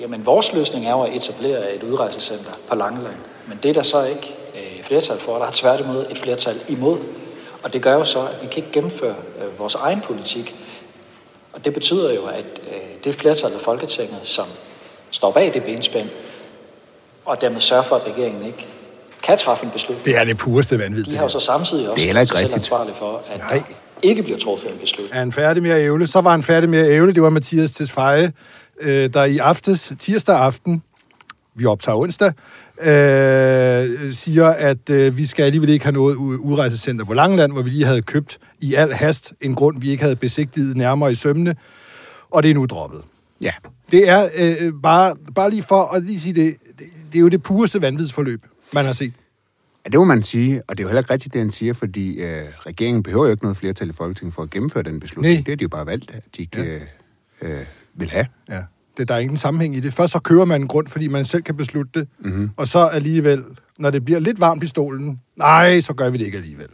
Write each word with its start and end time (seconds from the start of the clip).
Jamen, 0.00 0.26
vores 0.26 0.52
løsning 0.52 0.86
er 0.86 0.90
jo 0.90 1.02
at 1.02 1.16
etablere 1.16 1.74
et 1.74 1.82
udrejsecenter 1.82 2.50
på 2.68 2.76
Langeland. 2.76 3.14
Men 3.48 3.58
det 3.62 3.68
er 3.68 3.72
der 3.72 3.82
så 3.82 4.04
ikke 4.04 4.34
øh, 4.54 4.82
flertal 4.82 5.18
for. 5.18 5.38
Der 5.38 5.46
er 5.46 5.50
tværtimod 5.52 6.06
et 6.10 6.18
flertal 6.18 6.60
imod. 6.68 6.98
Og 7.62 7.72
det 7.72 7.82
gør 7.82 7.92
jo 7.94 8.04
så, 8.04 8.20
at 8.20 8.42
vi 8.42 8.46
kan 8.46 8.56
ikke 8.56 8.72
gennemføre 8.72 9.14
øh, 9.44 9.58
vores 9.58 9.74
egen 9.74 10.00
politik. 10.00 10.54
Og 11.52 11.64
det 11.64 11.74
betyder 11.74 12.14
jo, 12.14 12.24
at 12.26 12.44
øh, 12.68 12.74
det 13.04 13.14
flertal 13.14 13.52
af 13.52 13.60
Folketinget, 13.60 14.18
som 14.22 14.46
står 15.10 15.30
bag 15.32 15.54
det 15.54 15.64
benspænd, 15.64 16.08
og 17.24 17.40
dermed 17.40 17.60
sørger 17.60 17.82
for, 17.82 17.96
at 17.96 18.02
regeringen 18.06 18.46
ikke 18.46 18.66
kan 19.22 19.38
træffe 19.38 19.64
en 19.64 19.70
beslutning. 19.70 20.04
Det 20.04 20.16
er 20.16 20.24
det 20.24 20.38
pureste 20.38 20.78
vanvid. 20.78 21.04
De 21.04 21.16
har 21.16 21.22
jo 21.22 21.28
så 21.28 21.40
samtidig 21.40 21.90
også 21.90 22.02
Det 22.02 22.10
er 22.10 22.24
selv 22.24 22.32
rigtigt. 22.36 22.54
ansvarlige 22.54 22.94
for, 22.94 23.22
at 23.30 23.38
Nej. 23.38 23.54
der 23.56 23.62
ikke 24.02 24.22
bliver 24.22 24.38
truffet 24.38 24.70
en 24.72 24.78
beslutning. 24.78 25.14
Er 25.14 25.18
han 25.18 25.32
færdig 25.32 25.62
med 25.62 25.70
at 25.70 25.80
ævle? 25.80 26.06
Så 26.06 26.20
var 26.20 26.30
han 26.30 26.42
færdig 26.42 26.68
med 26.68 26.78
at 26.78 26.90
ævle. 26.92 27.14
Det 27.14 27.22
var 27.22 27.30
Mathias 27.30 27.70
Tesfaye, 27.70 28.32
øh, 28.80 29.14
der 29.14 29.24
i 29.24 29.38
aftes, 29.38 29.92
tirsdag 29.98 30.38
aften, 30.38 30.82
vi 31.54 31.64
optager 31.64 31.96
onsdag, 31.96 32.32
øh, 32.80 34.12
siger, 34.12 34.46
at 34.46 34.90
øh, 34.90 35.16
vi 35.16 35.26
skal 35.26 35.44
alligevel 35.44 35.68
ikke 35.68 35.84
have 35.84 35.92
noget 35.92 36.14
udrejsecenter 36.16 37.04
på 37.04 37.14
Langeland, 37.14 37.52
hvor 37.52 37.62
vi 37.62 37.70
lige 37.70 37.84
havde 37.84 38.02
købt 38.02 38.38
i 38.60 38.74
al 38.74 38.92
hast 38.92 39.32
en 39.40 39.54
grund, 39.54 39.80
vi 39.80 39.90
ikke 39.90 40.02
havde 40.02 40.16
besigtiget 40.16 40.76
nærmere 40.76 41.12
i 41.12 41.14
sømne, 41.14 41.56
og 42.30 42.42
det 42.42 42.50
er 42.50 42.54
nu 42.54 42.66
droppet. 42.66 43.02
Ja. 43.40 43.52
Det 43.90 44.08
er 44.08 44.28
øh, 44.38 44.72
bare, 44.82 45.16
bare 45.34 45.50
lige 45.50 45.62
for 45.62 45.82
at 45.82 46.02
lige 46.02 46.20
sige 46.20 46.32
det, 46.32 46.56
det, 46.78 46.86
det 47.12 47.18
er 47.18 47.20
jo 47.20 47.28
det 47.28 47.42
pureste 47.42 47.82
vanvidsforløb, 47.82 48.40
man 48.72 48.84
har 48.84 48.92
set. 48.92 49.12
Ja, 49.84 49.90
det 49.90 49.98
må 50.00 50.04
man 50.04 50.22
sige, 50.22 50.62
og 50.68 50.78
det 50.78 50.82
er 50.82 50.84
jo 50.84 50.88
heller 50.88 51.00
ikke 51.00 51.12
rigtigt, 51.12 51.32
det 51.32 51.40
han 51.40 51.50
siger, 51.50 51.72
fordi 51.72 52.14
øh, 52.14 52.44
regeringen 52.58 53.02
behøver 53.02 53.24
jo 53.24 53.30
ikke 53.30 53.44
noget 53.44 53.56
flertal 53.56 53.88
i 53.88 53.92
Folketinget 53.92 54.34
for 54.34 54.42
at 54.42 54.50
gennemføre 54.50 54.82
den 54.82 55.00
beslutning. 55.00 55.34
Nej. 55.34 55.42
Det 55.46 55.52
er 55.52 55.56
de 55.56 55.62
jo 55.62 55.68
bare 55.68 55.86
valgt, 55.86 56.10
at 56.10 56.22
de 56.36 56.42
ikke 56.42 56.62
øh, 56.62 56.80
øh, 57.42 57.58
vil 57.96 58.10
have. 58.10 58.26
Ja. 58.50 58.62
Det, 58.96 59.08
der 59.08 59.14
er 59.14 59.18
ingen 59.18 59.36
sammenhæng 59.36 59.76
i 59.76 59.80
det. 59.80 59.94
Først 59.94 60.12
så 60.12 60.18
kører 60.18 60.44
man 60.44 60.60
en 60.60 60.68
grund, 60.68 60.88
fordi 60.88 61.08
man 61.08 61.24
selv 61.24 61.42
kan 61.42 61.56
beslutte 61.56 62.00
det, 62.00 62.08
mm-hmm. 62.18 62.50
og 62.56 62.68
så 62.68 62.78
alligevel, 62.78 63.44
når 63.78 63.90
det 63.90 64.04
bliver 64.04 64.20
lidt 64.20 64.40
varmt 64.40 64.62
i 64.62 64.66
stolen, 64.66 65.20
nej, 65.36 65.80
så 65.80 65.94
gør 65.94 66.10
vi 66.10 66.18
det 66.18 66.24
ikke 66.24 66.38
alligevel. 66.38 66.68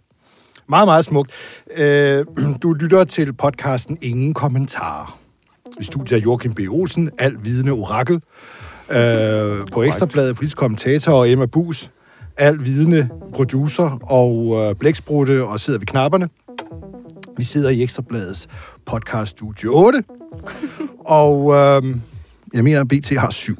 Meget, 0.68 0.88
meget 0.88 1.04
smukt. 1.04 1.30
Øh, 1.76 2.26
du 2.62 2.72
lytter 2.72 3.04
til 3.04 3.32
podcasten 3.32 3.98
Ingen 4.02 4.34
Kommentarer. 4.34 5.18
I 5.80 5.84
studiet 5.84 6.18
er 6.18 6.22
Joachim 6.22 6.52
B. 6.52 6.60
Olsen, 6.70 7.10
alt 7.18 7.44
vidende 7.44 7.72
orakel. 7.72 8.14
Øh, 8.90 9.66
på 9.72 9.82
Ekstrabladet, 9.82 10.36
politisk 10.36 10.56
kommentator 10.56 11.12
og 11.12 11.30
Emma 11.30 11.46
Bus, 11.46 11.90
alt 12.36 12.64
vidende 12.64 13.08
producer 13.32 13.98
og 14.02 14.56
øh, 14.56 14.74
blæksprutte 14.74 15.44
og 15.44 15.60
sidder 15.60 15.78
ved 15.78 15.86
knapperne. 15.86 16.28
Vi 17.36 17.44
sidder 17.44 17.70
i 17.70 17.82
Ekstrabladets 17.82 18.48
podcast 18.86 19.30
Studio 19.30 19.76
8. 19.86 20.02
Og 20.98 21.54
øh, 21.54 21.96
jeg 22.54 22.64
mener, 22.64 22.80
at 22.80 22.88
BT 22.88 23.08
har 23.18 23.30
syv. 23.30 23.56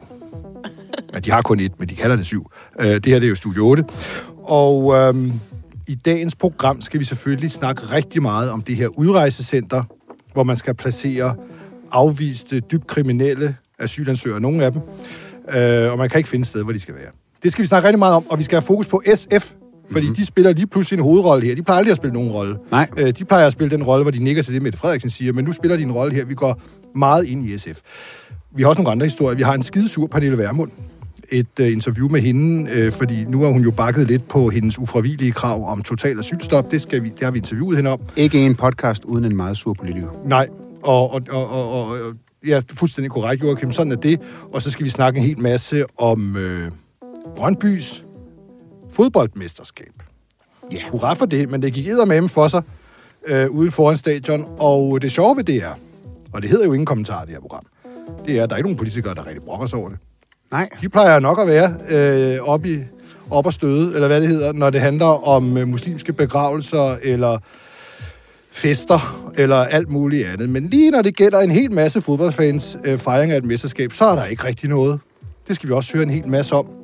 Ja, 1.15 1.19
de 1.19 1.31
har 1.31 1.43
kun 1.43 1.61
et, 1.61 1.73
men 1.79 1.89
de 1.89 1.95
kalder 1.95 2.17
det 2.17 2.27
syv. 2.27 2.51
Øh, 2.81 2.87
det 2.87 3.07
her 3.07 3.19
det 3.19 3.27
er 3.27 3.29
jo 3.29 3.35
Studio 3.35 3.67
8. 3.67 3.85
Og 4.43 4.95
øh, 4.95 5.33
i 5.87 5.95
dagens 5.95 6.35
program 6.35 6.81
skal 6.83 7.01
vi 7.01 7.05
selvfølgelig 7.05 7.51
snakke 7.51 7.83
rigtig 7.83 8.23
meget 8.23 8.51
om 8.51 8.63
det 8.63 8.77
her 8.77 8.89
udrejsecenter, 8.89 9.83
hvor 10.33 10.43
man 10.43 10.57
skal 10.57 10.75
placere 10.75 11.35
afviste, 11.93 12.61
dybt 12.61 12.87
kriminelle 12.87 13.57
asylansøgere, 13.79 14.41
nogle 14.41 14.65
af 14.65 14.73
dem. 14.73 14.83
Øh, 15.55 15.93
og 15.93 15.99
man 15.99 16.11
kan 16.11 16.19
ikke 16.19 16.29
finde 16.29 16.43
et 16.43 16.47
sted, 16.47 16.63
hvor 16.63 16.73
de 16.73 16.81
skal 16.81 16.95
være. 16.95 17.11
Det 17.43 17.53
skal 17.53 17.63
vi 17.63 17.67
snakke 17.67 17.89
rigtig 17.89 17.99
meget 17.99 18.15
om, 18.15 18.27
og 18.31 18.39
vi 18.39 18.43
skal 18.43 18.57
have 18.57 18.67
fokus 18.67 18.87
på 18.87 19.03
SF, 19.15 19.53
fordi 19.93 20.07
mm-hmm. 20.07 20.17
de 20.17 20.25
spiller 20.25 20.53
lige 20.53 20.67
pludselig 20.67 20.97
en 20.97 21.03
hovedrolle 21.03 21.47
her. 21.47 21.55
De 21.55 21.63
plejer 21.63 21.79
aldrig 21.79 21.91
at 21.91 21.97
spille 21.97 22.15
nogen 22.15 22.31
rolle. 22.31 22.57
Nej. 22.71 22.89
Øh, 22.97 23.13
de 23.19 23.25
plejer 23.25 23.47
at 23.47 23.53
spille 23.53 23.71
den 23.71 23.83
rolle, 23.85 24.05
hvor 24.05 24.11
de 24.11 24.19
nikker 24.19 24.43
til 24.43 24.55
det, 24.55 24.63
Mette 24.63 24.79
Frederiksen 24.79 25.11
siger, 25.11 25.33
men 25.33 25.45
nu 25.45 25.53
spiller 25.53 25.77
de 25.77 25.83
en 25.83 25.93
rolle 25.93 26.15
her. 26.15 26.25
Vi 26.25 26.35
går 26.35 26.61
meget 26.95 27.25
ind 27.25 27.47
i 27.47 27.59
SF. 27.59 27.81
Vi 28.57 28.63
har 28.63 28.69
også 28.69 28.83
nogle 28.83 28.93
andre 28.93 29.07
historier. 29.07 29.37
Vi 29.37 29.43
har 29.43 29.55
en 29.55 29.63
skidesur 29.63 30.07
Pernille 30.07 30.39
Vermund. 30.39 30.71
Et 31.29 31.61
øh, 31.61 31.73
interview 31.73 32.09
med 32.09 32.21
hende, 32.21 32.71
øh, 32.71 32.93
fordi 32.93 33.25
nu 33.25 33.43
har 33.43 33.51
hun 33.51 33.63
jo 33.63 33.71
bakket 33.71 34.07
lidt 34.09 34.29
på 34.29 34.49
hendes 34.49 34.79
ufravigelige 34.79 35.33
krav 35.33 35.69
om 35.69 35.83
total 35.83 36.19
asylstop. 36.19 36.71
Det, 36.71 36.83
skal 36.83 37.03
vi, 37.03 37.09
det 37.09 37.23
har 37.23 37.31
vi 37.31 37.39
interviewet 37.39 37.77
hende 37.77 37.91
om. 37.91 38.01
Ikke 38.17 38.47
en 38.47 38.55
podcast 38.55 39.05
uden 39.05 39.25
en 39.25 39.37
meget 39.37 39.57
sur 39.57 39.73
politiker. 39.73 40.09
Nej, 40.27 40.49
og, 40.83 41.11
og, 41.13 41.23
og, 41.31 41.49
og, 41.49 41.73
og 41.73 41.89
og- 41.89 42.15
ja, 42.47 42.61
fuldstændig 42.75 43.11
korrekt, 43.11 43.43
Joachim. 43.43 43.73
Sådan 43.73 43.93
er 43.93 43.97
det. 43.97 44.21
Og 44.53 44.63
så 44.63 44.71
skal 44.71 44.85
vi 44.85 44.91
snakke 44.91 45.19
en 45.19 45.25
hel 45.27 45.39
masse 45.41 45.85
om 45.99 46.37
øh, 46.37 46.71
Brøndbys 47.37 48.05
fodboldmesterskab. 48.93 49.93
Ja. 50.73 50.79
Hurra 50.91 51.15
for 51.15 51.27
det, 51.27 51.51
men 51.51 51.63
det 51.63 51.73
gik 51.73 51.89
eddermame 51.89 52.29
for 52.29 52.49
sig 52.49 52.63
øh, 53.27 53.51
ude 53.51 53.71
foran 53.71 53.97
stadion. 53.97 54.47
Og 54.59 55.03
det 55.03 55.13
sjove 55.13 55.37
ved 55.37 55.45
det 55.45 55.57
er, 55.57 55.75
og 56.33 56.43
det 56.43 56.51
hedder 56.51 56.67
jo 56.67 56.73
ingen 56.73 56.87
kommentar, 56.87 57.25
det 57.25 57.31
her 57.31 57.41
program, 57.41 57.63
det 58.27 58.39
er, 58.39 58.43
at 58.43 58.51
der 58.51 58.55
er 58.55 58.59
ikke 58.59 58.67
nogen 58.69 58.77
politikere, 58.77 59.15
der 59.15 59.27
rigtig 59.27 59.43
brokker 59.43 59.67
sig 59.67 59.79
over 59.79 59.89
det. 59.89 59.99
Nej. 60.51 60.69
De 60.81 60.89
plejer 60.89 61.21
nok 61.21 61.41
at 61.41 61.47
være 61.47 61.75
øh, 61.89 62.41
op, 62.41 62.67
i, 62.67 62.79
op 63.31 63.47
og 63.47 63.53
støde, 63.53 63.95
eller 63.95 64.07
hvad 64.07 64.21
det 64.21 64.29
hedder, 64.29 64.53
når 64.53 64.71
det 64.71 64.81
handler 64.81 65.29
om 65.29 65.57
øh, 65.57 65.69
muslimske 65.69 66.13
begravelser, 66.13 66.97
eller 67.03 67.39
fester, 68.51 69.31
eller 69.37 69.57
alt 69.57 69.89
muligt 69.89 70.27
andet. 70.27 70.49
Men 70.49 70.67
lige 70.67 70.91
når 70.91 71.03
det 71.03 71.17
gælder 71.17 71.41
en 71.41 71.51
hel 71.51 71.73
masse 71.73 72.01
fodboldfans 72.01 72.79
øh, 72.85 72.99
fejring 72.99 73.33
af 73.33 73.37
et 73.37 73.45
mesterskab, 73.45 73.93
så 73.93 74.05
er 74.05 74.17
der 74.17 74.25
ikke 74.25 74.45
rigtig 74.45 74.69
noget. 74.69 75.01
Det 75.49 75.57
skal 75.57 75.69
vi 75.69 75.75
også 75.75 75.93
høre 75.93 76.03
en 76.03 76.11
hel 76.11 76.29
masse 76.29 76.55
om. 76.55 76.82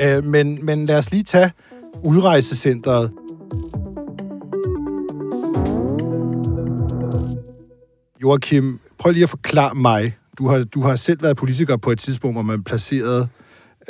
Øh, 0.00 0.24
men, 0.24 0.64
men 0.64 0.86
lad 0.86 0.98
os 0.98 1.10
lige 1.10 1.24
tage 1.24 1.52
udrejsecentret. 2.02 3.12
Joachim, 8.22 8.80
prøv 8.98 9.12
lige 9.12 9.22
at 9.22 9.30
forklare 9.30 9.74
mig. 9.74 10.16
Du 10.38 10.48
har, 10.48 10.64
du 10.64 10.82
har 10.82 10.96
selv 10.96 11.22
været 11.22 11.36
politiker 11.36 11.76
på 11.76 11.90
et 11.90 11.98
tidspunkt, 11.98 12.34
hvor 12.34 12.42
man 12.42 12.62
placerede, 12.62 13.28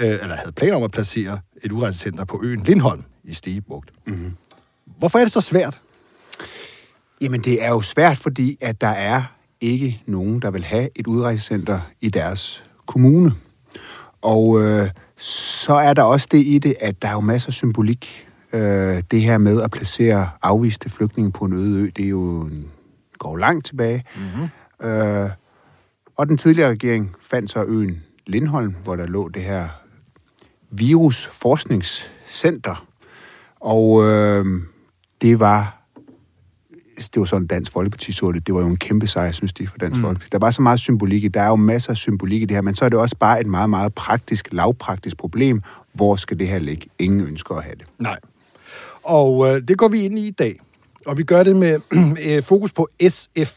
øh, 0.01 0.07
eller 0.07 0.35
havde 0.35 0.53
planer 0.53 0.77
om 0.77 0.83
at 0.83 0.91
placere 0.91 1.39
et 1.65 1.73
udrejsecenter 1.73 2.25
på 2.25 2.41
øen 2.43 2.63
Lindholm 2.63 3.03
i 3.25 3.35
Stegebugt. 3.35 3.91
Mm-hmm. 4.07 4.33
Hvorfor 4.99 5.19
er 5.19 5.25
det 5.25 5.33
så 5.33 5.41
svært? 5.41 5.81
Jamen, 7.21 7.41
det 7.41 7.65
er 7.65 7.69
jo 7.69 7.81
svært, 7.81 8.19
fordi 8.19 8.59
at 8.61 8.81
der 8.81 8.89
er 8.89 9.23
ikke 9.61 10.03
nogen, 10.07 10.43
der 10.43 10.51
vil 10.51 10.65
have 10.65 10.89
et 10.97 11.07
udrejsecenter 11.07 11.81
i 12.01 12.09
deres 12.09 12.65
kommune. 12.87 13.33
Og 14.23 14.63
øh, 14.63 14.91
så 15.23 15.75
er 15.75 15.95
der 15.95 16.03
også 16.03 16.29
det 16.31 16.47
i 16.47 16.59
det, 16.59 16.75
at 16.81 17.03
der 17.03 17.09
er 17.09 17.13
jo 17.13 17.21
masser 17.21 17.49
af 17.49 17.53
symbolik. 17.53 18.29
Øh, 18.53 19.03
det 19.11 19.21
her 19.21 19.39
med 19.39 19.63
at 19.63 19.71
placere 19.71 20.31
afviste 20.43 20.91
flygtninge 20.91 21.33
på 21.33 21.45
en 21.45 21.53
øde 21.53 21.83
ø, 21.83 21.91
det 21.97 22.05
er 22.05 22.09
jo 22.09 22.41
en, 22.41 22.71
går 23.19 23.37
langt 23.37 23.67
tilbage. 23.67 24.05
Mm-hmm. 24.17 24.49
Øh, 24.89 25.31
og 26.17 26.29
den 26.29 26.39
tidligere 26.39 26.71
regering 26.71 27.15
fandt 27.21 27.51
så 27.51 27.65
øen 27.65 28.03
Lindholm, 28.27 28.77
hvor 28.85 28.97
der 28.97 29.07
lå 29.07 29.29
det 29.29 29.43
her 29.43 29.69
virusforskningscenter. 30.71 32.87
Og 33.61 34.05
øh, 34.05 34.47
det 35.23 35.41
var 35.41 35.82
det 36.97 37.21
var 37.21 37.25
sådan 37.25 37.47
Dansk 37.47 37.73
Folkeparti 37.73 38.13
så 38.13 38.33
det. 38.33 38.47
Det 38.47 38.55
var 38.55 38.61
jo 38.61 38.67
en 38.67 38.77
kæmpe 38.77 39.07
sejr, 39.07 39.33
synes 39.33 39.53
de, 39.53 39.67
for 39.67 39.79
Dansk 39.79 39.97
mm. 39.97 40.03
Folkeparti. 40.03 40.29
Der 40.33 40.39
var 40.39 40.51
så 40.51 40.63
meget 40.63 40.81
symbolik 40.81 41.25
i. 41.25 41.29
Der 41.29 41.43
er 41.43 41.49
jo 41.49 41.57
masser 41.57 41.91
af 41.91 41.97
symbolik 41.97 42.43
i 42.43 42.45
det 42.45 42.57
her, 42.57 42.63
men 42.63 42.75
så 42.75 42.85
er 42.85 42.89
det 42.89 42.99
også 42.99 43.17
bare 43.17 43.41
et 43.41 43.47
meget, 43.47 43.71
meget 43.71 43.95
praktisk, 43.95 44.49
lavpraktisk 44.53 45.17
problem. 45.17 45.63
Hvor 45.93 46.17
skal 46.17 46.39
det 46.39 46.49
her 46.49 46.59
ligge? 46.59 46.87
Ingen 46.99 47.21
ønsker 47.21 47.55
at 47.55 47.63
have 47.65 47.75
det. 47.75 47.85
Nej. 47.99 48.19
Og 49.03 49.49
øh, 49.49 49.63
det 49.69 49.79
går 49.79 49.89
vi 49.89 50.05
ind 50.05 50.19
i 50.19 50.27
i 50.27 50.31
dag. 50.31 50.61
Og 51.07 51.19
vi 51.19 51.23
gør 51.23 51.43
det 51.43 51.57
med 51.57 51.81
øh, 52.27 52.43
fokus 52.43 52.73
på 52.73 52.89
SF, 53.09 53.53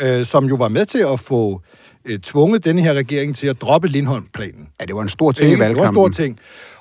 øh, 0.00 0.24
som 0.24 0.44
jo 0.44 0.54
var 0.54 0.68
med 0.68 0.86
til 0.86 1.04
at 1.12 1.20
få 1.20 1.62
øh, 2.04 2.18
tvunget 2.18 2.64
denne 2.64 2.82
her 2.82 2.94
regering 2.94 3.36
til 3.36 3.46
at 3.46 3.60
droppe 3.60 3.88
Lindholm-planen. 3.88 4.68
Ja, 4.80 4.84
det 4.84 4.94
var 4.94 5.02
en 5.02 5.08
stor 5.08 5.32
ting 5.32 5.48
i 5.48 5.52
Ikke? 5.52 5.64
Det 5.64 5.64
var 5.64 5.70
en 5.70 5.76
valgkampen. 5.76 6.12
stor 6.14 6.24
ting. 6.24 6.38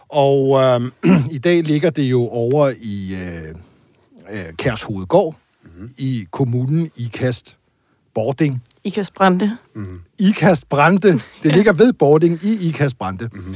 Og 0.10 0.60
øh, 0.62 1.22
i 1.38 1.38
dag 1.38 1.64
ligger 1.64 1.90
det 1.90 2.04
jo 2.04 2.28
over 2.28 2.72
i 2.82 3.16
øh, 3.16 3.56
øh, 4.32 4.54
Kærshovedgård, 4.58 5.36
mm-hmm. 5.76 5.92
i 5.98 6.28
kommunen 6.32 6.92
Ikast 6.96 7.58
Bording. 8.16 8.64
Ikas 8.84 9.12
Brande. 9.12 9.58
Ikast 10.20 10.70
Brande. 10.70 11.20
Det 11.44 11.56
ligger 11.56 11.74
ved 11.74 11.94
Bording 11.94 12.40
i 12.44 12.68
Ikast 12.68 12.98
Brande. 12.98 13.30
Mm-hmm. 13.34 13.56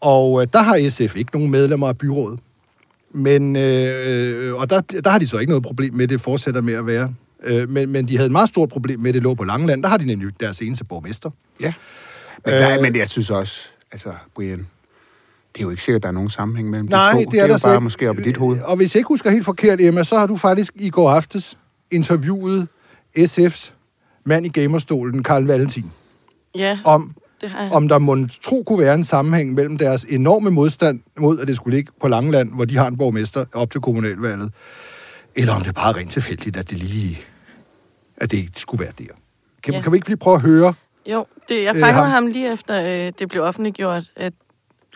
Og 0.00 0.42
øh, 0.42 0.48
der 0.52 0.62
har 0.62 0.88
SF 0.88 1.16
ikke 1.16 1.34
nogen 1.34 1.50
medlemmer 1.50 1.88
af 1.88 1.98
byrådet. 1.98 2.40
Men, 3.14 3.56
øh, 3.56 4.54
og 4.54 4.70
der, 4.70 4.80
der 4.80 5.10
har 5.10 5.18
de 5.18 5.26
så 5.26 5.38
ikke 5.38 5.50
noget 5.50 5.62
problem 5.62 5.94
med, 5.94 6.08
det 6.08 6.20
fortsætter 6.20 6.60
med 6.60 6.74
at 6.74 6.86
være. 6.86 7.14
Øh, 7.44 7.70
men, 7.70 7.88
men 7.90 8.08
de 8.08 8.16
havde 8.16 8.26
et 8.26 8.32
meget 8.32 8.48
stort 8.48 8.68
problem 8.68 9.00
med, 9.00 9.12
det 9.12 9.22
lå 9.22 9.34
på 9.34 9.44
Langeland. 9.44 9.82
Der 9.82 9.88
har 9.88 9.96
de 9.96 10.04
nemlig 10.04 10.40
deres 10.40 10.60
eneste 10.60 10.84
borgmester. 10.84 11.30
Ja. 11.60 11.72
Men, 12.44 12.54
der, 12.54 12.76
Øh. 12.76 12.82
men 12.82 12.96
jeg 12.96 13.08
synes 13.08 13.30
også, 13.30 13.58
altså, 13.92 14.12
Brian, 14.34 14.66
det 15.54 15.60
er 15.60 15.62
jo 15.62 15.70
ikke 15.70 15.82
sikkert, 15.82 15.98
at 15.98 16.02
der 16.02 16.08
er 16.08 16.12
nogen 16.12 16.30
sammenhæng 16.30 16.70
mellem 16.70 16.88
Nej, 16.90 17.12
de 17.12 17.14
to. 17.14 17.18
det 17.18 17.26
er, 17.26 17.30
det 17.30 17.40
er 17.40 17.46
der 17.46 17.54
jo 17.54 17.58
så 17.58 17.66
bare 17.66 17.74
ikke. 17.74 17.82
måske 17.84 18.10
op 18.10 18.18
i 18.18 18.22
dit 18.22 18.36
hoved. 18.36 18.60
Og 18.60 18.76
hvis 18.76 18.94
jeg 18.94 18.98
ikke 19.00 19.08
husker 19.08 19.30
helt 19.30 19.44
forkert, 19.44 19.80
Emma, 19.80 20.04
så 20.04 20.18
har 20.18 20.26
du 20.26 20.36
faktisk 20.36 20.72
i 20.76 20.90
går 20.90 21.10
aftes 21.10 21.58
interviewet 21.90 22.68
SF's 23.18 23.72
mand 24.24 24.46
i 24.46 24.48
gamerstolen, 24.48 25.22
Karl 25.22 25.44
Valentin, 25.44 25.92
Ja, 26.54 26.78
om, 26.84 27.14
det 27.40 27.50
har 27.50 27.62
jeg. 27.62 27.72
om 27.72 27.88
der 27.88 27.98
må 27.98 28.26
tro 28.42 28.62
kunne 28.66 28.78
være 28.78 28.94
en 28.94 29.04
sammenhæng 29.04 29.54
mellem 29.54 29.78
deres 29.78 30.04
enorme 30.04 30.50
modstand 30.50 31.00
mod, 31.18 31.38
at 31.40 31.48
det 31.48 31.56
skulle 31.56 31.76
ligge 31.76 31.92
på 32.00 32.08
Langeland, 32.08 32.52
hvor 32.54 32.64
de 32.64 32.76
har 32.76 32.86
en 32.86 32.96
borgmester 32.98 33.44
op 33.54 33.70
til 33.70 33.80
kommunalvalget, 33.80 34.52
eller 35.36 35.54
om 35.54 35.62
det 35.62 35.74
bare 35.74 35.90
er 35.90 35.96
rent 35.96 36.10
tilfældigt, 36.10 36.56
at 36.56 36.70
det 36.70 36.78
lige 36.78 37.18
at 38.16 38.30
det 38.30 38.36
ikke 38.36 38.60
skulle 38.60 38.84
være 38.84 38.92
der. 38.98 39.04
Kan, 39.62 39.74
Ja. 39.74 39.80
kan 39.82 39.92
vi 39.92 39.96
ikke 39.96 40.08
lige 40.08 40.16
prøve 40.16 40.34
at 40.34 40.42
høre, 40.42 40.74
Jo, 41.06 41.26
det, 41.48 41.62
jeg 41.62 41.74
Øh, 41.74 41.80
fangede 41.80 42.02
ham. 42.04 42.10
ham 42.10 42.26
lige 42.26 42.52
efter, 42.52 42.82
øh, 43.06 43.12
det 43.18 43.28
blev 43.28 43.42
offentliggjort, 43.42 44.02
at 44.16 44.32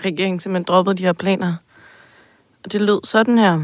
regeringen 0.04 0.40
simpelthen 0.40 0.64
droppede 0.64 0.96
de 0.98 1.02
her 1.02 1.12
planer. 1.12 1.56
Og 2.64 2.72
det 2.72 2.80
lød 2.80 3.00
sådan 3.04 3.38
her. 3.38 3.54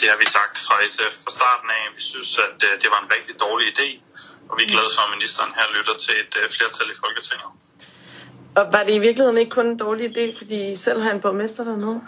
Det 0.00 0.06
har 0.12 0.18
vi 0.22 0.26
sagt 0.36 0.54
fra 0.66 0.76
SF 0.92 1.14
fra 1.24 1.32
starten 1.38 1.68
af. 1.78 1.82
Vi 1.96 2.02
synes, 2.12 2.30
at 2.46 2.58
øh, 2.68 2.72
det 2.82 2.88
var 2.94 3.00
en 3.04 3.10
rigtig 3.16 3.34
dårlig 3.44 3.66
idé, 3.74 3.88
og 4.48 4.54
vi 4.58 4.62
er 4.66 4.70
glade 4.74 4.90
for, 4.94 5.02
at 5.06 5.10
ministeren 5.16 5.52
her 5.58 5.66
lytter 5.76 5.94
til 6.04 6.14
et 6.22 6.32
øh, 6.40 6.44
flertal 6.56 6.88
i 6.94 6.96
Folketinget. 7.04 7.50
Og 8.58 8.64
var 8.74 8.82
det 8.86 8.94
i 9.00 9.02
virkeligheden 9.06 9.38
ikke 9.42 9.54
kun 9.58 9.66
en 9.72 9.78
dårlig 9.86 10.04
idé, 10.12 10.24
fordi 10.38 10.58
I 10.72 10.76
selv 10.86 10.98
har 11.04 11.10
en 11.16 11.20
borgmester 11.24 11.62
dernede? 11.70 11.98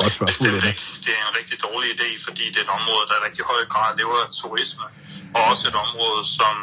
Godt 0.00 0.14
spørgsmål, 0.18 0.28
Bestemt 0.28 0.48
Emma. 0.58 0.70
ikke. 0.72 0.84
Det 1.04 1.12
er 1.18 1.22
en 1.30 1.34
rigtig 1.40 1.56
dårlig 1.68 1.88
idé, 1.96 2.08
fordi 2.26 2.44
det 2.52 2.58
er 2.62 2.66
et 2.68 2.74
område, 2.78 3.04
der 3.08 3.14
i 3.20 3.22
rigtig 3.28 3.44
høj 3.52 3.62
grad 3.72 3.90
lever 4.00 4.18
af 4.26 4.30
turisme, 4.42 4.86
og 5.36 5.40
også 5.50 5.62
et 5.72 5.76
område, 5.84 6.20
som 6.38 6.54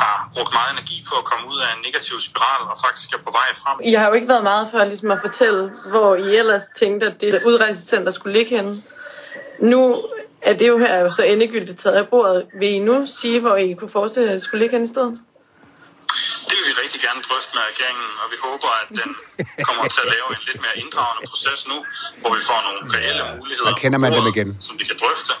har 0.00 0.30
brugt 0.34 0.52
meget 0.58 0.70
energi 0.76 0.96
på 1.08 1.14
at 1.22 1.24
komme 1.24 1.44
ud 1.52 1.58
af 1.60 1.68
en 1.76 1.80
negativ 1.86 2.16
spiral, 2.28 2.62
og 2.72 2.76
faktisk 2.86 3.08
er 3.16 3.18
på 3.26 3.30
vej 3.30 3.48
frem. 3.62 3.76
I 3.90 3.92
har 3.94 4.06
jo 4.08 4.14
ikke 4.18 4.28
været 4.28 4.42
meget 4.42 4.66
for 4.70 4.84
ligesom 4.84 5.10
at 5.10 5.20
fortælle, 5.26 5.72
hvor 5.90 6.10
I 6.16 6.36
ellers 6.36 6.66
tænkte, 6.82 7.06
at 7.06 7.20
det 7.20 7.42
udrejsecenter 7.46 8.12
skulle 8.12 8.38
ligge 8.38 8.56
henne. 8.56 8.82
Nu 9.60 9.80
er 10.42 10.54
det 10.60 10.68
jo 10.68 10.78
her 10.78 10.94
jo 11.04 11.10
så 11.18 11.22
endegyldigt 11.22 11.78
taget 11.78 11.96
af 11.96 12.08
bordet. 12.08 12.46
Vil 12.60 12.68
I 12.68 12.78
nu 12.78 13.06
sige, 13.20 13.40
hvor 13.40 13.56
I 13.56 13.72
kunne 13.78 13.94
forestille 13.98 14.26
jer, 14.26 14.32
at 14.32 14.38
det 14.38 14.42
skulle 14.46 14.60
ligge 14.62 14.74
henne 14.76 14.84
i 14.90 14.92
stedet? 14.94 15.14
Det 16.48 16.54
vil 16.58 16.64
vi 16.70 16.74
rigtig 16.84 17.00
gerne 17.06 17.20
drøfte 17.28 17.50
med 17.56 17.62
regeringen, 17.72 18.10
og 18.22 18.26
vi 18.34 18.38
håber, 18.46 18.68
at 18.82 18.88
den 19.00 19.10
kommer 19.68 19.84
til 19.94 20.00
at 20.04 20.10
lave 20.16 20.26
en 20.36 20.42
lidt 20.48 20.60
mere 20.64 20.76
inddragende 20.82 21.22
proces 21.32 21.60
nu, 21.72 21.76
hvor 22.20 22.30
vi 22.38 22.42
får 22.50 22.58
nogle 22.66 22.80
reelle 22.96 23.22
muligheder, 23.38 23.70
Så 23.70 23.80
kender 23.82 23.98
man 24.04 24.10
dem 24.18 24.26
igen. 24.34 24.48
som 24.68 24.74
vi 24.80 24.84
kan 24.90 24.96
drøfte. 25.02 25.32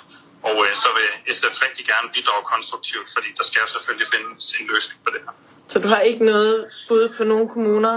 Og 0.48 0.56
øh, 0.66 0.72
så 0.82 0.88
vil 0.96 1.36
SF 1.36 1.54
rigtig 1.66 1.84
gerne 1.92 2.08
bidrage 2.16 2.44
konstruktivt, 2.52 3.08
fordi 3.14 3.28
der 3.38 3.44
skal 3.48 3.58
jo 3.64 3.68
selvfølgelig 3.76 4.08
findes 4.14 4.44
en 4.60 4.66
løsning 4.72 4.98
på 5.04 5.10
det 5.14 5.20
her. 5.24 5.32
Så 5.72 5.78
du 5.78 5.88
har 5.88 6.00
ikke 6.10 6.24
noget 6.24 6.56
bud 6.88 7.04
på 7.16 7.22
nogle 7.24 7.46
kommuner? 7.54 7.94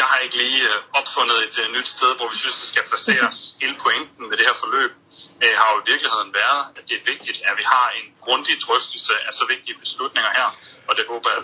Jeg 0.00 0.06
har 0.10 0.18
ikke 0.24 0.36
lige 0.44 0.62
øh, 0.70 1.00
opfundet 1.00 1.36
et 1.46 1.56
øh, 1.62 1.66
nyt 1.76 1.88
sted, 1.96 2.10
hvor 2.18 2.28
vi 2.32 2.36
synes, 2.42 2.56
det 2.62 2.68
skal 2.72 2.84
placeres. 2.90 3.36
Hele 3.62 3.76
pointen 3.84 4.22
med 4.28 4.36
det 4.38 4.44
her 4.48 4.56
forløb 4.64 4.92
øh, 5.44 5.52
har 5.60 5.68
jo 5.74 5.76
i 5.84 5.86
virkeligheden 5.92 6.30
været, 6.42 6.62
at 6.78 6.82
det 6.88 6.94
er 7.00 7.04
vigtigt, 7.12 7.38
at 7.48 7.54
vi 7.60 7.64
har 7.74 7.86
en 7.98 8.06
grundig 8.26 8.54
drøftelse 8.66 9.12
af 9.28 9.32
så 9.40 9.44
vigtige 9.54 9.76
beslutninger 9.84 10.30
her, 10.38 10.48
og 10.88 10.92
det 10.98 11.04
håber 11.12 11.28
jeg, 11.34 11.40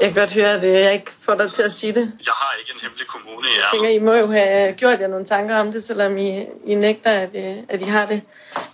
Jeg 0.00 0.06
kan 0.08 0.16
godt 0.22 0.32
høre, 0.38 0.52
at 0.58 0.64
øh, 0.70 0.74
jeg 0.86 0.92
ikke 0.98 1.12
får 1.26 1.34
dig 1.40 1.48
til 1.56 1.62
at 1.68 1.72
sige 1.80 1.92
det. 1.98 2.06
jeg 2.30 2.36
har 2.42 2.52
ikke 2.60 2.70
en 2.74 2.80
hemmelig 2.84 3.06
kommune 3.14 3.46
i 3.48 3.50
Jeg 3.52 3.58
ærmet. 3.60 3.70
tænker, 3.72 3.88
I 3.98 4.00
må 4.08 4.12
jo 4.22 4.26
have 4.38 4.74
gjort 4.80 4.98
jer 5.02 5.08
nogle 5.14 5.26
tanker 5.34 5.54
om 5.62 5.68
det, 5.74 5.80
selvom 5.90 6.12
I, 6.18 6.30
I 6.72 6.74
nægter, 6.86 7.12
at, 7.24 7.32
øh, 7.44 7.56
at 7.74 7.78
I 7.86 7.88
har 7.96 8.06
det. 8.12 8.20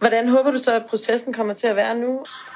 Hvordan 0.03 0.25
håber 0.35 0.51
du 0.57 0.59
så, 0.67 0.73
at 0.81 0.85
processen 0.93 1.31
kommer 1.39 1.55
til 1.61 1.67
at 1.73 1.77
være 1.83 1.95
nu? 2.05 2.11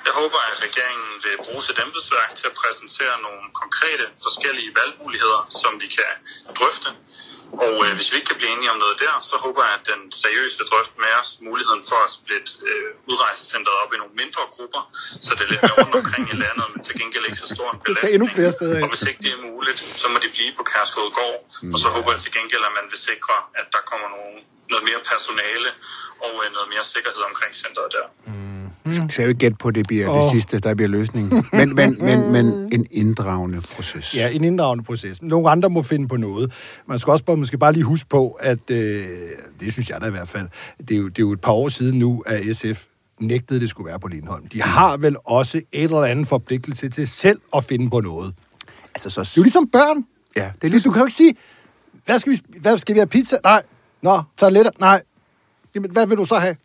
Jeg 0.08 0.14
håber, 0.20 0.38
at 0.50 0.56
regeringen 0.66 1.08
vil 1.24 1.34
bruge 1.44 1.62
sit 1.68 1.78
embedsværk 1.86 2.30
til 2.40 2.46
at 2.50 2.54
præsentere 2.62 3.14
nogle 3.26 3.42
konkrete 3.62 4.04
forskellige 4.26 4.70
valgmuligheder, 4.80 5.40
som 5.62 5.72
vi 5.82 5.86
kan 5.98 6.12
drøfte. 6.58 6.88
Og 7.66 7.74
øh, 7.86 7.90
hvis 7.98 8.08
vi 8.12 8.16
ikke 8.18 8.28
kan 8.32 8.38
blive 8.40 8.52
enige 8.56 8.70
om 8.74 8.78
noget 8.84 8.96
der, 9.04 9.14
så 9.30 9.34
håber 9.44 9.60
jeg, 9.68 9.74
at 9.80 9.84
den 9.92 10.00
seriøst 10.24 10.54
vil 10.60 10.66
drøfte 10.72 10.94
med 11.04 11.12
os 11.20 11.30
muligheden 11.58 11.84
for 11.90 12.00
at 12.06 12.10
splitte 12.18 12.50
øh, 12.70 12.88
udrejsecentret 13.10 13.76
op 13.82 13.90
i 13.94 13.96
nogle 14.02 14.14
mindre 14.22 14.42
grupper, 14.54 14.82
så 15.26 15.30
det 15.36 15.42
er 15.46 15.50
lidt 15.52 15.62
mere 15.66 15.76
rundt 15.82 15.94
omkring 16.02 16.24
i 16.34 16.36
landet, 16.44 16.66
men 16.72 16.80
til 16.86 16.94
gengæld 17.00 17.24
ikke 17.28 17.40
så 17.44 17.48
stor 17.56 17.66
en 17.70 17.74
Det 17.74 17.82
skal 17.82 17.94
belastning. 17.94 18.14
endnu 18.16 18.26
flere 18.36 18.50
steder 18.58 18.74
Og 18.76 18.80
hen. 18.82 18.90
hvis 18.94 19.04
ikke 19.10 19.20
det 19.26 19.32
er 19.36 19.40
muligt, 19.50 19.78
så 20.02 20.06
må 20.12 20.16
de 20.24 20.28
blive 20.36 20.50
på 20.58 20.64
Kærshovedgård. 20.72 21.38
Mm. 21.62 21.72
Og 21.74 21.78
så 21.82 21.88
håber 21.96 22.08
jeg 22.14 22.20
til 22.24 22.32
gengæld, 22.38 22.62
at 22.70 22.74
man 22.80 22.86
vil 22.92 23.00
sikre, 23.10 23.36
at 23.60 23.66
der 23.74 23.82
kommer 23.90 24.06
nogle, 24.16 24.34
noget 24.72 24.84
mere 24.88 25.00
personale 25.12 25.70
og 26.26 26.32
øh, 26.42 26.46
noget 26.56 26.68
mere 26.74 26.84
sikkerhed 26.94 27.22
omkring 27.30 27.52
centret 27.64 27.88
der. 27.96 28.06
Jeg 28.88 29.06
skal 29.10 29.22
jo 29.22 29.28
ikke 29.28 29.38
gætte 29.38 29.56
på, 29.56 29.68
at 29.68 29.74
det 29.74 29.86
bliver 29.88 30.08
oh. 30.08 30.22
det 30.22 30.30
sidste, 30.30 30.58
der 30.58 30.74
bliver 30.74 30.88
løsningen. 30.88 31.44
Men, 31.52 31.74
men, 31.74 31.96
men, 32.00 32.32
men 32.32 32.46
en 32.72 32.86
inddragende 32.90 33.60
proces. 33.60 34.14
Ja, 34.14 34.28
en 34.28 34.44
inddragende 34.44 34.84
proces. 34.84 35.22
Nogle 35.22 35.50
andre 35.50 35.70
må 35.70 35.82
finde 35.82 36.08
på 36.08 36.16
noget. 36.16 36.52
Man 36.86 36.98
skal 36.98 37.10
også 37.10 37.24
bare, 37.24 37.36
måske 37.36 37.58
bare 37.58 37.72
lige 37.72 37.84
huske 37.84 38.08
på, 38.08 38.30
at 38.40 38.70
øh, 38.70 39.04
det 39.60 39.72
synes 39.72 39.90
jeg 39.90 40.00
da 40.00 40.06
i 40.06 40.10
hvert 40.10 40.28
fald, 40.28 40.48
det 40.78 40.90
er, 40.90 40.98
jo, 40.98 41.08
det 41.08 41.18
er 41.18 41.22
jo 41.22 41.32
et 41.32 41.40
par 41.40 41.52
år 41.52 41.68
siden 41.68 41.98
nu, 41.98 42.22
at 42.26 42.56
SF 42.56 42.84
nægtede, 43.20 43.60
det 43.60 43.68
skulle 43.68 43.88
være 43.88 44.00
på 44.00 44.08
Lindholm. 44.08 44.46
De 44.46 44.62
har 44.62 44.96
vel 44.96 45.16
også 45.24 45.58
et 45.72 45.84
eller 45.84 46.04
andet 46.04 46.28
forpligtelse 46.28 46.88
til 46.88 47.08
selv 47.08 47.40
at 47.56 47.64
finde 47.64 47.90
på 47.90 48.00
noget. 48.00 48.34
Altså, 48.94 49.10
så... 49.10 49.20
Det 49.20 49.28
er 49.28 49.32
jo 49.36 49.42
ligesom 49.42 49.68
børn. 49.68 50.04
Ja, 50.36 50.50
det 50.54 50.64
er 50.64 50.70
ligesom... 50.70 50.90
du 50.90 50.94
kan 50.94 51.00
jo 51.00 51.06
ikke 51.06 51.16
sige, 51.16 51.34
hvad 52.04 52.18
skal, 52.18 52.32
vi, 52.32 52.40
hvad 52.60 52.78
skal 52.78 52.94
vi 52.94 52.98
have 52.98 53.06
pizza? 53.06 53.36
Nej. 53.44 53.62
Nå, 54.02 54.22
toiletter? 54.38 54.72
Nej. 54.78 55.02
Jamen, 55.74 55.90
hvad 55.90 56.06
vil 56.06 56.16
du 56.16 56.24
så 56.24 56.34
have? 56.34 56.56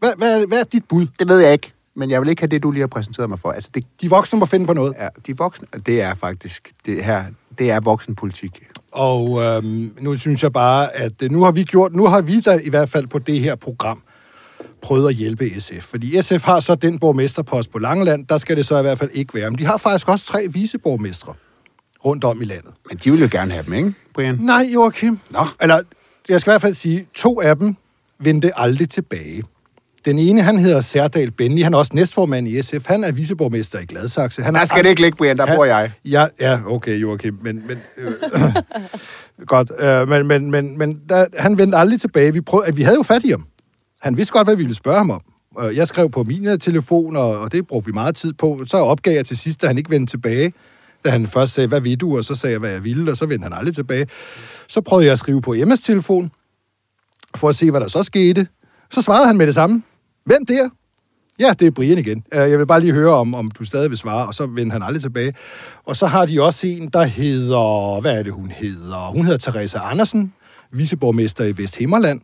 Hvad, 0.00 0.12
hvad, 0.18 0.46
hvad 0.46 0.60
er 0.60 0.64
dit 0.64 0.84
bud? 0.84 1.06
Det 1.18 1.28
ved 1.28 1.38
jeg 1.38 1.52
ikke, 1.52 1.72
men 1.94 2.10
jeg 2.10 2.20
vil 2.20 2.28
ikke 2.28 2.42
have 2.42 2.48
det, 2.48 2.62
du 2.62 2.70
lige 2.70 2.80
har 2.80 2.86
præsenteret 2.86 3.28
mig 3.28 3.38
for. 3.38 3.50
Altså, 3.50 3.70
det, 3.74 3.84
De 4.00 4.10
voksne 4.10 4.38
må 4.38 4.46
finde 4.46 4.66
på 4.66 4.72
noget. 4.72 4.94
er, 4.96 5.08
de 5.26 5.36
voksne, 5.36 5.66
det 5.86 6.00
er 6.00 6.14
faktisk, 6.14 6.72
det 6.86 7.04
her, 7.04 7.24
det 7.58 7.70
er 7.70 7.80
voksenpolitik. 7.80 8.66
Og 8.92 9.42
øhm, 9.42 9.94
nu 10.00 10.18
synes 10.18 10.42
jeg 10.42 10.52
bare, 10.52 10.96
at 10.96 11.22
øh, 11.22 11.30
nu 11.30 11.42
har 11.42 11.50
vi 11.50 11.64
gjort, 11.64 11.94
nu 11.94 12.06
har 12.06 12.20
vi 12.20 12.40
da 12.40 12.60
i 12.64 12.68
hvert 12.68 12.88
fald 12.88 13.06
på 13.06 13.18
det 13.18 13.40
her 13.40 13.54
program 13.54 14.02
prøvet 14.82 15.08
at 15.08 15.14
hjælpe 15.14 15.60
SF. 15.60 15.82
Fordi 15.82 16.22
SF 16.22 16.42
har 16.44 16.60
så 16.60 16.74
den 16.74 16.98
borgmesterpost 16.98 17.70
på 17.72 17.78
Langeland, 17.78 18.26
der 18.26 18.38
skal 18.38 18.56
det 18.56 18.66
så 18.66 18.78
i 18.78 18.82
hvert 18.82 18.98
fald 18.98 19.10
ikke 19.12 19.34
være. 19.34 19.50
Men 19.50 19.58
de 19.58 19.64
har 19.66 19.76
faktisk 19.76 20.08
også 20.08 20.26
tre 20.26 20.46
viceborgmestre 20.48 21.34
rundt 22.04 22.24
om 22.24 22.42
i 22.42 22.44
landet. 22.44 22.70
Men 22.88 22.98
de 23.04 23.10
vil 23.10 23.20
jo 23.20 23.28
gerne 23.32 23.52
have 23.52 23.64
dem, 23.64 23.72
ikke, 23.72 23.94
Brian? 24.14 24.38
Nej, 24.40 24.68
Joachim. 24.74 25.18
Nå. 25.30 25.40
Eller, 25.60 25.80
jeg 26.28 26.40
skal 26.40 26.50
i 26.50 26.52
hvert 26.52 26.60
fald 26.60 26.74
sige, 26.74 27.06
to 27.14 27.40
af 27.40 27.56
dem 27.56 27.76
vendte 28.18 28.58
aldrig 28.58 28.90
tilbage. 28.90 29.42
Den 30.04 30.18
ene, 30.18 30.42
han 30.42 30.58
hedder 30.58 30.80
Særdal 30.80 31.30
Benny, 31.30 31.62
han 31.64 31.74
er 31.74 31.78
også 31.78 31.90
næstformand 31.94 32.48
i 32.48 32.62
SF. 32.62 32.86
Han 32.86 33.04
er 33.04 33.12
viceborgmester 33.12 33.78
i 33.78 33.84
Gladsaxe. 33.84 34.42
Han 34.42 34.54
Der 34.54 34.60
er 34.60 34.64
skal 34.64 34.84
det 34.84 34.90
ikke 34.90 35.00
ligge, 35.02 35.16
Brian, 35.16 35.36
der 35.36 35.46
han- 35.46 35.56
bor 35.56 35.64
jeg. 35.64 35.92
Ja, 36.04 36.26
ja, 36.40 36.60
okay, 36.66 37.00
Joachim, 37.02 37.38
men... 37.42 37.62
men 37.68 37.78
øh, 37.96 38.12
godt, 39.46 39.72
øh, 39.78 40.08
men, 40.08 40.26
men, 40.26 40.50
men, 40.50 40.78
men 40.78 41.00
der, 41.08 41.26
han 41.38 41.58
vendte 41.58 41.78
aldrig 41.78 42.00
tilbage. 42.00 42.32
Vi, 42.32 42.40
prøvede, 42.40 42.74
vi 42.76 42.82
havde 42.82 42.96
jo 42.96 43.02
fat 43.02 43.24
i 43.24 43.30
ham. 43.30 43.44
Han 44.00 44.16
vidste 44.16 44.32
godt, 44.32 44.46
hvad 44.46 44.56
vi 44.56 44.62
ville 44.62 44.74
spørge 44.76 44.96
ham 44.98 45.10
om. 45.10 45.20
Og 45.54 45.76
Jeg 45.76 45.88
skrev 45.88 46.10
på 46.10 46.22
min 46.22 46.58
telefon, 46.60 47.16
og, 47.16 47.38
og 47.40 47.52
det 47.52 47.66
brugte 47.66 47.86
vi 47.86 47.92
meget 47.92 48.16
tid 48.16 48.32
på. 48.32 48.62
Så 48.66 48.76
opgav 48.76 49.14
jeg 49.14 49.26
til 49.26 49.36
sidst, 49.36 49.62
at 49.64 49.68
han 49.70 49.78
ikke 49.78 49.90
vendte 49.90 50.12
tilbage. 50.12 50.52
Da 51.04 51.10
han 51.10 51.26
først 51.26 51.52
sagde, 51.52 51.66
hvad 51.68 51.80
vil 51.80 51.96
du? 52.00 52.16
Og 52.16 52.24
så 52.24 52.34
sagde 52.34 52.52
jeg, 52.52 52.60
hvad 52.60 52.70
jeg 52.70 52.84
ville, 52.84 53.10
og 53.10 53.16
så 53.16 53.26
vendte 53.26 53.42
han 53.42 53.52
aldrig 53.52 53.74
tilbage. 53.74 54.06
Så 54.68 54.80
prøvede 54.80 55.04
jeg 55.06 55.12
at 55.12 55.18
skrive 55.18 55.42
på 55.42 55.54
Emmas 55.54 55.80
telefon, 55.80 56.30
for 57.36 57.48
at 57.48 57.56
se, 57.56 57.70
hvad 57.70 57.80
der 57.80 57.88
så 57.88 58.02
skete. 58.02 58.46
Så 58.90 59.02
svarede 59.02 59.26
han 59.26 59.36
med 59.36 59.46
det 59.46 59.54
samme. 59.54 59.82
Hvem 60.30 60.46
der? 60.46 60.68
Ja, 61.38 61.52
det 61.58 61.66
er 61.66 61.70
Brian 61.70 61.98
igen. 61.98 62.24
Øh, 62.32 62.50
jeg 62.50 62.58
vil 62.58 62.66
bare 62.66 62.80
lige 62.80 62.92
høre, 62.92 63.14
om, 63.14 63.34
om 63.34 63.50
du 63.50 63.64
stadig 63.64 63.90
vil 63.90 63.98
svare, 63.98 64.26
og 64.26 64.34
så 64.34 64.46
vender 64.46 64.72
han 64.72 64.82
aldrig 64.82 65.02
tilbage. 65.02 65.34
Og 65.84 65.96
så 65.96 66.06
har 66.06 66.26
de 66.26 66.42
også 66.42 66.66
en, 66.66 66.88
der 66.88 67.04
hedder... 67.04 68.00
Hvad 68.00 68.18
er 68.18 68.22
det, 68.22 68.32
hun 68.32 68.50
hedder? 68.50 69.10
Hun 69.10 69.24
hedder 69.24 69.38
Teresa 69.38 69.78
Andersen, 69.78 70.34
viceborgmester 70.70 71.44
i 71.44 71.58
Vesthimmerland. 71.58 72.20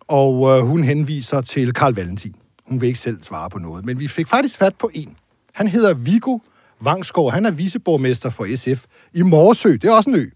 Og 0.00 0.58
øh, 0.58 0.66
hun 0.66 0.84
henviser 0.84 1.40
til 1.40 1.72
Karl 1.72 1.94
Valentin. 1.94 2.34
Hun 2.68 2.80
vil 2.80 2.86
ikke 2.86 2.98
selv 2.98 3.22
svare 3.22 3.50
på 3.50 3.58
noget. 3.58 3.84
Men 3.84 4.00
vi 4.00 4.08
fik 4.08 4.28
faktisk 4.28 4.58
fat 4.58 4.74
på 4.78 4.90
en. 4.94 5.16
Han 5.52 5.68
hedder 5.68 5.94
Vigo 5.94 6.38
Vangsgaard. 6.80 7.32
Han 7.32 7.46
er 7.46 7.50
viceborgmester 7.50 8.30
for 8.30 8.56
SF 8.56 8.84
i 9.12 9.22
Morsø. 9.22 9.72
Det 9.72 9.84
er 9.84 9.92
også 9.92 10.10
en 10.10 10.16
ø. 10.16 10.26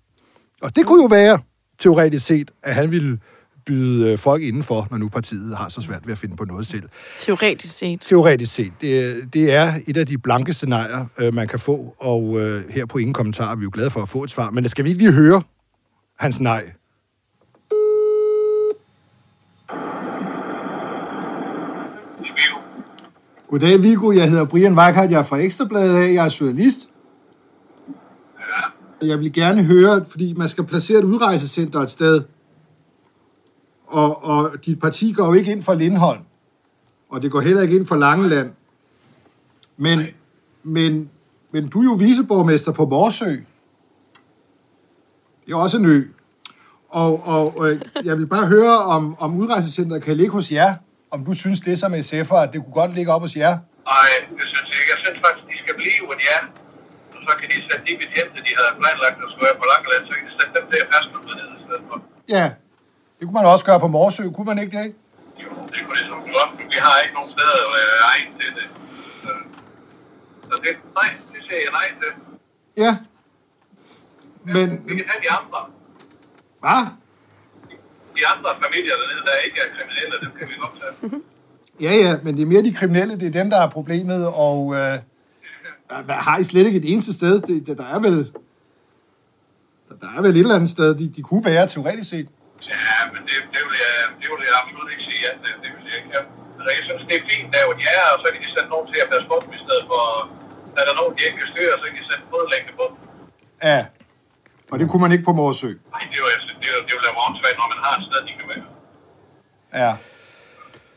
Og 0.63 0.77
det 0.77 0.87
kunne 0.87 1.03
jo 1.03 1.09
være, 1.09 1.39
teoretisk 1.79 2.27
set, 2.27 2.51
at 2.63 2.75
han 2.75 2.91
ville 2.91 3.19
byde 3.69 4.13
øh, 4.13 4.19
folk 4.19 4.43
indenfor, 4.43 4.89
når 4.91 4.99
nu 4.99 5.09
partiet 5.09 5.57
har 5.57 5.69
så 5.69 5.81
svært 5.81 6.07
ved 6.07 6.13
at 6.13 6.19
finde 6.19 6.37
på 6.37 6.45
noget 6.45 6.67
selv. 6.67 6.89
Teoretisk 7.19 7.79
set. 7.79 8.01
Teoretisk 8.01 8.55
set. 8.55 8.73
Det, 8.81 9.25
det 9.35 9.53
er 9.53 9.73
et 9.87 9.97
af 9.97 10.07
de 10.07 10.19
blanke 10.19 10.53
scenarier, 10.53 11.07
øh, 11.19 11.35
man 11.35 11.49
kan 11.49 11.59
få, 11.59 11.95
og 11.99 12.41
øh, 12.41 12.63
her 12.71 12.87
på 12.87 12.99
ingen 12.99 13.15
kommentar 13.15 13.53
er 13.53 13.57
vi 13.57 13.63
jo 13.63 13.71
glade 13.73 13.91
for 13.91 14.03
at 14.03 14.09
få 14.09 14.25
et 14.25 14.31
svar. 14.31 14.51
Men 14.51 14.69
skal 14.69 14.85
vi 14.85 14.89
ikke 14.91 15.03
lige 15.03 15.13
høre 15.13 15.43
hans 16.19 16.41
nej? 16.41 16.65
Goddag, 23.49 23.83
Viggo. 23.83 24.13
Jeg 24.13 24.31
hedder 24.31 24.45
Brian 24.45 24.79
Weikart. 24.79 25.11
Jeg 25.11 25.19
er 25.19 25.23
fra 25.23 25.37
Ekstrabladet 25.37 25.97
af. 25.97 26.15
Jeg 26.15 26.27
er 26.27 26.37
journalist. 26.41 26.91
Jeg 29.03 29.19
vil 29.19 29.33
gerne 29.33 29.65
høre, 29.65 30.05
fordi 30.11 30.33
man 30.33 30.49
skal 30.49 30.65
placere 30.65 30.99
et 30.99 31.05
udrejsecenter 31.05 31.81
et 31.81 31.91
sted. 31.91 32.23
Og, 33.89 34.25
og 34.25 34.51
dit 34.65 34.81
parti 34.81 35.13
går 35.13 35.27
jo 35.27 35.33
ikke 35.33 35.53
ind 35.53 35.63
for 35.63 35.75
Lindholm. 35.75 36.23
Og 37.09 37.23
det 37.23 37.31
går 37.31 37.41
heller 37.41 37.63
ikke 37.63 37.77
ind 37.77 37.87
for 37.87 37.97
Langeland. 37.97 38.53
Men, 39.77 40.07
men, 40.63 41.11
men 41.51 41.69
du 41.69 41.81
er 41.81 41.85
jo 41.85 41.93
viceborgmester 41.93 42.73
på 42.73 42.85
Morsø. 42.87 43.33
Det 45.47 45.53
er 45.53 45.57
også 45.57 45.77
en 45.79 45.87
ø. 45.87 46.03
Og, 46.89 47.13
og 47.35 47.47
øh, 47.65 47.81
jeg 48.05 48.19
vil 48.19 48.27
bare 48.27 48.47
høre, 48.47 48.77
om, 48.79 49.03
om 49.19 49.31
udrejsecenteret 49.41 50.03
kan 50.03 50.17
ligge 50.17 50.33
hos 50.33 50.53
jer. 50.53 50.71
Om 51.11 51.25
du 51.25 51.33
synes 51.35 51.61
det 51.61 51.79
som 51.79 51.93
SF'er, 51.95 52.41
at 52.45 52.51
det 52.53 52.59
kunne 52.65 52.79
godt 52.83 52.95
ligge 52.95 53.13
op 53.13 53.21
hos 53.21 53.37
jer. 53.37 53.55
Nej, 53.95 54.11
det 54.39 54.47
synes 54.53 54.67
jeg 54.71 54.79
ikke. 54.81 54.91
Jeg 54.95 55.01
synes 55.05 55.19
faktisk, 55.27 55.45
de 55.53 55.57
skal 55.65 55.75
blive, 55.81 56.01
hvor 56.07 56.17
de 56.21 56.27
er. 56.37 56.43
Og 57.15 57.21
så 57.27 57.33
kan 57.39 57.47
de 57.53 57.57
sætte 57.69 57.83
de 57.89 57.93
betjente, 58.03 58.37
de 58.47 58.53
havde 58.59 58.73
planlagt 58.81 59.17
at 59.25 59.29
skulle 59.31 59.47
være 59.49 59.59
på 59.63 59.67
Langeland, 59.73 60.03
så 60.09 60.13
kan 60.19 60.25
de 60.29 60.33
sætte 60.39 60.53
dem 60.57 60.65
der 60.73 60.83
ned 61.39 61.49
i 61.59 61.63
stedet 61.67 61.85
for. 61.89 61.97
Ja, 62.37 62.45
det 63.19 63.23
kunne 63.27 63.35
man 63.41 63.47
også 63.47 63.65
gøre 63.65 63.81
på 63.81 63.87
Morsø. 63.87 64.23
Kunne 64.37 64.45
man 64.53 64.59
ikke 64.59 64.79
det? 64.79 64.95
Jo, 65.43 65.49
det 65.73 65.81
kunne 65.87 65.99
de 66.03 66.07
som 66.09 66.21
godt, 66.37 66.51
men 66.59 66.67
vi 66.73 66.79
har 66.87 66.95
ikke 67.05 67.15
nogen 67.15 67.31
steder 67.37 67.57
være 67.77 67.93
egen 68.13 68.31
til 68.41 68.51
det. 68.59 68.67
Så, 69.23 69.31
Så 70.49 70.55
det, 70.65 70.73
nej, 70.95 71.09
det 71.33 71.41
siger 71.47 71.61
jeg 71.67 71.73
nej 71.81 71.89
til. 72.01 72.11
Ja. 72.85 72.93
Men, 74.45 74.69
Vi 74.89 74.95
kan 74.97 75.05
have 75.13 75.23
de 75.27 75.31
andre. 75.39 75.61
hvad? 76.65 76.83
De 78.17 78.23
andre 78.35 78.51
familier 78.65 78.95
dernede, 79.01 79.25
der 79.29 79.37
ikke 79.47 79.59
er 79.65 79.69
kriminelle, 79.77 80.15
dem 80.25 80.31
kan 80.39 80.49
vi 80.51 80.55
godt 80.65 80.75
tage. 80.81 81.23
Ja, 81.81 81.93
ja, 81.95 82.19
men 82.23 82.37
det 82.37 82.43
er 82.43 82.47
mere 82.47 82.63
de 82.63 82.75
kriminelle, 82.75 83.21
det 83.21 83.27
er 83.27 83.31
dem, 83.43 83.51
der 83.51 83.61
er 83.63 83.71
problemet, 83.71 84.27
og 84.35 84.75
øh, 84.75 84.99
hvad- 86.05 86.15
har 86.15 86.39
I 86.39 86.45
slet 86.45 86.67
ikke 86.67 86.79
et 86.79 86.93
eneste 86.93 87.13
sted? 87.13 87.41
Det, 87.41 87.67
der, 87.67 87.75
der 87.75 87.85
er 87.85 87.99
vel... 87.99 88.33
Der, 89.89 89.95
der 90.01 90.07
er 90.17 90.23
vel 90.23 90.31
et 90.31 90.39
eller 90.41 90.55
andet 90.55 90.71
sted, 90.71 90.95
de, 90.95 91.09
de 91.09 91.23
kunne 91.23 91.45
være 91.45 91.67
teoretisk 91.67 92.11
set. 92.11 92.29
Ja, 92.67 92.97
men 93.13 93.21
det, 93.29 93.37
det, 93.55 93.61
vil 93.67 93.77
jeg, 93.87 93.97
det 94.21 94.27
vil 94.33 94.43
jeg 94.49 94.55
absolut 94.61 94.89
ikke 94.95 95.05
sige. 95.09 95.21
Ja, 95.27 95.33
det, 95.43 95.51
det 95.63 95.69
vil 95.75 95.85
jeg 95.91 95.97
ikke. 96.01 96.11
Jeg, 96.17 96.23
altså, 96.59 96.71
jeg 96.77 96.85
synes, 96.87 97.05
det 97.09 97.17
er 97.21 97.25
fint, 97.33 97.49
der 97.55 97.63
hvor 97.67 97.77
de 97.81 97.85
er, 97.99 98.05
og 98.15 98.19
så 98.23 98.27
kan 98.33 98.41
de 98.45 98.49
sætte 98.55 98.71
nogen 98.75 98.87
til 98.91 98.99
at 99.05 99.09
passe 99.13 99.27
på 99.33 99.37
dem 99.43 99.51
i 99.59 99.61
stedet 99.65 99.85
for... 99.91 100.03
Er 100.81 100.85
der 100.89 100.95
nogen, 101.01 101.13
de 101.17 101.21
ikke 101.29 101.39
kan 101.43 101.51
styre, 101.55 101.75
så 101.81 101.85
kan 101.91 101.97
de 102.01 102.07
sætte 102.11 102.25
fodlænge 102.33 102.71
på 102.79 102.85
dem. 102.91 102.97
Ja. 103.69 103.81
Og 104.71 104.77
det 104.79 104.87
kunne 104.91 105.03
man 105.05 105.13
ikke 105.15 105.27
på 105.31 105.35
Morsø. 105.41 105.71
Nej, 105.95 106.05
det, 106.13 106.21
var, 106.25 106.31
det, 106.49 106.55
det, 106.63 106.69
det 106.87 106.93
vil 106.97 107.03
være 107.09 107.17
åndssvagt, 107.25 107.57
når 107.61 107.69
man 107.75 107.81
har 107.85 107.93
et 107.99 108.05
sted, 108.09 108.21
de 108.29 108.33
kan 108.39 108.47
være. 108.53 108.65
Ja. 109.83 109.93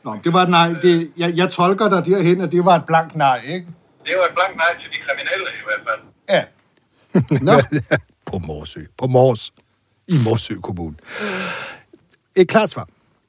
Nå, 0.04 0.12
det 0.24 0.34
var 0.36 0.42
et 0.48 0.50
nej. 0.50 0.68
Det, 0.86 0.94
jeg, 1.18 1.30
jeg 1.42 1.48
tolker 1.58 1.90
dig 1.94 2.02
derhen, 2.06 2.42
at 2.42 2.52
det 2.52 2.66
var 2.66 2.76
et 2.76 2.86
blankt 2.86 3.16
nej, 3.16 3.38
ikke? 3.56 3.68
Det 4.08 4.14
var 4.20 4.26
et 4.32 4.36
blankt 4.40 4.58
nej 4.64 4.72
til 4.82 4.88
de 4.94 4.98
kriminelle 5.06 5.48
i 5.62 5.64
hvert 5.68 5.84
fald. 5.88 6.02
Ja. 6.36 6.44
Nå. 7.48 7.56
på 8.26 8.38
Morsø. 8.38 8.82
På 8.98 9.08
Mors. 9.08 9.54
I 10.08 10.16
Morsø 10.26 10.56
Kommune. 10.56 10.96
Et 12.36 12.48
klart 12.48 12.70
svar. 12.70 12.88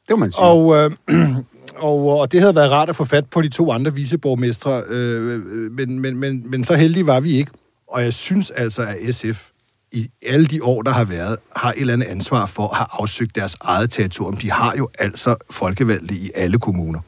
Det 0.08 0.10
må 0.10 0.16
man 0.16 0.32
sige. 0.32 0.42
Og, 0.42 0.76
øh, 0.76 0.90
og, 1.88 2.18
og 2.18 2.32
det 2.32 2.40
havde 2.40 2.54
været 2.54 2.70
rart 2.70 2.88
at 2.88 2.96
få 2.96 3.04
fat 3.04 3.26
på 3.30 3.42
de 3.42 3.48
to 3.48 3.72
andre 3.72 3.94
viceborgmestre, 3.94 4.82
øh, 4.88 5.34
øh, 5.34 5.72
men, 5.72 6.00
men, 6.00 6.16
men, 6.16 6.50
men 6.50 6.64
så 6.64 6.74
heldige 6.74 7.06
var 7.06 7.20
vi 7.20 7.32
ikke. 7.36 7.50
Og 7.88 8.04
jeg 8.04 8.14
synes 8.14 8.50
altså, 8.50 8.82
at 8.82 9.14
SF 9.14 9.48
i 9.92 10.10
alle 10.26 10.46
de 10.46 10.64
år, 10.64 10.82
der 10.82 10.90
har 10.90 11.04
været, 11.04 11.36
har 11.56 11.72
et 11.72 11.80
eller 11.80 11.92
andet 11.92 12.06
ansvar 12.06 12.46
for 12.46 12.68
at 12.68 12.76
have 12.76 12.86
afsøgt 12.90 13.34
deres 13.36 13.56
eget 13.60 13.90
territorium. 13.90 14.36
De 14.36 14.50
har 14.50 14.76
jo 14.76 14.88
altså 14.98 15.36
folkevalgte 15.50 16.14
i 16.14 16.30
alle 16.34 16.58
kommuner. 16.58 17.00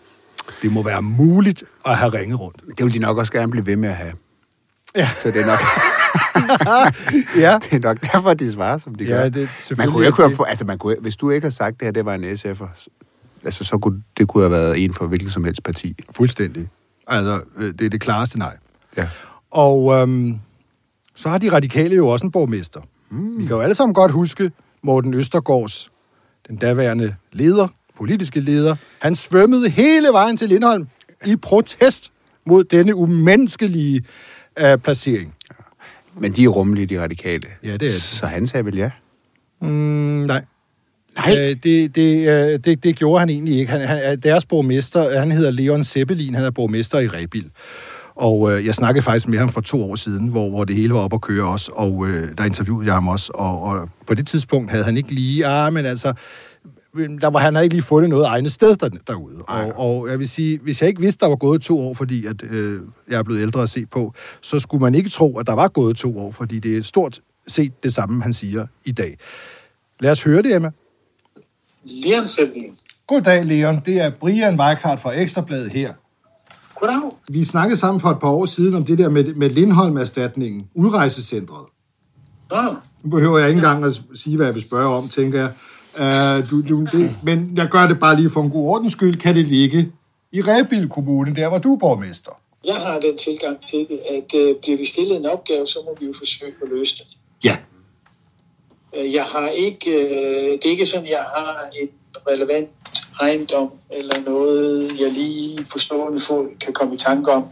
Det 0.62 0.73
må 0.73 0.83
være 0.83 1.02
muligt 1.02 1.64
at 1.87 1.97
have 1.97 2.12
ringet 2.12 2.40
rundt. 2.40 2.56
Det 2.78 2.85
vil 2.85 2.94
de 2.94 2.99
nok 2.99 3.18
også 3.18 3.33
gerne 3.33 3.50
blive 3.50 3.66
ved 3.66 3.76
med 3.76 3.88
at 3.88 3.94
have. 3.94 4.12
Ja. 4.97 5.11
Så 5.23 5.30
det 5.30 5.40
er 5.40 5.47
nok, 5.47 5.59
Ja, 7.44 7.59
det 7.62 7.73
er 7.73 7.78
nok 7.83 8.00
derfor, 8.12 8.35
de 8.35 8.52
svarer, 8.52 8.78
som 8.78 8.94
de 8.94 9.04
Ja, 9.04 9.11
gør. 9.16 9.28
det- 9.28 9.49
man 9.78 9.90
kunne 9.92 10.06
ikke 10.06 10.30
få- 10.37 10.42
altså, 10.42 10.64
man 10.64 10.78
kunne, 10.78 10.97
hvis 11.00 11.16
du 11.16 11.30
ikke 11.30 11.44
havde 11.44 11.54
sagt 11.54 11.80
det 11.80 11.87
her, 11.87 11.92
det 11.92 12.04
var 12.04 12.14
en 12.14 12.25
SF'er, 12.25 12.87
altså, 13.44 13.64
så 13.64 13.78
kunne 13.78 14.02
det 14.18 14.28
kunne 14.28 14.42
have 14.42 14.50
været 14.52 14.85
en 14.85 14.94
for 14.94 15.06
hvilket 15.06 15.33
som 15.33 15.44
helst 15.44 15.62
parti. 15.62 15.97
fuldstændig. 16.16 16.68
Altså, 17.06 17.40
øh, 17.56 17.73
det 17.73 17.80
er 17.83 17.88
det 17.90 18.00
klareste 18.00 18.38
nej. 18.38 18.56
Ja. 18.97 19.09
Og 19.50 19.92
øhm, 19.94 20.38
så 21.14 21.28
har 21.28 21.38
de 21.38 21.52
radikale 21.52 21.94
jo 21.97 22.09
også 22.09 22.25
en 22.26 22.30
borgmester. 22.33 22.80
Mm. 23.11 23.38
Vi 23.38 23.42
kan 23.42 23.50
jo 23.56 23.61
alle 23.61 23.75
sammen 23.75 23.94
godt 23.94 24.12
huske 24.12 24.50
Morten 24.83 25.14
Østergaards, 25.14 25.90
den 26.49 26.56
daværende 26.56 27.14
leder, 27.33 27.68
politiske 27.99 28.40
leder. 28.40 28.76
Han 28.99 29.16
svømmede 29.16 29.71
hele 29.71 30.09
vejen 30.09 30.37
til 30.37 30.49
Lindholm 30.49 30.87
i 31.26 31.37
protest 31.37 32.11
mod 32.47 32.64
denne 32.64 32.94
umenneskelige 32.94 34.04
øh, 34.59 34.78
placering. 34.78 35.34
Men 36.18 36.33
de 36.33 36.44
er 36.44 36.49
rummelige, 36.49 36.87
de 36.87 37.02
radikale. 37.02 37.47
Ja, 37.62 37.73
det 37.73 37.75
er 37.75 37.78
de. 37.78 38.00
Så 38.00 38.26
han 38.26 38.47
sagde 38.47 38.64
vel 38.64 38.76
ja. 38.76 38.90
Mm, 39.61 39.68
nej. 39.68 40.44
Nej. 41.16 41.37
Øh, 41.38 41.56
det, 41.62 41.97
det, 41.97 42.28
øh, 42.28 42.59
det, 42.64 42.85
det 42.85 42.97
gjorde 42.97 43.21
han 43.21 43.30
egentlig 43.30 43.59
ikke. 43.59 43.73
Han, 43.73 43.80
han, 43.80 44.21
deres 44.21 44.47
borgmester, 44.47 45.18
han 45.18 45.30
hedder 45.30 45.50
Leon 45.50 45.85
Seppelin, 45.85 46.35
han 46.35 46.44
er 46.44 46.50
borgmester 46.50 46.99
i 46.99 47.09
Rebil. 47.09 47.50
Og 48.16 48.52
øh, 48.52 48.66
jeg 48.66 48.75
snakkede 48.75 49.02
faktisk 49.02 49.28
med 49.28 49.38
ham 49.38 49.49
for 49.49 49.61
to 49.61 49.90
år 49.90 49.94
siden, 49.94 50.28
hvor, 50.28 50.50
hvor 50.50 50.64
det 50.64 50.76
hele 50.76 50.94
var 50.94 51.00
op 51.00 51.12
at 51.12 51.21
køre 51.21 51.49
også, 51.49 51.73
og 51.75 52.06
øh, 52.06 52.28
der 52.38 52.44
interviewede 52.44 52.87
jeg 52.87 52.94
ham 52.94 53.09
også. 53.09 53.33
Og, 53.35 53.62
og 53.62 53.88
på 54.06 54.14
det 54.14 54.26
tidspunkt 54.26 54.71
havde 54.71 54.85
han 54.85 54.97
ikke 54.97 55.14
lige, 55.14 55.47
ah, 55.47 55.73
men 55.73 55.87
altså, 55.87 56.12
der 56.95 57.27
var, 57.27 57.39
han 57.39 57.55
havde 57.55 57.65
ikke 57.65 57.75
lige 57.75 57.83
fundet 57.83 58.11
noget 58.11 58.27
egnet 58.27 58.53
sted 58.53 58.77
der, 58.77 58.89
derude. 58.89 59.37
Og, 59.49 59.73
og 59.77 60.09
jeg 60.11 60.19
vil 60.19 60.29
sige, 60.29 60.59
hvis 60.59 60.81
jeg 60.81 60.89
ikke 60.89 61.01
vidste, 61.01 61.21
der 61.21 61.29
var 61.29 61.37
gået 61.37 61.63
to 61.63 61.81
år, 61.81 61.95
fordi 61.95 62.27
at, 62.27 62.43
øh, 62.43 62.81
jeg 63.09 63.19
er 63.19 63.23
blevet 63.23 63.41
ældre 63.41 63.63
at 63.63 63.69
se 63.69 63.87
på, 63.87 64.15
så 64.41 64.59
skulle 64.59 64.81
man 64.81 64.95
ikke 64.95 65.11
tro, 65.11 65.39
at 65.39 65.47
der 65.47 65.53
var 65.53 65.69
gået 65.69 65.97
to 65.97 66.19
år, 66.19 66.31
fordi 66.33 66.59
det 66.59 66.77
er 66.77 66.83
stort 66.83 67.21
set 67.47 67.83
det 67.83 67.95
samme, 67.95 68.23
han 68.23 68.33
siger 68.33 68.67
i 68.85 68.93
dag. 68.93 69.19
Lad 70.01 70.11
os 70.11 70.23
høre 70.23 70.43
det, 70.43 70.55
Emma. 70.55 70.71
Leon 71.85 72.29
Selvin. 72.29 72.73
Goddag, 73.07 73.45
Leon. 73.45 73.83
Det 73.87 74.01
er 74.01 74.11
Brian 74.11 74.61
Weikart 74.61 75.01
fra 75.01 75.13
Ekstrabladet 75.13 75.73
her. 75.73 75.93
Goddag. 76.75 77.11
Vi 77.29 77.45
snakkede 77.45 77.77
sammen 77.77 78.01
for 78.01 78.11
et 78.11 78.21
par 78.21 78.29
år 78.29 78.47
siden 78.47 78.75
om 78.75 78.85
det 78.85 78.99
der 78.99 79.09
med, 79.09 79.35
med 79.35 79.51
Lindholm-erstatningen, 79.51 80.69
udrejsecentret. 80.75 81.67
Nå, 82.51 82.75
Nu 83.03 83.11
behøver 83.11 83.39
jeg 83.39 83.49
ikke 83.49 83.59
engang 83.59 83.85
at 83.85 84.03
sige, 84.15 84.37
hvad 84.37 84.47
jeg 84.47 84.55
vil 84.55 84.63
spørge 84.63 84.97
om, 84.97 85.09
tænker 85.09 85.39
jeg. 85.41 85.53
Uh, 86.01 86.51
du, 86.51 86.63
du, 86.69 86.87
det, 86.93 87.11
men 87.23 87.53
jeg 87.57 87.69
gør 87.69 87.87
det 87.87 88.01
bare 88.01 88.17
lige 88.17 88.31
for 88.31 88.43
en 88.43 88.51
god 88.51 88.69
ordens 88.69 88.93
skyld. 88.93 89.17
Kan 89.17 89.35
det 89.37 89.47
ligge 89.47 89.93
i 90.33 90.43
Rebil 90.43 90.89
Kommune, 90.89 91.37
der 91.37 91.49
hvor 91.49 91.59
du 91.59 91.75
er 91.75 91.79
borgmester? 91.79 92.31
jeg 92.67 92.75
har 92.77 92.99
den 93.01 93.19
tilgang 93.19 93.57
til 93.71 93.79
det, 93.79 93.99
at 94.11 94.41
øh, 94.41 94.57
bliver 94.63 94.79
vi 94.79 94.85
stillet 94.87 95.17
en 95.17 95.27
opgave, 95.27 95.67
så 95.67 95.79
må 95.85 95.97
vi 96.01 96.07
jo 96.07 96.15
forsøge 96.19 96.53
at 96.63 96.69
løse 96.69 96.99
den. 96.99 97.07
Ja. 97.45 97.57
Øh, 98.97 99.15
Jeg 99.15 99.25
har 99.25 99.49
ikke, 99.49 99.91
øh, 99.91 100.53
det 100.53 100.65
er 100.65 100.71
ikke 100.71 100.87
sådan, 100.87 101.09
jeg 101.09 101.25
har 101.37 101.69
en 101.83 101.89
relevant 102.29 102.69
ejendom 103.21 103.71
eller 103.91 104.15
noget, 104.27 104.91
jeg 105.01 105.13
lige 105.13 105.59
på 105.73 105.79
stående 105.79 106.21
fod 106.21 106.49
kan 106.61 106.73
komme 106.73 106.95
i 106.95 106.99
tanke 106.99 107.33
om, 107.33 107.45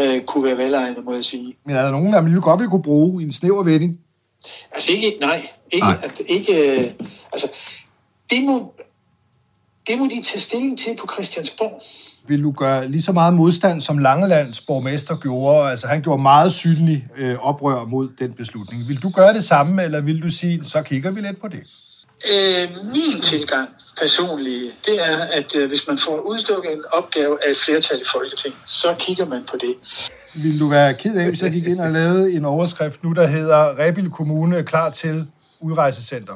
øh, 0.00 0.22
kunne 0.24 0.44
være 0.44 0.58
velegnet, 0.58 1.04
må 1.04 1.14
jeg 1.14 1.24
sige. 1.24 1.56
Men 1.66 1.76
er 1.76 1.82
der 1.82 1.90
nogen, 1.90 2.12
der 2.12 2.20
vi 2.22 2.40
godt 2.40 2.60
vil 2.60 2.68
kunne 2.68 2.82
bruge 2.82 3.22
i 3.22 3.24
en 3.24 3.32
snæver 3.32 3.62
vending? 3.62 4.00
Altså 4.72 4.92
ikke, 4.92 5.16
nej, 5.20 5.48
ikke, 5.72 5.86
Nej. 5.86 6.00
At, 6.02 6.22
ikke 6.26 6.54
øh, 6.54 6.90
altså, 7.32 7.48
det 8.30 8.44
må, 8.44 8.74
det 9.86 9.98
må 9.98 10.04
de 10.04 10.22
tage 10.22 10.40
stilling 10.40 10.78
til 10.78 10.96
på 11.00 11.06
Christiansborg. 11.12 11.82
Vil 12.28 12.42
du 12.42 12.50
gøre 12.50 12.88
lige 12.88 13.02
så 13.02 13.12
meget 13.12 13.34
modstand, 13.34 13.80
som 13.80 13.98
Langelands 13.98 14.60
borgmester 14.60 15.16
gjorde? 15.16 15.70
Altså, 15.70 15.86
han 15.86 16.02
gjorde 16.02 16.22
meget 16.22 16.52
synlig 16.52 17.06
øh, 17.16 17.38
oprør 17.38 17.84
mod 17.84 18.08
den 18.18 18.32
beslutning. 18.32 18.88
Vil 18.88 19.02
du 19.02 19.10
gøre 19.10 19.34
det 19.34 19.44
samme, 19.44 19.82
eller 19.82 20.00
vil 20.00 20.22
du 20.22 20.28
sige, 20.28 20.64
så 20.64 20.82
kigger 20.82 21.10
vi 21.10 21.20
lidt 21.20 21.40
på 21.40 21.48
det? 21.48 21.62
Øh, 22.32 22.68
min 22.92 23.20
tilgang 23.22 23.68
personlige, 24.00 24.70
det 24.86 25.10
er, 25.10 25.16
at 25.16 25.54
øh, 25.54 25.68
hvis 25.68 25.86
man 25.88 25.98
får 25.98 26.20
udstukket 26.20 26.72
en 26.72 26.82
opgave 26.92 27.38
af 27.46 27.50
et 27.50 27.56
flertal 27.56 28.00
i 28.00 28.04
Folketinget, 28.12 28.58
så 28.66 28.94
kigger 28.98 29.26
man 29.26 29.44
på 29.50 29.56
det. 29.56 29.74
Vil 30.42 30.60
du 30.60 30.68
være 30.68 30.94
ked 30.94 31.16
af, 31.16 31.28
hvis 31.28 31.42
jeg 31.42 31.52
gik 31.52 31.66
ind 31.66 31.80
og 31.80 31.90
lavede 31.90 32.32
en 32.32 32.44
overskrift 32.44 33.04
nu, 33.04 33.12
der 33.12 33.26
hedder 33.26 33.78
Rebil 33.78 34.10
Kommune 34.10 34.62
klar 34.62 34.90
til 34.90 35.26
udrejsecenter? 35.64 36.34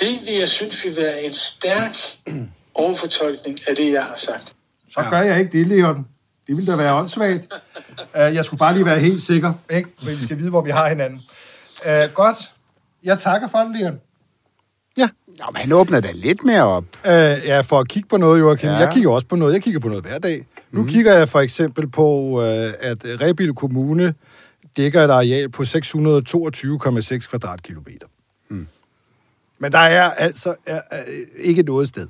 Det 0.00 0.20
vil 0.24 0.34
jeg 0.34 0.48
synes 0.48 0.84
vil 0.84 0.96
være 0.96 1.22
en 1.22 1.34
stærk 1.34 1.96
overfortolkning 2.74 3.58
af 3.68 3.76
det, 3.76 3.92
jeg 3.92 4.04
har 4.04 4.16
sagt. 4.16 4.54
Så 4.90 5.06
gør 5.10 5.20
jeg 5.20 5.40
ikke 5.40 5.58
det, 5.58 5.66
Leon. 5.66 6.06
Det 6.46 6.56
ville 6.56 6.72
da 6.72 6.76
være 6.76 6.94
åndssvagt. 6.94 7.52
Uh, 7.98 8.20
jeg 8.36 8.44
skulle 8.44 8.58
bare 8.58 8.74
lige 8.74 8.84
være 8.84 8.98
helt 8.98 9.22
sikker, 9.22 9.52
ikke? 9.70 9.90
Men 10.02 10.16
vi 10.16 10.22
skal 10.22 10.38
vide, 10.38 10.50
hvor 10.50 10.60
vi 10.60 10.70
har 10.70 10.88
hinanden. 10.88 11.22
Uh, 11.86 12.14
godt. 12.14 12.38
Jeg 13.04 13.18
takker 13.18 13.48
for 13.48 13.58
det, 13.58 13.76
Leon. 13.80 14.00
Ja. 14.98 15.08
Nå, 15.26 15.44
men 15.52 15.56
han 15.56 15.72
åbner 15.72 16.00
da 16.00 16.10
lidt 16.14 16.44
mere 16.44 16.62
op. 16.62 16.84
Uh, 17.04 17.10
ja, 17.10 17.60
for 17.60 17.80
at 17.80 17.88
kigge 17.88 18.08
på 18.08 18.16
noget, 18.16 18.40
Joachim. 18.40 18.70
Ja. 18.70 18.76
Jeg 18.76 18.92
kigger 18.92 19.10
også 19.10 19.26
på 19.26 19.36
noget. 19.36 19.54
Jeg 19.54 19.62
kigger 19.62 19.80
på 19.80 19.88
noget 19.88 20.04
hver 20.04 20.18
dag. 20.18 20.46
Nu 20.70 20.82
mm. 20.82 20.88
kigger 20.88 21.14
jeg 21.14 21.28
for 21.28 21.40
eksempel 21.40 21.88
på, 21.88 22.08
uh, 22.08 22.44
at 22.80 22.98
Rebil 23.04 23.54
Kommune 23.54 24.14
dækker 24.76 25.04
et 25.04 25.10
areal 25.10 25.48
på 25.48 25.62
622,6 25.62 27.28
kvadratkilometer. 27.28 28.06
Men 29.58 29.72
der 29.72 29.78
er 29.78 30.10
altså 30.10 30.54
er, 30.66 30.80
er, 30.90 31.02
ikke 31.38 31.62
noget 31.62 31.88
sted. 31.88 32.08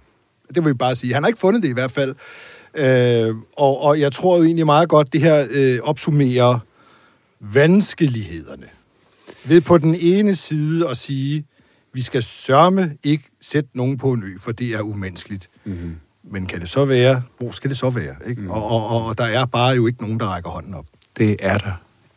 Det 0.55 0.65
vil 0.65 0.73
vi 0.73 0.75
bare 0.75 0.95
sige. 0.95 1.15
Han 1.15 1.23
har 1.23 1.29
ikke 1.29 1.41
fundet 1.41 1.62
det 1.62 1.69
i 1.69 1.73
hvert 1.73 1.93
fald. 1.93 2.15
Øh, 2.75 3.35
og, 3.57 3.81
og 3.81 4.00
jeg 4.00 4.12
tror 4.12 4.37
jo 4.37 4.45
egentlig 4.45 4.67
meget 4.67 4.88
godt, 4.88 5.12
det 5.12 5.21
her 5.21 5.47
øh, 5.50 5.79
opsummerer 5.83 6.59
vanskelighederne. 7.41 8.67
Ved 9.45 9.61
på 9.61 9.79
den 9.79 9.95
ene 9.95 10.37
side 10.37 10.88
at 10.88 10.97
sige, 10.97 11.45
vi 11.93 12.03
skal 12.03 12.23
sørme 12.23 12.97
ikke 13.05 13.25
sætte 13.41 13.71
nogen 13.75 13.99
på 13.99 14.12
en 14.12 14.23
ø, 14.23 14.38
for 14.41 14.53
det 14.53 14.69
er 14.69 14.81
umenneskeligt. 14.81 15.49
Mm-hmm. 15.65 15.97
Men 16.23 16.47
kan 16.47 16.61
det 16.61 16.71
så 16.71 16.85
være, 16.85 17.23
hvor 17.38 17.53
skal 17.53 17.71
det 17.71 17.79
så 17.79 17.91
være? 17.91 18.15
Ikke? 18.26 18.43
Mm. 18.43 18.50
Og, 18.50 18.71
og, 18.71 18.88
og, 18.88 19.07
og 19.07 19.19
der 19.19 19.25
er 19.25 19.45
bare 19.45 19.75
jo 19.75 19.87
ikke 19.87 20.03
nogen, 20.03 20.21
der 20.21 20.26
rækker 20.26 20.50
hånden 20.50 20.75
op. 20.75 20.87
Det 21.17 21.37
er 21.41 21.59
der 21.59 21.73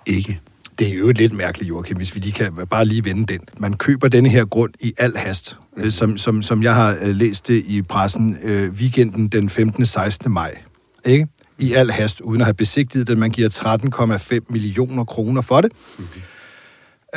ikke. 0.05 0.39
Det 0.79 0.87
er 0.93 0.97
jo 0.97 1.11
lidt 1.11 1.33
mærkeligt, 1.33 1.69
Joachim, 1.69 1.97
hvis 1.97 2.15
vi 2.15 2.19
lige 2.19 2.33
kan 2.33 2.53
bare 2.69 2.85
lige 2.85 3.05
vende 3.05 3.33
den. 3.33 3.41
Man 3.57 3.73
køber 3.73 4.07
denne 4.07 4.29
her 4.29 4.45
grund 4.45 4.73
i 4.79 4.93
al 4.97 5.17
hast, 5.17 5.57
mm. 5.77 5.91
som, 5.91 6.17
som, 6.17 6.43
som 6.43 6.63
jeg 6.63 6.75
har 6.75 6.97
øh, 7.01 7.15
læst 7.15 7.47
det 7.47 7.63
i 7.67 7.81
pressen 7.81 8.37
øh, 8.43 8.71
weekenden 8.71 9.27
den 9.27 9.49
15. 9.49 9.85
16. 9.85 10.31
maj. 10.31 10.57
Ikke? 11.05 11.27
I 11.59 11.73
al 11.73 11.91
hast, 11.91 12.21
uden 12.21 12.41
at 12.41 12.45
have 12.45 12.53
besigtiget 12.53 13.07
det. 13.07 13.17
Man 13.17 13.31
giver 13.31 13.49
13,5 14.39 14.39
millioner 14.49 15.03
kroner 15.03 15.41
for 15.41 15.61
det. 15.61 15.71
Mm. 15.97 16.05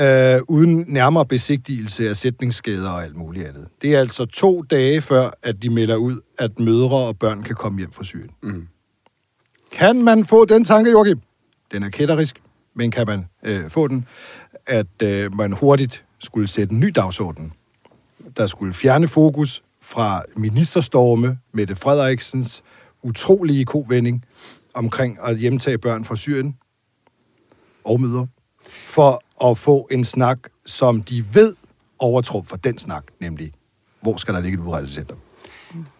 Øh, 0.04 0.40
uden 0.48 0.84
nærmere 0.88 1.26
besigtigelse 1.26 2.08
af 2.08 2.16
sætningsskader 2.16 2.90
og 2.90 3.04
alt 3.04 3.16
muligt 3.16 3.46
andet. 3.46 3.66
Det 3.82 3.94
er 3.94 4.00
altså 4.00 4.24
to 4.24 4.62
dage 4.62 5.00
før, 5.00 5.30
at 5.42 5.62
de 5.62 5.70
melder 5.70 5.96
ud, 5.96 6.20
at 6.38 6.58
mødre 6.58 6.96
og 6.96 7.18
børn 7.18 7.42
kan 7.42 7.54
komme 7.54 7.78
hjem 7.78 7.92
fra 7.92 8.04
Syrien. 8.04 8.30
Mm. 8.42 8.68
Kan 9.72 10.04
man 10.04 10.24
få 10.24 10.44
den 10.44 10.64
tanke, 10.64 10.90
Joachim? 10.90 11.20
den 11.72 11.82
er 11.82 11.88
kætterisk, 11.88 12.40
men 12.74 12.90
kan 12.90 13.06
man 13.06 13.26
øh, 13.42 13.70
få 13.70 13.88
den, 13.88 14.06
at 14.66 15.02
øh, 15.02 15.34
man 15.34 15.52
hurtigt 15.52 16.04
skulle 16.18 16.48
sætte 16.48 16.72
en 16.72 16.80
ny 16.80 16.86
dagsorden. 16.86 17.52
Der 18.36 18.46
skulle 18.46 18.72
fjerne 18.72 19.08
fokus 19.08 19.62
fra 19.80 20.22
ministerstorme, 20.36 21.38
Mette 21.52 21.76
Frederiksens 21.76 22.62
utrolige 23.02 23.64
kovending 23.64 24.24
omkring 24.74 25.18
at 25.22 25.38
hjemtage 25.38 25.78
børn 25.78 26.04
fra 26.04 26.16
Syrien 26.16 26.56
og 27.84 28.00
møder, 28.00 28.26
for 28.86 29.22
at 29.50 29.58
få 29.58 29.88
en 29.90 30.04
snak, 30.04 30.38
som 30.66 31.02
de 31.02 31.24
ved 31.34 31.54
overtrumfer 31.98 32.56
den 32.56 32.78
snak, 32.78 33.04
nemlig, 33.20 33.52
hvor 34.00 34.16
skal 34.16 34.34
der 34.34 34.40
ligge 34.40 34.58
et 34.58 34.64
udrejsecenter? 34.64 35.14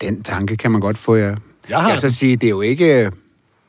Den 0.01 0.23
tanke 0.23 0.57
kan 0.57 0.71
man 0.71 0.81
godt 0.81 0.99
få, 0.99 1.17
ja. 1.17 1.35
Jeg 1.69 1.83
har 1.83 1.91
jeg 1.91 2.01
så 2.01 2.11
sige, 2.11 2.37
det 2.37 2.47
er 2.47 2.51
jo 2.51 2.61
ikke... 2.61 3.05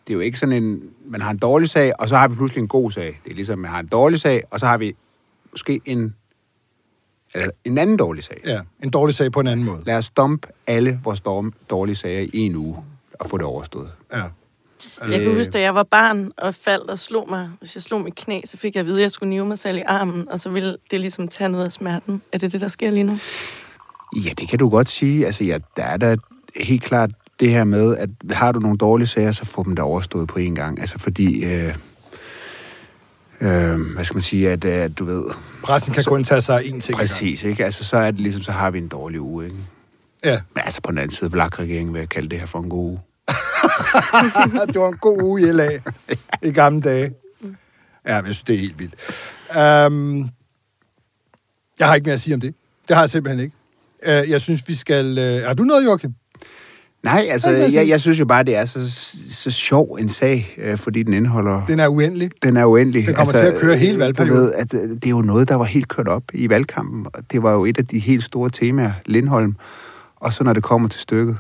Det 0.07 0.10
er 0.10 0.13
jo 0.13 0.19
ikke 0.19 0.39
sådan 0.39 0.63
en... 0.63 0.92
Man 1.05 1.22
har 1.22 1.31
en 1.31 1.38
dårlig 1.38 1.69
sag, 1.69 1.93
og 2.00 2.10
så 2.10 2.17
har 2.17 2.27
vi 2.27 2.36
pludselig 2.36 2.62
en 2.62 2.67
god 2.67 2.91
sag. 2.91 3.19
Det 3.24 3.31
er 3.31 3.36
ligesom, 3.36 3.60
man 3.60 3.72
har 3.72 3.79
en 3.79 3.88
dårlig 3.88 4.19
sag, 4.19 4.43
og 4.51 4.60
så 4.60 4.65
har 4.65 4.77
vi 4.77 4.95
måske 5.51 5.81
en, 5.86 6.15
eller 7.33 7.50
en 7.65 7.77
anden 7.77 7.98
dårlig 7.98 8.24
sag. 8.24 8.38
Ja, 8.45 8.60
en 8.83 8.89
dårlig 8.89 9.15
sag 9.15 9.31
på 9.31 9.39
en 9.39 9.48
anden 9.48 9.65
måde. 9.65 9.81
Lad 9.86 9.98
os 9.98 10.10
dumpe 10.10 10.48
alle 10.67 11.00
vores 11.03 11.22
dårlige 11.69 11.95
sager 11.95 12.29
i 12.33 12.39
en 12.39 12.55
uge 12.55 12.77
og 13.19 13.29
få 13.29 13.38
det 13.38 13.45
overstået. 13.45 13.91
Ja. 14.13 14.24
Jeg 15.10 15.22
kan 15.22 15.36
huske, 15.36 15.51
da 15.51 15.60
jeg 15.60 15.75
var 15.75 15.83
barn 15.83 16.31
og 16.38 16.55
faldt 16.55 16.89
og 16.89 17.00
slog 17.00 17.29
mig. 17.29 17.50
Hvis 17.60 17.75
jeg 17.75 17.83
slog 17.83 18.01
mit 18.01 18.15
knæ, 18.15 18.41
så 18.45 18.57
fik 18.57 18.75
jeg 18.75 18.79
at 18.79 18.86
vide, 18.86 18.98
at 18.98 19.01
jeg 19.01 19.12
skulle 19.12 19.29
nive 19.29 19.45
mig 19.45 19.60
selv 19.60 19.77
i 19.77 19.81
armen, 19.81 20.29
og 20.29 20.39
så 20.39 20.50
ville 20.50 20.77
det 20.91 21.00
ligesom 21.00 21.27
tage 21.27 21.50
noget 21.50 21.65
af 21.65 21.72
smerten. 21.72 22.22
Er 22.31 22.38
det 22.38 22.51
det, 22.51 22.62
der 22.62 22.67
sker 22.67 22.91
lige 22.91 23.03
nu? 23.03 23.17
Ja, 24.15 24.29
det 24.29 24.50
kan 24.50 24.60
du 24.60 24.69
godt 24.69 24.89
sige. 24.89 25.25
Altså, 25.25 25.43
ja, 25.43 25.57
der 25.77 25.83
er 25.83 25.98
da 25.98 26.15
helt 26.55 26.83
klart 26.83 27.12
det 27.39 27.49
her 27.49 27.63
med, 27.63 27.97
at 27.97 28.09
har 28.31 28.51
du 28.51 28.59
nogle 28.59 28.77
dårlige 28.77 29.07
sager, 29.07 29.31
så 29.31 29.45
få 29.45 29.63
dem 29.63 29.75
da 29.75 29.81
overstået 29.81 30.27
på 30.27 30.39
en 30.39 30.55
gang. 30.55 30.79
Altså, 30.79 30.99
fordi... 30.99 31.45
Øh, 31.45 31.75
øh, 33.41 33.79
hvad 33.95 34.03
skal 34.03 34.15
man 34.15 34.21
sige, 34.23 34.51
at, 34.51 34.65
at 34.65 34.99
du 34.99 35.05
ved... 35.05 35.23
Pressen 35.63 35.93
kan 35.93 36.03
Så- 36.03 36.09
kun 36.09 36.23
tage 36.23 36.41
sig 36.41 36.61
én 36.65 36.79
ting. 36.79 36.97
Præcis, 36.97 37.43
ikke? 37.43 37.65
Altså, 37.65 37.83
så 37.83 37.97
er 37.97 38.11
det 38.11 38.19
ligesom, 38.19 38.41
så 38.43 38.51
har 38.51 38.71
vi 38.71 38.77
en 38.77 38.87
dårlig 38.87 39.21
uge, 39.21 39.45
ikke? 39.45 39.57
Ja, 40.23 40.39
Men 40.55 40.61
altså, 40.65 40.81
på 40.81 40.91
den 40.91 40.97
anden 40.97 41.15
side, 41.15 41.31
Vlak-regeringen 41.31 41.93
vil 41.93 41.99
jeg 41.99 42.09
kalde 42.09 42.29
det 42.29 42.39
her 42.39 42.45
for 42.45 42.59
en 42.59 42.69
god 42.69 42.85
uge. 42.89 42.99
det 44.67 44.81
var 44.81 44.87
en 44.87 44.97
god 44.97 45.21
uge 45.21 45.41
i 45.41 45.45
LA 45.51 45.69
i 46.41 46.51
gamle 46.51 46.81
dage. 46.81 47.11
Ja, 48.07 48.21
men 48.21 48.27
jeg 48.27 48.35
synes, 48.35 48.43
det 48.43 48.55
er 48.55 48.59
helt 48.59 48.79
vildt. 48.79 48.95
Um, 49.87 50.29
jeg 51.79 51.87
har 51.87 51.95
ikke 51.95 52.05
mere 52.05 52.13
at 52.13 52.19
sige 52.21 52.33
om 52.33 52.41
det. 52.41 52.55
Det 52.87 52.95
har 52.95 53.03
jeg 53.03 53.09
simpelthen 53.09 53.43
ikke. 53.43 53.55
Uh, 54.23 54.29
jeg 54.29 54.41
synes, 54.41 54.67
vi 54.67 54.73
skal... 54.73 55.05
Uh, 55.11 55.47
har 55.47 55.53
du 55.53 55.63
noget, 55.63 55.85
Joachim? 55.85 56.13
Nej, 57.03 57.27
altså, 57.31 57.50
jeg 57.50 57.88
jeg, 57.88 58.01
synes 58.01 58.19
jo 58.19 58.25
bare, 58.25 58.43
det 58.43 58.55
er 58.55 58.65
så, 58.65 58.79
så 59.29 59.51
sjov 59.51 59.98
en 60.01 60.10
sag, 60.10 60.55
øh, 60.57 60.77
fordi 60.77 61.03
den 61.03 61.13
indeholder... 61.13 61.65
Den 61.65 61.79
er 61.79 61.88
uendelig. 61.88 62.29
Den 62.43 62.57
er 62.57 62.65
uendelig. 62.65 63.05
Den 63.07 63.15
kommer 63.15 63.33
til 63.33 63.39
at 63.39 63.60
køre 63.62 63.77
hele 63.77 63.93
øh, 63.93 64.00
valgperioden. 64.00 64.41
Ved, 64.41 64.53
at 64.53 64.74
øh, 64.74 64.79
det 64.79 65.05
er 65.05 65.10
jo 65.10 65.22
noget, 65.22 65.48
der 65.50 65.55
var 65.55 65.65
helt 65.65 65.88
kørt 65.88 66.07
op 66.07 66.24
i 66.33 66.50
valgkampen. 66.50 67.05
og 67.13 67.22
Det 67.31 67.43
var 67.43 67.51
jo 67.51 67.65
et 67.65 67.77
af 67.77 67.86
de 67.86 68.00
helt 68.00 68.24
store 68.24 68.50
temaer, 68.50 68.91
Lindholm. 69.05 69.55
Og 70.15 70.33
så 70.33 70.43
når 70.43 70.53
det 70.53 70.63
kommer 70.63 70.88
til 70.88 71.00
stykket, 71.01 71.38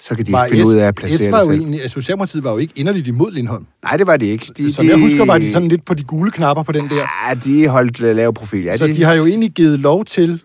så 0.00 0.14
kan 0.14 0.26
de 0.26 0.30
ikke 0.30 0.46
finde 0.50 0.66
ud 0.66 0.74
af 0.74 0.86
at 0.86 0.94
placere 0.94 1.18
S 1.18 1.30
var 1.30 1.38
det 1.38 1.46
jo 1.46 1.50
selv. 1.50 1.60
egentlig, 1.60 1.82
at 1.84 1.90
Socialdemokratiet 1.90 2.44
var 2.44 2.52
jo 2.52 2.58
ikke 2.58 2.72
inderligt 2.76 3.08
imod 3.08 3.32
Lindholm. 3.32 3.66
Nej, 3.82 3.96
det 3.96 4.06
var 4.06 4.16
de 4.16 4.26
ikke. 4.26 4.46
De, 4.56 4.72
Som 4.72 4.86
jeg 4.88 4.98
husker, 4.98 5.24
var 5.24 5.38
de 5.38 5.52
sådan 5.52 5.68
lidt 5.68 5.84
på 5.84 5.94
de 5.94 6.04
gule 6.04 6.30
knapper 6.30 6.62
på 6.62 6.72
den 6.72 6.88
der. 6.88 7.06
Ja, 7.28 7.34
de 7.34 7.68
holdt 7.68 8.00
lav 8.00 8.34
profil. 8.34 8.64
Ja, 8.64 8.76
Så 8.76 8.86
de 8.86 9.02
har 9.02 9.14
jo 9.14 9.26
egentlig 9.26 9.50
givet 9.50 9.80
lov 9.80 10.04
til, 10.04 10.40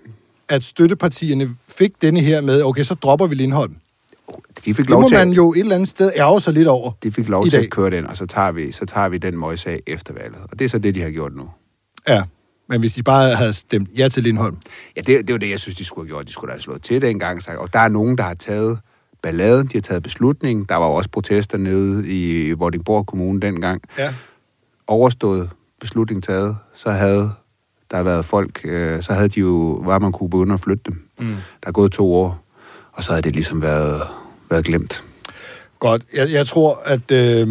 at 0.50 0.64
støttepartierne 0.64 1.50
fik 1.68 1.92
denne 2.02 2.20
her 2.20 2.42
med, 2.42 2.64
okay, 2.64 2.84
så 2.84 2.94
dropper 2.96 3.28
vi 3.28 3.36
Lindholm. 3.36 3.76
De 4.66 4.74
fik 4.74 4.78
Det 4.78 4.90
lov 4.90 5.02
må 5.02 5.08
til, 5.10 5.18
man 5.18 5.30
jo 5.34 5.54
et 5.54 5.60
eller 5.60 5.76
andet 5.76 5.90
sted 5.90 6.12
ærge 6.16 6.42
sig 6.42 6.54
lidt 6.54 6.68
over. 6.68 6.92
de 7.04 7.12
fik 7.12 7.30
lov 7.30 7.44
til 7.44 7.52
dag. 7.52 7.64
at 7.64 7.70
køre 7.70 7.90
den, 7.90 8.08
og 8.08 8.18
så 8.18 8.26
tager 8.26 8.52
vi, 8.52 8.72
så 8.72 8.86
tager 8.86 9.10
vi 9.10 9.18
den 9.18 9.38
møgssag 9.40 9.80
efter 9.88 10.14
valget. 10.14 10.42
Og 10.52 10.60
det 10.60 10.66
er 10.66 10.70
så 10.70 10.80
det, 10.80 10.96
de 10.96 11.02
har 11.02 11.10
gjort 11.10 11.36
nu. 11.36 11.50
Ja, 12.08 12.24
men 12.70 12.80
hvis 12.80 12.94
de 12.94 13.04
bare 13.04 13.36
havde 13.36 13.54
stemt 13.54 13.90
ja 13.98 14.10
til 14.10 14.24
Lindholm. 14.24 14.58
Ja, 14.96 15.02
det, 15.02 15.28
det 15.28 15.34
var 15.34 15.40
det, 15.40 15.50
jeg 15.50 15.60
synes, 15.60 15.76
de 15.76 15.86
skulle 15.86 16.08
have 16.08 16.16
gjort. 16.16 16.28
De 16.28 16.32
skulle 16.34 16.50
da 16.50 16.54
have 16.56 16.62
slået 16.62 16.82
til 16.82 17.02
dengang. 17.02 17.38
og 17.38 17.44
sagt, 17.44 17.58
Og 17.58 17.74
der 17.74 17.80
er 17.80 17.88
nogen, 17.88 18.18
der 18.18 18.24
har 18.24 18.34
taget 18.34 18.80
balladen, 19.24 19.68
de 19.68 19.72
har 19.74 19.82
taget 19.82 20.04
beslutningen. 20.04 20.66
Der 20.70 20.76
var 20.76 20.86
jo 20.88 20.94
også 20.94 21.10
protester 21.10 21.58
nede 21.58 22.08
i 22.08 22.52
Vordingborg 22.52 23.06
Kommune 23.06 23.40
dengang. 23.42 23.82
Ja. 23.98 24.14
Overstået 24.88 25.50
beslutning 25.80 26.24
taget, 26.24 26.58
så 26.74 26.92
havde 26.92 27.32
der 27.92 28.04
været 28.04 28.26
folk, 28.26 28.62
øh, 28.66 29.04
så 29.04 29.14
havde 29.14 29.30
de 29.30 29.40
jo, 29.40 29.82
var 29.86 30.00
man 30.00 30.12
kunne 30.12 30.30
begynde 30.30 30.54
at 30.54 30.60
flytte 30.60 30.84
dem. 30.86 31.02
Mm. 31.20 31.28
Der 31.28 31.68
er 31.68 31.72
gået 31.72 31.92
to 31.92 32.14
år, 32.14 32.46
og 32.92 33.04
så 33.04 33.12
havde 33.12 33.22
det 33.22 33.34
ligesom 33.34 33.62
været, 33.62 34.02
været 34.50 34.66
glemt. 34.66 35.04
Godt. 35.80 36.02
Jeg, 36.14 36.32
jeg 36.32 36.48
tror, 36.48 36.82
at 36.86 37.12
øh, 37.12 37.48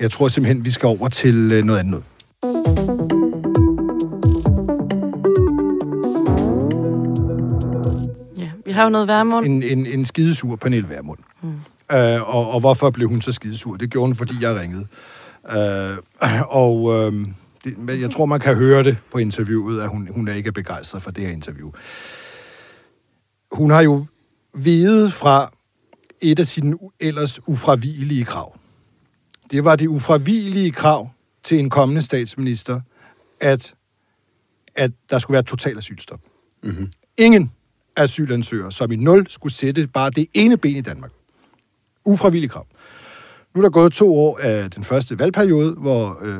jeg 0.00 0.10
tror 0.10 0.28
simpelthen, 0.28 0.64
vi 0.64 0.70
skal 0.70 0.86
over 0.86 1.08
til 1.08 1.52
øh, 1.52 1.64
noget 1.64 1.80
andet. 1.80 2.02
Ja, 8.38 8.50
vi 8.66 8.72
har 8.72 8.84
jo 8.84 8.90
noget 8.90 9.08
værmund. 9.08 9.46
En, 9.46 9.62
en, 9.62 9.86
en 9.86 10.04
skidesur 10.04 10.56
Pernille 10.56 10.88
Vermund. 10.88 11.18
Mm. 11.42 11.48
Øh, 11.96 12.34
og, 12.34 12.50
og 12.50 12.60
hvorfor 12.60 12.90
blev 12.90 13.08
hun 13.08 13.22
så 13.22 13.32
skidesur? 13.32 13.76
Det 13.76 13.90
gjorde 13.90 14.06
hun, 14.06 14.16
fordi 14.16 14.34
jeg 14.40 14.56
ringede. 14.60 14.86
Øh, 15.50 15.98
og 16.62 16.94
øh, 16.94 17.26
det, 17.64 18.00
jeg 18.00 18.10
tror, 18.10 18.26
man 18.26 18.40
kan 18.40 18.54
høre 18.54 18.82
det 18.82 18.96
på 19.12 19.18
interviewet, 19.18 19.82
at 19.82 19.88
hun, 19.88 20.08
hun 20.10 20.28
er 20.28 20.34
ikke 20.34 20.52
begejstret 20.52 21.02
for 21.02 21.10
det 21.10 21.26
her 21.26 21.32
interview. 21.32 21.70
Hun 23.52 23.70
har 23.70 23.80
jo 23.80 24.06
vedet 24.54 25.12
fra 25.12 25.52
et 26.22 26.38
af 26.38 26.46
sine 26.46 26.78
ellers 27.00 27.40
ufravigelige 27.46 28.24
krav. 28.24 28.58
Det 29.50 29.64
var 29.64 29.76
det 29.76 29.86
ufravigelige 29.86 30.70
krav 30.70 31.10
til 31.42 31.58
en 31.58 31.70
kommende 31.70 32.02
statsminister, 32.02 32.80
at, 33.40 33.74
at 34.74 34.90
der 35.10 35.18
skulle 35.18 35.34
være 35.34 35.42
total 35.42 35.78
asylstop. 35.78 36.20
Mm-hmm. 36.62 36.90
Ingen 37.18 37.52
asylansøgere, 37.96 38.72
som 38.72 38.92
i 38.92 38.96
nul 38.96 39.26
skulle 39.30 39.54
sætte 39.54 39.86
bare 39.86 40.10
det 40.10 40.26
ene 40.34 40.56
ben 40.56 40.76
i 40.76 40.80
Danmark. 40.80 41.10
Ufravillig 42.04 42.50
krav. 42.50 42.66
Nu 43.54 43.60
er 43.60 43.62
der 43.62 43.70
gået 43.70 43.92
to 43.92 44.16
år 44.16 44.38
af 44.38 44.70
den 44.70 44.84
første 44.84 45.18
valgperiode, 45.18 45.72
hvor 45.72 46.18
øh, 46.22 46.38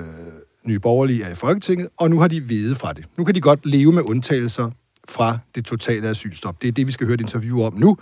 Nye 0.65 0.79
Borgerlige 0.79 1.25
er 1.25 1.31
i 1.31 1.35
Folketinget, 1.35 1.89
og 1.97 2.11
nu 2.11 2.21
har 2.21 2.29
de 2.29 2.49
vedet 2.49 2.77
fra 2.77 2.93
det. 2.93 3.05
Nu 3.17 3.25
kan 3.25 3.35
de 3.35 3.41
godt 3.41 3.67
leve 3.67 3.93
med 3.93 4.03
undtagelser 4.03 4.71
fra 5.09 5.39
det 5.55 5.65
totale 5.65 6.09
asylstop. 6.09 6.63
Det 6.63 6.69
er 6.69 6.73
det, 6.73 6.87
vi 6.87 6.93
skal 6.93 7.07
høre 7.07 7.15
et 7.15 7.21
interview 7.21 7.63
om 7.63 7.75
nu. 7.75 7.97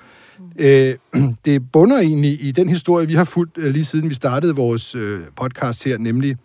Øh, 0.58 0.94
det 1.44 1.72
bunder 1.72 1.98
egentlig 1.98 2.44
i 2.44 2.52
den 2.52 2.68
historie, 2.68 3.06
vi 3.06 3.14
har 3.14 3.24
fulgt 3.24 3.58
øh, 3.58 3.72
lige 3.72 3.84
siden 3.84 4.10
vi 4.10 4.14
startede 4.14 4.54
vores 4.54 4.94
øh, 4.94 5.20
podcast 5.36 5.84
her, 5.84 5.98
nemlig 5.98 6.36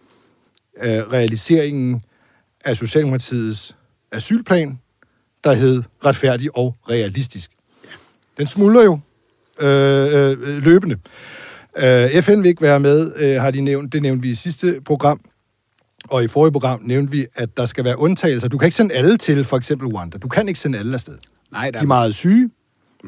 øh, 0.82 1.00
realiseringen 1.00 2.04
af 2.66 2.78
Socialdemokratiets 2.78 3.76
asylplan, 4.12 4.80
der 5.44 5.54
hed 5.54 5.84
retfærdig 6.06 6.58
og 6.58 6.76
realistisk. 6.90 7.52
Den 8.38 8.48
smuldrer 8.48 8.84
jo 8.84 9.00
øh, 9.62 10.32
øh, 10.32 10.64
løbende. 10.64 10.98
Øh, 11.78 12.22
FN 12.22 12.42
vil 12.42 12.46
ikke 12.46 12.62
være 12.62 12.80
med, 12.80 13.14
øh, 13.16 13.42
har 13.42 13.52
de 13.52 13.62
nævnt. 13.62 13.94
Det 13.94 14.02
nævnte 14.02 14.22
vi 14.22 14.30
i 14.30 14.34
sidste 14.34 14.82
program. 14.86 15.20
Og 16.10 16.24
i 16.24 16.28
forrige 16.28 16.52
program 16.52 16.82
nævnte 16.84 17.12
vi, 17.12 17.26
at 17.36 17.58
der 17.58 17.66
skal 17.66 17.84
være 17.84 18.00
undtagelser. 18.00 18.48
Du 18.48 18.58
kan 18.58 18.66
ikke 18.66 18.78
sende 18.78 18.96
alle 18.96 19.18
til 19.18 19.44
for 19.44 19.58
eksempel 19.58 19.88
Rwanda. 19.88 20.18
Du 20.18 20.28
kan 20.28 20.48
ikke 20.48 20.60
sende 20.60 20.80
alle 20.80 20.94
afsted. 20.94 21.18
Nej, 21.52 21.72
De 21.72 21.78
er 21.78 21.84
meget 21.84 22.16
syge, 22.16 22.50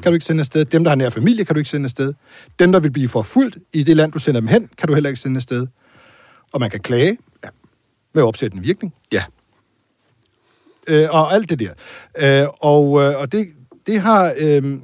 kan 0.02 0.12
du 0.12 0.14
ikke 0.14 0.26
sende 0.26 0.42
afsted. 0.42 0.66
Dem, 0.66 0.84
der 0.84 0.92
har 0.92 0.96
nær 0.96 1.10
familie, 1.10 1.46
kan 1.46 1.54
du 1.54 1.58
ikke 1.58 1.70
sende 1.70 1.86
afsted. 1.86 2.14
Dem, 2.60 2.72
der 2.72 2.80
vil 2.80 2.92
blive 2.92 3.10
forfulgt 3.10 3.58
i 3.74 3.84
det 3.84 3.98
land, 3.98 4.12
du 4.12 4.20
sender 4.20 4.40
dem 4.42 4.48
hen, 4.48 4.70
kan 4.78 4.88
du 4.88 4.94
heller 4.94 5.10
ikke 5.10 5.20
sende 5.20 5.38
afsted. 5.38 5.68
Og 6.54 6.60
man 6.60 6.70
kan 6.70 6.80
klage 6.80 7.18
Ja. 7.44 7.50
med 8.14 8.24
opsættende 8.24 8.64
virkning. 8.66 8.94
Ja. 9.12 9.24
øh, 10.88 11.08
og 11.10 11.34
alt 11.34 11.50
det 11.50 11.60
der. 11.60 11.74
Øh, 12.44 12.48
og 12.62 13.02
øh, 13.04 13.20
og 13.20 13.32
det, 13.32 13.48
det 13.88 14.02
har, 14.02 14.34
øh, 14.38 14.80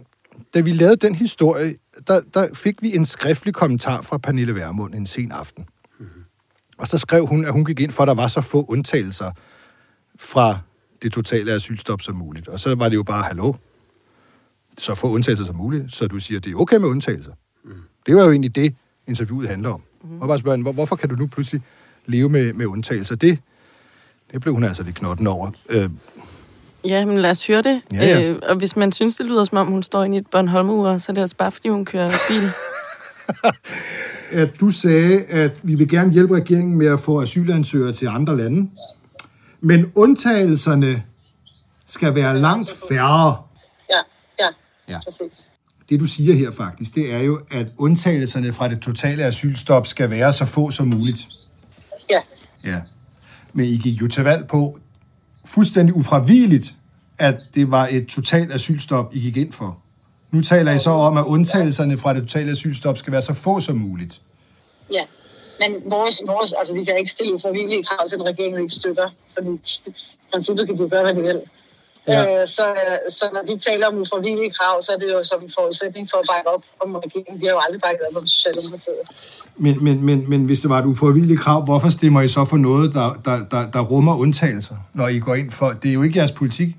da 0.53 0.59
vi 0.59 0.73
lavede 0.73 0.95
den 0.95 1.15
historie, 1.15 1.75
der, 2.07 2.21
der 2.33 2.47
fik 2.53 2.81
vi 2.81 2.95
en 2.95 3.05
skriftlig 3.05 3.53
kommentar 3.53 4.01
fra 4.01 4.17
Pernille 4.17 4.55
Vermund 4.55 4.93
en 4.95 5.05
sen 5.05 5.31
aften. 5.31 5.65
Mm-hmm. 5.99 6.23
Og 6.77 6.87
så 6.87 6.97
skrev 6.97 7.25
hun, 7.25 7.45
at 7.45 7.51
hun 7.53 7.65
gik 7.65 7.79
ind 7.79 7.91
for, 7.91 8.03
at 8.03 8.07
der 8.07 8.13
var 8.13 8.27
så 8.27 8.41
få 8.41 8.65
undtagelser 8.69 9.31
fra 10.19 10.59
det 11.01 11.11
totale 11.11 11.51
asylstop 11.53 12.01
som 12.01 12.15
muligt. 12.15 12.47
Og 12.47 12.59
så 12.59 12.75
var 12.75 12.89
det 12.89 12.95
jo 12.95 13.03
bare, 13.03 13.23
hallo, 13.23 13.53
så 14.77 14.95
få 14.95 15.09
undtagelser 15.09 15.45
som 15.45 15.55
muligt, 15.55 15.93
så 15.93 16.07
du 16.07 16.19
siger, 16.19 16.39
at 16.39 16.45
det 16.45 16.51
er 16.51 16.55
okay 16.55 16.77
med 16.77 16.89
undtagelser. 16.89 17.31
Mm. 17.65 17.71
Det 18.05 18.15
var 18.15 18.23
jo 18.23 18.31
egentlig 18.31 18.55
det, 18.55 18.75
interviewet 19.07 19.49
handler 19.49 19.69
om. 19.69 19.81
Mm. 20.03 20.21
Og 20.21 20.27
bare 20.27 20.39
spørge, 20.39 20.53
hende, 20.57 20.63
hvor, 20.63 20.71
hvorfor 20.71 20.95
kan 20.95 21.09
du 21.09 21.15
nu 21.15 21.27
pludselig 21.27 21.61
leve 22.05 22.29
med, 22.29 22.53
med 22.53 22.65
undtagelser? 22.65 23.15
Det, 23.15 23.39
det 24.31 24.41
blev 24.41 24.53
hun 24.53 24.63
altså 24.63 24.83
lidt 24.83 24.95
knotten 24.95 25.27
over. 25.27 25.51
Øh, 25.69 25.89
Ja, 26.85 27.05
men 27.05 27.17
lad 27.17 27.31
os 27.31 27.47
høre 27.47 27.61
det. 27.61 27.81
Ja, 27.93 28.05
ja. 28.05 28.29
Øh, 28.29 28.39
og 28.49 28.55
hvis 28.55 28.75
man 28.75 28.91
synes, 28.91 29.15
det 29.15 29.25
lyder 29.25 29.43
som 29.43 29.57
om, 29.57 29.67
hun 29.67 29.83
står 29.83 30.03
inde 30.03 30.15
i 30.15 30.19
et 30.19 30.27
Bornholm-ur, 30.31 30.97
så 30.97 31.11
er 31.11 31.13
det 31.13 31.21
altså 31.21 31.35
bare, 31.35 31.51
fordi 31.51 31.69
hun 31.69 31.85
kører 31.85 32.09
bil. 32.29 32.49
at 34.41 34.59
du 34.59 34.69
sagde, 34.69 35.23
at 35.23 35.51
vi 35.63 35.75
vil 35.75 35.89
gerne 35.89 36.11
hjælpe 36.11 36.35
regeringen 36.35 36.77
med 36.77 36.87
at 36.87 36.99
få 36.99 37.21
asylansøgere 37.21 37.93
til 37.93 38.07
andre 38.07 38.37
lande. 38.37 38.69
Men 39.61 39.91
undtagelserne 39.95 41.03
skal 41.85 42.15
være 42.15 42.39
langt 42.39 42.69
færre. 42.89 43.37
Ja, 44.89 44.99
præcis. 45.03 45.51
Det 45.89 45.99
du 45.99 46.05
siger 46.05 46.35
her 46.35 46.51
faktisk, 46.51 46.95
det 46.95 47.13
er 47.13 47.19
jo, 47.19 47.41
at 47.51 47.67
undtagelserne 47.77 48.53
fra 48.53 48.69
det 48.69 48.81
totale 48.81 49.23
asylstop 49.23 49.87
skal 49.87 50.09
være 50.09 50.33
så 50.33 50.45
få 50.45 50.71
som 50.71 50.87
muligt. 50.87 51.27
Ja. 52.09 52.21
Ja. 52.65 52.81
Men 53.53 53.65
I 53.65 53.77
gik 53.77 54.01
jo 54.01 54.07
til 54.07 54.23
valg 54.23 54.47
på 54.47 54.77
fuldstændig 55.45 55.95
ufravigeligt, 55.95 56.75
at 57.17 57.35
det 57.55 57.71
var 57.71 57.87
et 57.91 58.07
totalt 58.07 58.53
asylstop, 58.53 59.15
I 59.15 59.19
gik 59.19 59.37
ind 59.37 59.51
for. 59.51 59.79
Nu 60.31 60.41
taler 60.41 60.71
I 60.71 60.79
så 60.79 60.89
om, 60.89 61.17
at 61.17 61.25
undtagelserne 61.25 61.97
fra 61.97 62.13
det 62.13 62.21
totale 62.21 62.51
asylstop 62.51 62.97
skal 62.97 63.13
være 63.13 63.21
så 63.21 63.33
få 63.33 63.59
som 63.59 63.77
muligt. 63.77 64.21
Ja, 64.93 65.03
men 65.59 65.91
vores, 65.91 66.21
vores, 66.27 66.53
altså 66.53 66.73
vi 66.73 66.83
kan 66.83 66.97
ikke 66.97 67.11
stille 67.11 67.33
uforvillige 67.33 67.83
krav 67.83 68.07
til 68.07 68.15
en 68.15 68.25
regering, 68.25 68.55
vi 68.55 68.61
ikke 68.61 68.73
støtter, 68.73 69.09
fordi 69.33 69.49
i 69.85 69.93
princippet 70.31 70.67
kan 70.67 70.77
de 70.77 70.89
gøre, 70.89 71.03
hvad 71.03 71.15
de 71.15 71.21
vil. 71.21 71.41
Ja. 72.07 72.41
Øh, 72.41 72.47
så, 72.47 72.65
så 73.09 73.25
når 73.33 73.53
vi 73.53 73.59
taler 73.59 73.87
om 73.87 73.97
uforvillige 73.97 74.51
krav, 74.51 74.81
så 74.81 74.91
er 74.91 74.97
det 74.97 75.09
jo 75.13 75.23
som 75.23 75.43
en 75.43 75.51
forudsætning 75.57 76.09
for 76.09 76.17
at 76.17 76.25
bakke 76.31 76.49
op 76.49 76.63
om 76.79 76.95
regeringen. 76.95 77.41
Vi 77.41 77.45
har 77.45 77.53
jo 77.53 77.61
aldrig 77.65 77.81
bakket 77.81 78.01
op 78.09 78.21
om 78.21 78.27
Socialdemokratiet. 78.27 79.03
Men, 79.57 79.83
men, 79.83 80.05
men, 80.05 80.29
men 80.29 80.45
hvis 80.45 80.59
det 80.59 80.69
var 80.69 80.79
et 80.79 80.85
ufravigeligt 80.85 81.41
krav, 81.41 81.63
hvorfor 81.63 81.89
stemmer 81.89 82.21
I 82.21 82.27
så 82.27 82.45
for 82.45 82.57
noget, 82.57 82.93
der, 82.93 83.21
der, 83.25 83.45
der, 83.51 83.71
der 83.71 83.79
rummer 83.79 84.17
undtagelser, 84.17 84.75
når 84.93 85.07
I 85.07 85.19
går 85.19 85.35
ind 85.35 85.51
for... 85.51 85.69
Det 85.71 85.89
er 85.89 85.93
jo 85.93 86.03
ikke 86.03 86.19
jeres 86.19 86.31
politik. 86.31 86.69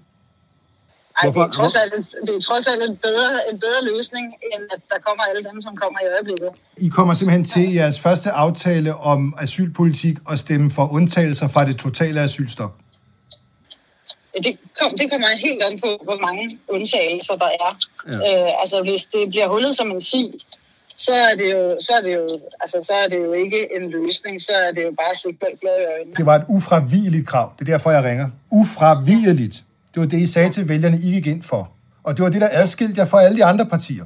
Ej, 1.22 1.30
det, 1.30 1.37
er 1.37 1.50
trods 1.50 1.74
alt, 1.74 1.92
det 2.26 2.34
er 2.34 2.40
trods 2.40 2.66
alt 2.66 2.82
en 2.90 2.96
bedre, 2.96 3.30
en 3.52 3.60
bedre 3.60 3.94
løsning, 3.94 4.26
end 4.26 4.62
at 4.74 4.80
der 4.88 4.98
kommer 5.06 5.22
alle 5.24 5.50
dem, 5.50 5.62
som 5.62 5.76
kommer 5.76 5.98
i 6.02 6.06
øjeblikket. 6.14 6.48
I 6.76 6.88
kommer 6.88 7.14
simpelthen 7.14 7.44
til 7.44 7.72
jeres 7.74 8.00
første 8.00 8.30
aftale 8.30 8.94
om 8.94 9.34
asylpolitik 9.38 10.16
at 10.30 10.38
stemme 10.38 10.70
for 10.70 10.92
undtagelser 10.92 11.48
fra 11.48 11.64
det 11.64 11.76
totale 11.76 12.20
asylstop. 12.20 12.72
Det, 14.42 14.58
kom, 14.80 14.90
det 14.98 15.10
kommer 15.10 15.28
helt 15.46 15.62
an 15.62 15.80
på, 15.80 16.00
hvor 16.02 16.18
mange 16.26 16.58
undtagelser 16.68 17.34
der 17.34 17.50
er. 17.66 17.78
Ja. 18.12 18.46
Øh, 18.46 18.60
altså, 18.60 18.82
hvis 18.82 19.04
det 19.04 19.28
bliver 19.28 19.48
hullet 19.48 19.76
som 19.76 19.90
en 19.90 20.00
si, 20.00 20.44
så 20.96 21.14
er 21.14 21.34
det 21.36 21.52
jo, 21.52 21.70
så 21.80 21.92
er 21.98 22.02
det 22.02 22.14
jo, 22.14 22.40
altså, 22.60 22.78
så 22.82 22.92
er 22.92 23.08
det 23.08 23.18
jo 23.18 23.32
ikke 23.32 23.68
en 23.76 23.90
løsning, 23.90 24.42
så 24.42 24.52
er 24.52 24.72
det 24.72 24.82
jo 24.82 24.90
bare 24.90 25.32
blå 25.40 25.48
blå 25.60 25.70
i 25.70 25.84
øjnene. 25.94 26.16
Det 26.16 26.26
var 26.26 26.34
et 26.34 26.44
ufravigeligt 26.48 27.26
krav. 27.26 27.52
Det 27.58 27.68
er 27.68 27.72
derfor, 27.72 27.90
jeg 27.90 28.04
ringer. 28.04 28.28
Ufravigeligt. 28.50 29.62
Det 29.94 30.00
var 30.00 30.06
det, 30.06 30.18
I 30.18 30.26
sagde 30.26 30.50
til 30.50 30.68
vælgerne, 30.68 30.96
I 30.96 31.10
gik 31.10 31.26
ind 31.26 31.42
for. 31.42 31.70
Og 32.02 32.16
det 32.16 32.24
var 32.24 32.30
det, 32.30 32.40
der 32.40 32.48
adskilte 32.52 33.00
jer 33.00 33.04
fra 33.04 33.22
alle 33.22 33.36
de 33.36 33.44
andre 33.44 33.66
partier. 33.66 34.04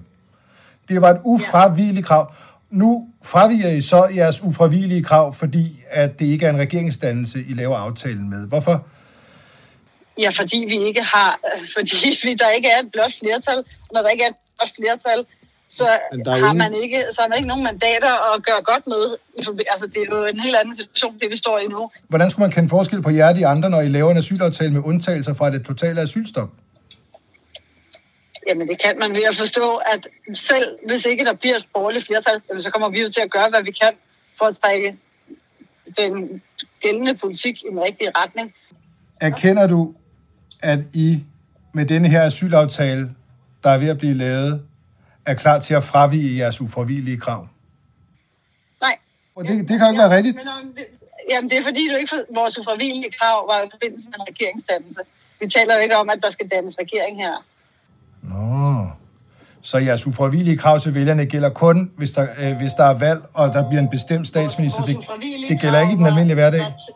Det 0.88 1.02
var 1.02 1.10
et 1.10 1.20
ufravigeligt 1.24 2.06
krav. 2.06 2.32
Nu 2.70 3.08
fraviger 3.24 3.68
I 3.68 3.80
så 3.80 4.08
jeres 4.16 4.42
ufravigelige 4.42 5.02
krav, 5.02 5.32
fordi 5.32 5.84
at 5.90 6.18
det 6.18 6.26
ikke 6.26 6.46
er 6.46 6.50
en 6.50 6.58
regeringsdannelse, 6.58 7.38
I 7.48 7.52
laver 7.54 7.76
aftalen 7.76 8.30
med. 8.30 8.46
Hvorfor? 8.46 8.86
Ja, 10.18 10.30
fordi 10.30 10.64
vi 10.68 10.78
ikke 10.88 11.02
har, 11.02 11.40
øh, 11.48 11.68
fordi 11.76 12.18
vi, 12.22 12.34
der 12.34 12.50
ikke 12.50 12.68
er 12.68 12.78
et 12.78 12.90
blot 12.92 13.14
flertal. 13.20 13.64
Når 13.92 14.02
der 14.02 14.08
ikke 14.08 14.24
er 14.24 14.28
et 14.28 14.40
blot 14.56 14.72
flertal, 14.78 15.26
så 15.68 15.86
har, 16.26 16.52
man 16.52 16.74
ikke, 16.74 17.04
så 17.12 17.20
har 17.20 17.28
man 17.28 17.38
ikke 17.38 17.48
nogen 17.48 17.64
mandater 17.64 18.34
at 18.34 18.42
gøre 18.42 18.62
godt 18.62 18.86
med. 18.86 19.16
Altså, 19.36 19.86
det 19.86 20.02
er 20.02 20.16
jo 20.16 20.24
en 20.24 20.40
helt 20.40 20.56
anden 20.56 20.76
situation, 20.76 21.18
det 21.18 21.30
vi 21.30 21.36
står 21.36 21.58
i 21.58 21.66
nu. 21.66 21.90
Hvordan 22.08 22.30
skulle 22.30 22.44
man 22.46 22.54
kende 22.54 22.68
forskel 22.68 23.02
på 23.02 23.10
jer 23.10 23.28
og 23.28 23.36
de 23.36 23.46
andre, 23.46 23.70
når 23.70 23.80
I 23.80 23.88
laver 23.88 24.10
en 24.10 24.16
asylaftale 24.16 24.72
med 24.72 24.82
undtagelser 24.84 25.34
fra 25.34 25.50
det 25.50 25.66
totale 25.66 26.00
asylstop? 26.00 26.48
Jamen, 28.48 28.68
det 28.68 28.82
kan 28.82 28.98
man 28.98 29.10
ved 29.16 29.22
at 29.22 29.36
forstå, 29.36 29.76
at 29.76 30.08
selv 30.32 30.68
hvis 30.86 31.04
ikke 31.04 31.24
der 31.24 31.32
bliver 31.32 31.56
et 31.56 31.66
borgerligt 31.74 32.06
flertal, 32.06 32.40
jamen, 32.48 32.62
så 32.62 32.70
kommer 32.70 32.88
vi 32.88 33.00
jo 33.00 33.10
til 33.10 33.20
at 33.20 33.30
gøre, 33.30 33.48
hvad 33.48 33.62
vi 33.62 33.70
kan 33.70 33.92
for 34.38 34.44
at 34.44 34.56
trække 34.56 34.96
den 35.98 36.42
gældende 36.80 37.14
politik 37.14 37.62
i 37.62 37.68
den 37.70 37.80
rigtige 37.80 38.10
retning. 38.16 38.54
Erkender 39.20 39.66
du, 39.66 39.94
at 40.62 40.78
I 40.92 41.22
med 41.72 41.86
denne 41.86 42.08
her 42.08 42.22
asylaftale, 42.22 43.10
der 43.64 43.70
er 43.70 43.78
ved 43.78 43.88
at 43.88 43.98
blive 43.98 44.14
lavet, 44.14 44.62
er 45.26 45.34
klar 45.34 45.58
til 45.58 45.74
at 45.74 45.82
fravige 45.82 46.38
jeres 46.38 46.60
ufravigelige 46.60 47.16
krav? 47.20 47.48
Nej. 48.80 48.96
Og 49.36 49.44
det, 49.44 49.58
det 49.58 49.68
kan 49.68 49.80
jo 49.80 49.88
ikke 49.88 49.98
være 50.02 50.16
rigtigt. 50.16 50.36
Men 50.36 50.48
om 50.48 50.72
det, 50.76 50.84
jamen, 51.30 51.50
det 51.50 51.58
er 51.58 51.62
fordi, 51.62 51.88
du 51.88 51.96
ikke 51.96 52.08
for, 52.08 52.34
vores 52.34 52.58
ufravigelige 52.58 53.12
krav 53.20 53.48
var 53.48 53.62
i 53.66 53.68
forbindelse 53.70 54.08
med 54.08 54.14
en 54.20 54.26
regeringsdannelse. 54.34 55.00
Vi 55.40 55.48
taler 55.48 55.74
jo 55.74 55.80
ikke 55.80 55.96
om, 55.96 56.10
at 56.10 56.18
der 56.22 56.30
skal 56.30 56.48
dannes 56.48 56.76
regering 56.78 57.16
her. 57.16 57.44
Nå. 58.22 58.86
Så 59.62 59.78
jeres 59.78 60.06
ufravigelige 60.06 60.56
krav 60.56 60.80
til 60.80 60.94
vælgerne 60.94 61.26
gælder 61.26 61.48
kun, 61.50 61.90
hvis 61.96 62.10
der, 62.10 62.26
øh, 62.38 62.56
hvis 62.56 62.72
der 62.74 62.84
er 62.84 62.94
valg, 62.94 63.20
og 63.34 63.48
der 63.54 63.68
bliver 63.68 63.82
en 63.82 63.90
bestemt 63.90 64.26
statsminister. 64.26 64.82
Det, 64.84 64.96
det 65.48 65.60
gælder 65.60 65.80
ikke 65.80 65.92
i 65.92 65.96
den 65.96 66.06
almindelige 66.06 66.34
hverdag. 66.34 66.60
til- 66.60 66.94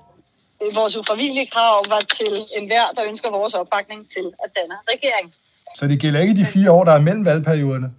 Vores 0.74 0.96
ufravigelige 0.96 1.46
krav 1.46 1.84
var 1.88 2.00
til 2.00 2.46
enhver, 2.56 2.86
der 2.96 3.04
ønsker 3.08 3.30
vores 3.30 3.54
opbakning 3.54 4.10
til 4.10 4.32
at 4.44 4.50
danne 4.56 4.74
regering. 4.88 5.32
Så 5.76 5.88
det 5.88 6.00
gælder 6.00 6.20
ikke 6.20 6.36
de 6.36 6.44
fire 6.44 6.72
år, 6.72 6.84
der 6.84 6.92
er 6.92 7.00
mellem 7.00 7.24
valgperioderne. 7.24 7.92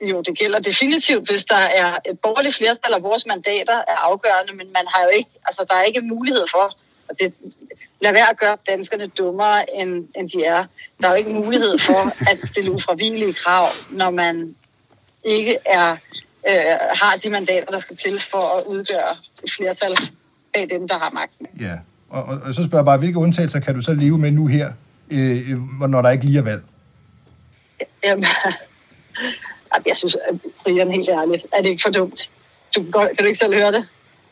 Jo, 0.00 0.20
det 0.20 0.38
gælder 0.38 0.58
definitivt, 0.58 1.30
hvis 1.30 1.44
der 1.44 1.56
er 1.56 1.98
et 2.10 2.20
borgerligt 2.20 2.54
flertal, 2.56 2.94
og 2.94 3.02
vores 3.02 3.26
mandater 3.26 3.76
er 3.76 3.96
afgørende, 3.96 4.52
men 4.52 4.66
man 4.72 4.86
har 4.86 5.02
jo 5.02 5.08
ikke, 5.08 5.30
altså 5.46 5.64
der 5.70 5.76
er 5.76 5.82
ikke 5.82 6.00
mulighed 6.00 6.44
for, 6.50 6.76
og 7.08 7.18
det, 7.18 7.34
lad 8.00 8.12
være 8.12 8.30
at 8.30 8.38
gøre 8.38 8.56
danskerne 8.66 9.06
dummere, 9.06 9.74
end, 9.80 10.08
end 10.16 10.30
de 10.30 10.44
er. 10.44 10.64
Der 11.00 11.08
er 11.08 11.12
jo 11.12 11.16
ikke 11.16 11.30
mulighed 11.30 11.78
for 11.78 12.30
at 12.30 12.38
stille 12.44 12.72
ufravigelige 12.72 13.32
krav, 13.32 13.64
når 13.90 14.10
man 14.10 14.56
ikke 15.24 15.58
er, 15.64 15.96
øh, 16.48 16.78
har 16.92 17.16
de 17.16 17.30
mandater, 17.30 17.66
der 17.66 17.78
skal 17.78 17.96
til 17.96 18.20
for 18.30 18.56
at 18.56 18.62
udgøre 18.66 19.16
et 19.44 19.50
flertal 19.56 19.96
bag 20.54 20.68
dem, 20.70 20.88
der 20.88 20.98
har 20.98 21.10
magten. 21.10 21.46
Ja. 21.60 21.78
Og, 22.10 22.24
og, 22.24 22.38
og 22.44 22.54
så 22.54 22.62
spørger 22.62 22.82
jeg 22.82 22.84
bare, 22.84 22.98
hvilke 22.98 23.18
undtagelser 23.18 23.60
kan 23.60 23.74
du 23.74 23.80
så 23.80 23.94
leve 23.94 24.18
med 24.18 24.30
nu 24.30 24.46
her, 24.46 24.72
øh, 25.10 25.50
øh, 25.50 25.90
når 25.90 26.02
der 26.02 26.10
ikke 26.10 26.24
lige 26.24 26.38
er 26.38 26.42
valg? 26.42 26.62
Jamen, 28.04 28.24
jeg 29.86 29.96
synes, 29.96 30.16
at 30.28 30.40
Brian, 30.62 30.90
helt 30.90 31.08
ærligt, 31.08 31.46
er 31.52 31.62
det 31.62 31.68
ikke 31.68 31.82
for 31.82 31.90
dumt? 31.90 32.30
Du, 32.76 32.82
kan 32.92 33.16
du 33.18 33.24
ikke 33.24 33.38
selv 33.38 33.54
høre 33.54 33.72
det? 33.72 33.86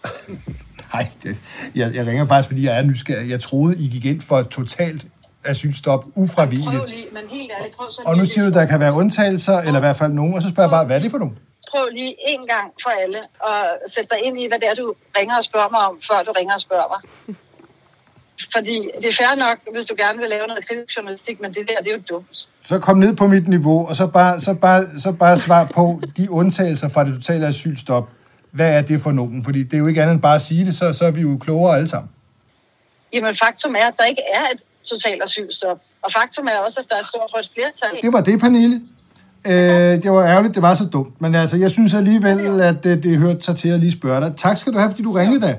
Nej, 0.94 1.08
det, 1.22 1.36
jeg, 1.74 1.94
jeg 1.94 2.06
ringer 2.06 2.26
faktisk, 2.26 2.48
fordi 2.48 2.66
jeg 2.66 2.78
er 2.78 2.82
nysgerrig. 2.82 3.30
Jeg 3.30 3.40
troede, 3.40 3.84
I 3.84 3.88
gik 3.88 4.04
ind 4.04 4.20
for 4.20 4.38
et 4.38 4.48
totalt 4.48 5.06
asylstop 5.44 6.04
ufravigeligt. 6.14 6.80
Prøv 6.80 6.88
lige, 6.88 7.06
men 7.12 7.22
helt 7.30 7.52
ærligt, 7.58 7.76
prøv 7.76 7.90
så 7.90 8.02
Og 8.06 8.16
nu 8.16 8.26
siger 8.26 8.42
du, 8.42 8.48
at 8.48 8.54
der 8.54 8.66
kan 8.66 8.80
være 8.80 8.92
undtagelser, 8.92 9.58
eller 9.58 9.76
i 9.76 9.80
hvert 9.80 9.96
fald 9.96 10.12
nogen, 10.12 10.34
og 10.34 10.42
så 10.42 10.48
spørger 10.48 10.68
jeg 10.68 10.70
bare, 10.70 10.86
hvad 10.86 10.96
er 10.96 11.00
det 11.00 11.10
for 11.10 11.18
nogen? 11.18 11.38
Prøv 11.70 11.88
lige 11.92 12.14
en 12.28 12.46
gang 12.46 12.72
for 12.82 12.90
alle 12.90 13.20
og 13.40 13.60
sætte 13.86 14.08
dig 14.14 14.20
ind 14.26 14.42
i, 14.42 14.46
hvad 14.48 14.58
det 14.58 14.68
er, 14.68 14.74
du 14.74 14.94
ringer 15.18 15.36
og 15.36 15.44
spørger 15.44 15.68
mig 15.68 15.80
om, 15.80 16.00
før 16.08 16.22
du 16.22 16.32
ringer 16.38 16.54
og 16.54 16.60
spørger 16.60 16.88
mig. 16.94 17.00
Fordi 18.54 18.90
det 19.00 19.08
er 19.08 19.12
fair 19.12 19.36
nok, 19.38 19.58
hvis 19.72 19.86
du 19.86 19.94
gerne 19.98 20.18
vil 20.18 20.28
lave 20.28 20.46
noget 20.46 20.68
kritisk 20.68 20.96
journalistik, 20.96 21.40
men 21.40 21.54
det 21.54 21.68
der, 21.68 21.82
det 21.82 21.92
er 21.92 21.96
jo 21.96 22.02
dumt. 22.08 22.48
Så 22.64 22.78
kom 22.78 22.98
ned 22.98 23.16
på 23.16 23.26
mit 23.26 23.48
niveau, 23.48 23.88
og 23.88 23.96
så 23.96 24.06
bare, 24.06 24.40
så 24.40 24.54
bare, 24.54 24.86
så 24.98 25.12
bare 25.12 25.38
svar 25.38 25.70
på 25.74 26.00
de 26.16 26.30
undtagelser 26.30 26.88
fra 26.88 27.04
det 27.04 27.14
totale 27.14 27.46
asylstop. 27.46 28.08
Hvad 28.50 28.76
er 28.78 28.82
det 28.82 29.00
for 29.00 29.12
nogen? 29.12 29.44
Fordi 29.44 29.62
det 29.62 29.74
er 29.74 29.78
jo 29.78 29.86
ikke 29.86 30.02
andet 30.02 30.14
end 30.14 30.22
bare 30.22 30.34
at 30.34 30.40
sige 30.40 30.66
det, 30.66 30.74
så, 30.74 30.92
så 30.92 31.04
er 31.04 31.10
vi 31.10 31.20
jo 31.20 31.38
klogere 31.40 31.76
alle 31.76 31.88
sammen. 31.88 32.10
Jamen 33.12 33.36
faktum 33.36 33.74
er, 33.74 33.86
at 33.86 33.94
der 33.98 34.04
ikke 34.04 34.22
er 34.34 34.44
et 34.54 34.60
totalt 34.84 35.22
asylstop. 35.22 35.78
Og 36.02 36.12
faktum 36.12 36.46
er 36.46 36.56
også, 36.56 36.80
at 36.80 36.86
der 36.90 36.96
er 36.96 37.00
et 37.00 37.06
stort 37.06 37.30
rødt 37.34 37.50
flertal. 37.54 38.02
Det 38.02 38.12
var 38.12 38.20
det, 38.20 38.40
Pernille. 38.40 38.80
Øh, 39.46 39.52
det 40.02 40.10
var 40.12 40.24
ærgerligt, 40.26 40.54
det 40.54 40.62
var 40.62 40.74
så 40.74 40.84
dumt. 40.84 41.20
Men 41.20 41.34
altså, 41.34 41.56
jeg 41.56 41.70
synes 41.70 41.94
alligevel, 41.94 42.60
at 42.60 42.84
det, 42.84 43.02
det 43.02 43.18
hørte 43.18 43.42
sig 43.42 43.56
til 43.56 43.68
at 43.68 43.80
lige 43.80 43.92
spørge 43.92 44.20
dig. 44.20 44.34
Tak 44.36 44.56
skal 44.58 44.72
du 44.72 44.78
have, 44.78 44.90
fordi 44.90 45.02
du 45.02 45.12
ringede 45.12 45.40
da. 45.46 45.56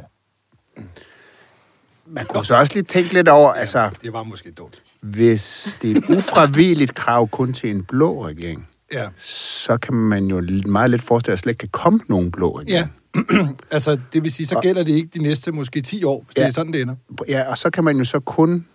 Man 2.07 2.25
kunne 2.25 2.45
så 2.45 2.55
også 2.55 2.73
lige 2.73 2.83
tænke 2.83 3.13
lidt 3.13 3.27
over, 3.27 3.51
altså, 3.53 3.89
Det 4.01 4.13
var 4.13 4.23
måske 4.23 4.51
dumt. 4.51 4.81
hvis 5.01 5.77
det 5.81 5.91
er 5.91 5.95
et 5.95 6.17
ufravigeligt 6.17 6.95
krav 6.95 7.27
kun 7.29 7.53
til 7.53 7.69
en 7.69 7.83
blå 7.83 8.25
regering, 8.27 8.67
Ja. 8.93 9.07
så 9.25 9.77
kan 9.77 9.93
man 9.93 10.25
jo 10.25 10.43
meget 10.65 10.89
let 10.91 11.01
forestille, 11.01 11.33
at 11.33 11.37
der 11.37 11.41
slet 11.41 11.51
ikke 11.51 11.59
kan 11.59 11.69
komme 11.69 11.99
nogen 12.09 12.31
blå 12.31 12.59
regering. 12.59 12.89
Ja. 13.15 13.47
altså, 13.75 13.97
det 14.13 14.23
vil 14.23 14.31
sige, 14.31 14.47
så 14.47 14.59
gælder 14.61 14.83
det 14.83 14.91
ikke 14.93 15.09
de 15.13 15.19
næste 15.23 15.51
måske 15.51 15.81
10 15.81 16.03
år, 16.03 16.23
hvis. 16.25 16.37
Ja. 16.37 16.41
det 16.41 16.47
er 16.49 16.53
sådan, 16.53 16.73
det 16.73 16.81
ender. 16.81 16.95
Ja, 17.27 17.49
og 17.49 17.57
så 17.57 17.69
kan 17.69 17.83
man 17.83 17.97
jo 17.97 18.05
så 18.05 18.19
kun 18.19 18.65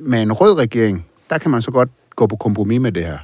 med 0.00 0.22
en 0.22 0.32
rød 0.32 0.58
regering, 0.58 1.06
der 1.30 1.38
kan 1.38 1.50
man 1.50 1.62
så 1.62 1.70
godt 1.70 1.88
gå 2.16 2.26
på 2.26 2.36
kompromis 2.36 2.80
med 2.80 2.92
det 2.92 3.04
her. 3.04 3.18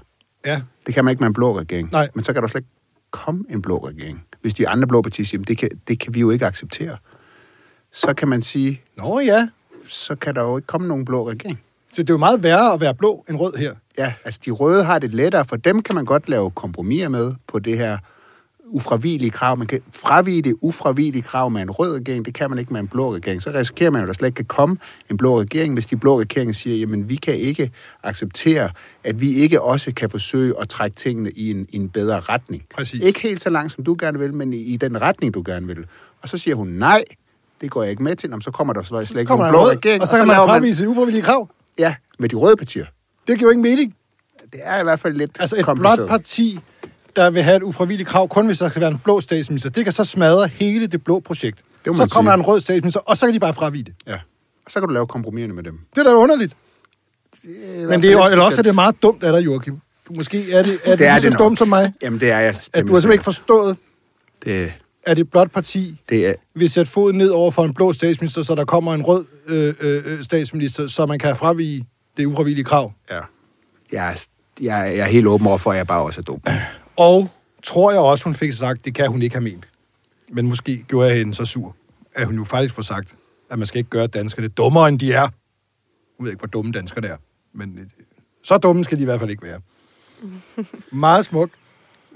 Ja. 0.47 0.61
Det 0.89 0.95
kan 0.95 1.05
man 1.05 1.13
ikke 1.13 1.21
med 1.21 1.27
en 1.27 1.33
blå 1.35 1.59
regering. 1.59 1.89
Nej. 1.93 2.09
Men 2.15 2.25
så 2.25 2.33
kan 2.33 2.43
der 2.43 2.49
slet 2.49 2.61
ikke 2.61 2.69
komme 3.11 3.45
en 3.51 3.63
blå 3.63 3.87
regering. 3.89 4.25
Hvis 4.41 4.55
de 4.55 4.69
andre 4.69 4.89
blå 4.89 5.03
partier 5.03 5.27
siger, 5.27 5.39
"Jamen, 5.39 5.45
det 5.45 5.59
kan, 5.59 5.69
det 5.89 6.01
kan 6.01 6.15
vi 6.15 6.21
jo 6.21 6.31
ikke 6.31 6.47
acceptere. 6.47 6.97
Så 7.93 8.15
kan 8.15 8.29
man 8.29 8.43
sige, 8.43 8.83
Nå 8.97 9.21
ja, 9.21 9.49
så 9.87 10.15
kan 10.15 10.35
der 10.35 10.43
jo 10.43 10.57
ikke 10.57 10.67
komme 10.67 10.89
nogen 10.89 11.05
blå 11.05 11.29
regering. 11.31 11.61
så 11.93 12.03
det 12.03 12.11
er 12.11 12.15
jo 12.15 12.19
meget 12.19 12.43
værre 12.43 12.73
at 12.75 12.81
være 12.81 12.95
blå 12.95 13.25
end 13.29 13.37
rød 13.37 13.55
her. 13.57 13.75
Ja, 13.99 14.15
altså 14.25 14.41
de 14.45 14.51
røde 14.51 14.85
har 14.85 14.99
det 14.99 15.15
lettere, 15.15 15.45
for 15.45 15.57
dem 15.57 15.83
kan 15.83 15.95
man 15.95 16.05
godt 16.05 16.29
lave 16.29 16.51
kompromiser 16.51 17.09
med 17.09 17.35
på 17.47 17.59
det 17.59 17.79
her 17.79 17.99
ufravigelige 18.69 19.31
krav. 19.31 19.57
Man 19.59 19.67
kan 19.67 19.81
fravige 19.91 20.43
det 20.43 20.55
ufravigelige 20.61 21.23
krav 21.23 21.51
med 21.51 21.63
en 21.63 21.71
rød 21.71 21.95
regering, 21.97 22.25
det 22.27 22.35
kan 22.35 22.51
man 22.51 22.59
ikke 22.59 22.73
med 22.73 22.81
en 22.81 22.89
blå 22.89 23.15
regering. 23.15 23.43
Så 23.43 23.51
risikerer 23.51 23.91
man 23.91 24.01
jo, 24.01 24.05
at 24.05 24.09
der 24.09 24.15
slet 24.15 24.29
ikke 24.29 24.37
kan 24.37 24.45
komme 24.45 24.77
en 25.11 25.17
blå 25.17 25.41
regering, 25.41 25.75
hvis 25.75 25.87
de 25.87 25.97
blå 25.97 26.21
regeringer 26.21 26.55
siger, 26.55 26.77
jamen 26.77 27.09
vi 27.09 27.17
kan 27.17 27.35
ikke 27.35 27.71
acceptere, 28.03 28.71
at 29.05 29.21
vi 29.21 29.33
ikke 29.35 29.63
også 29.63 29.95
kan 29.95 30.11
forsøge 30.11 30.55
at 30.61 30.69
trække 30.69 30.95
tingene 30.95 31.31
i 31.31 31.51
en, 31.51 31.67
i 31.71 31.77
en 31.77 31.89
bedre 31.89 32.21
retning. 32.21 32.63
Præcis. 32.75 33.01
Ikke 33.03 33.21
helt 33.21 33.41
så 33.43 33.51
langt, 33.51 33.73
som 33.73 33.85
du 33.85 33.97
gerne 34.01 34.19
vil, 34.19 34.35
men 34.35 34.55
i, 34.55 34.57
i 34.57 34.77
den 34.77 35.01
retning, 35.03 35.35
du 35.35 35.43
gerne 35.47 35.67
vil. 35.67 35.79
Og 36.23 36.29
så 36.29 36.39
siger 36.39 36.55
hun, 36.55 36.69
nej, 36.69 37.05
det 37.61 37.71
går 37.71 37.83
jeg 37.83 37.91
ikke 37.91 38.03
med 38.03 38.17
til, 38.17 38.31
Nå, 38.31 38.41
så 38.41 38.51
kommer 38.51 38.73
der 38.75 38.83
slet 38.83 39.21
ikke 39.21 39.31
nogen 39.31 39.47
en 39.47 39.53
blå 39.53 39.61
rød, 39.61 39.71
regering. 39.71 40.03
og 40.03 40.09
så 40.09 40.17
kan 40.17 40.27
man 40.27 40.35
laver 40.37 40.47
fravise 40.49 40.83
et 40.83 40.87
ufravillige 40.89 41.23
krav. 41.23 41.49
Ja, 41.79 41.95
med 42.19 42.29
de 42.29 42.37
røde 42.37 42.57
partier. 42.57 42.87
Det 43.29 43.39
giver 43.39 43.49
jo 43.49 43.53
ingen 43.53 43.63
mening. 43.71 43.95
Det 44.53 44.61
er 44.65 44.81
i 44.81 44.83
hvert 44.83 45.01
fald 45.01 45.15
lidt 45.15 45.31
Altså 45.41 45.57
et 45.59 45.65
kompliceret. 45.65 45.97
blåt 45.99 46.09
parti, 46.09 46.59
der 47.19 47.31
vil 47.31 47.43
have 47.43 47.57
et 47.57 47.63
ufravilligt 47.63 48.09
krav, 48.09 48.29
kun 48.29 48.47
hvis 48.47 48.59
der 48.59 48.69
skal 48.69 48.81
være 48.81 48.91
en 48.91 48.99
blå 49.05 49.21
statsminister, 49.21 49.71
det 49.71 49.85
kan 49.85 49.93
så 49.93 50.05
smadre 50.05 50.49
hele 50.49 50.87
det 50.87 51.05
blå 51.05 51.21
projekt. 51.21 51.59
må 51.87 51.95
så 51.95 52.07
kommer 52.09 52.31
sige. 52.31 52.37
der 52.37 52.43
en 52.45 52.49
rød 52.49 52.61
statsminister, 52.61 53.01
og 53.01 53.17
så 53.17 53.27
kan 53.27 53.35
de 53.35 53.41
bare 53.41 53.55
fravige 53.55 53.85
det. 53.85 53.95
Ja. 54.07 54.15
Og 54.67 54.71
så 54.73 54.81
kan 54.81 54.89
du 54.89 54.95
lave 54.95 55.07
kompromiserne 55.07 55.55
med 55.55 55.63
dem. 55.63 55.79
Det 55.95 56.01
er 56.01 56.05
da 56.05 56.11
underligt. 56.17 56.57
Men 57.89 58.03
det 58.03 58.13
er, 58.13 58.23
eller 58.25 58.45
også 58.45 58.59
er 58.59 58.63
det 58.63 58.75
meget 58.75 59.03
dumt 59.03 59.25
af 59.25 59.33
dig, 59.33 59.45
Joachim. 59.45 59.75
Du, 60.09 60.13
måske 60.17 60.53
er 60.53 60.63
det, 60.63 60.73
er 60.85 60.91
det, 60.91 60.99
Det 60.99 61.07
er 61.07 61.13
det 61.15 61.23
lige 61.23 61.23
så 61.23 61.31
det 61.31 61.39
dumt 61.39 61.59
som 61.59 61.69
mig, 61.69 61.93
Jamen, 62.03 62.21
det 62.21 62.31
er 62.31 62.39
jeg. 62.39 62.49
at 62.49 62.57
du 62.57 62.71
har 62.73 62.83
simpelthen 62.83 63.13
ikke 63.13 63.25
forstået, 63.25 63.77
Det, 64.45 64.73
at 65.07 65.19
et 65.19 65.31
blot 65.31 65.51
parti 65.53 66.01
det 66.09 66.27
er, 66.27 66.35
vil 66.55 66.71
sætte 66.71 66.93
foden 66.93 67.19
ned 67.19 67.29
over 67.31 67.51
for 67.51 67.65
en 67.65 67.75
blå 67.75 67.93
statsminister, 67.93 68.43
så 68.43 68.55
der 68.55 68.65
kommer 68.65 68.95
en 68.95 69.03
rød 69.03 69.25
øh, 69.47 69.75
øh, 69.81 70.03
øh, 70.07 70.23
statsminister, 70.23 70.87
så 70.87 71.07
man 71.07 71.19
kan 71.19 71.37
fravige 71.37 71.87
det 72.17 72.27
ufravillige 72.27 72.65
krav. 72.65 72.93
ja. 73.11 73.21
Jeg 73.93 74.09
er, 74.13 74.25
jeg, 74.61 74.81
er- 74.81 74.85
jeg 74.93 74.99
er 74.99 75.05
helt 75.11 75.27
åben 75.27 75.47
over 75.47 75.59
for, 75.59 75.71
at 75.73 75.77
jeg 75.79 75.87
bare 75.87 76.03
også 76.03 76.21
er 76.21 76.23
dum. 76.23 76.41
Og 76.99 77.31
tror 77.63 77.91
jeg 77.91 78.01
også, 78.01 78.25
hun 78.25 78.35
fik 78.35 78.53
sagt, 78.53 78.85
det 78.85 78.95
kan 78.95 79.09
hun 79.11 79.23
ikke 79.23 79.35
have 79.35 79.45
ment. 79.45 79.69
Men 80.33 80.47
måske 80.47 80.85
gjorde 80.89 81.09
jeg 81.09 81.19
hende 81.19 81.35
så 81.35 81.45
sur, 81.45 81.77
at 82.15 82.27
hun 82.27 82.37
jo 82.37 82.45
faktisk 82.45 82.75
får 82.75 82.83
sagt, 82.83 83.15
at 83.51 83.59
man 83.59 83.67
skal 83.67 83.79
ikke 83.79 83.91
gøre 83.91 84.07
danskerne 84.07 84.49
dummere, 84.49 84.89
end 84.89 84.99
de 84.99 85.13
er. 85.13 85.21
Jeg 85.21 85.31
ved 86.19 86.31
ikke, 86.31 86.39
hvor 86.39 86.47
dumme 86.47 86.73
danskerne 86.73 87.07
er, 87.07 87.17
men 87.53 87.79
øh, 87.79 87.87
så 88.43 88.59
dumme 88.59 88.85
skal 88.85 88.99
de 88.99 89.03
i 89.03 89.05
hvert 89.05 89.21
fald 89.21 89.31
ikke 89.31 89.43
være. 89.43 89.61
Meget 90.93 91.27
smukt. 91.27 91.53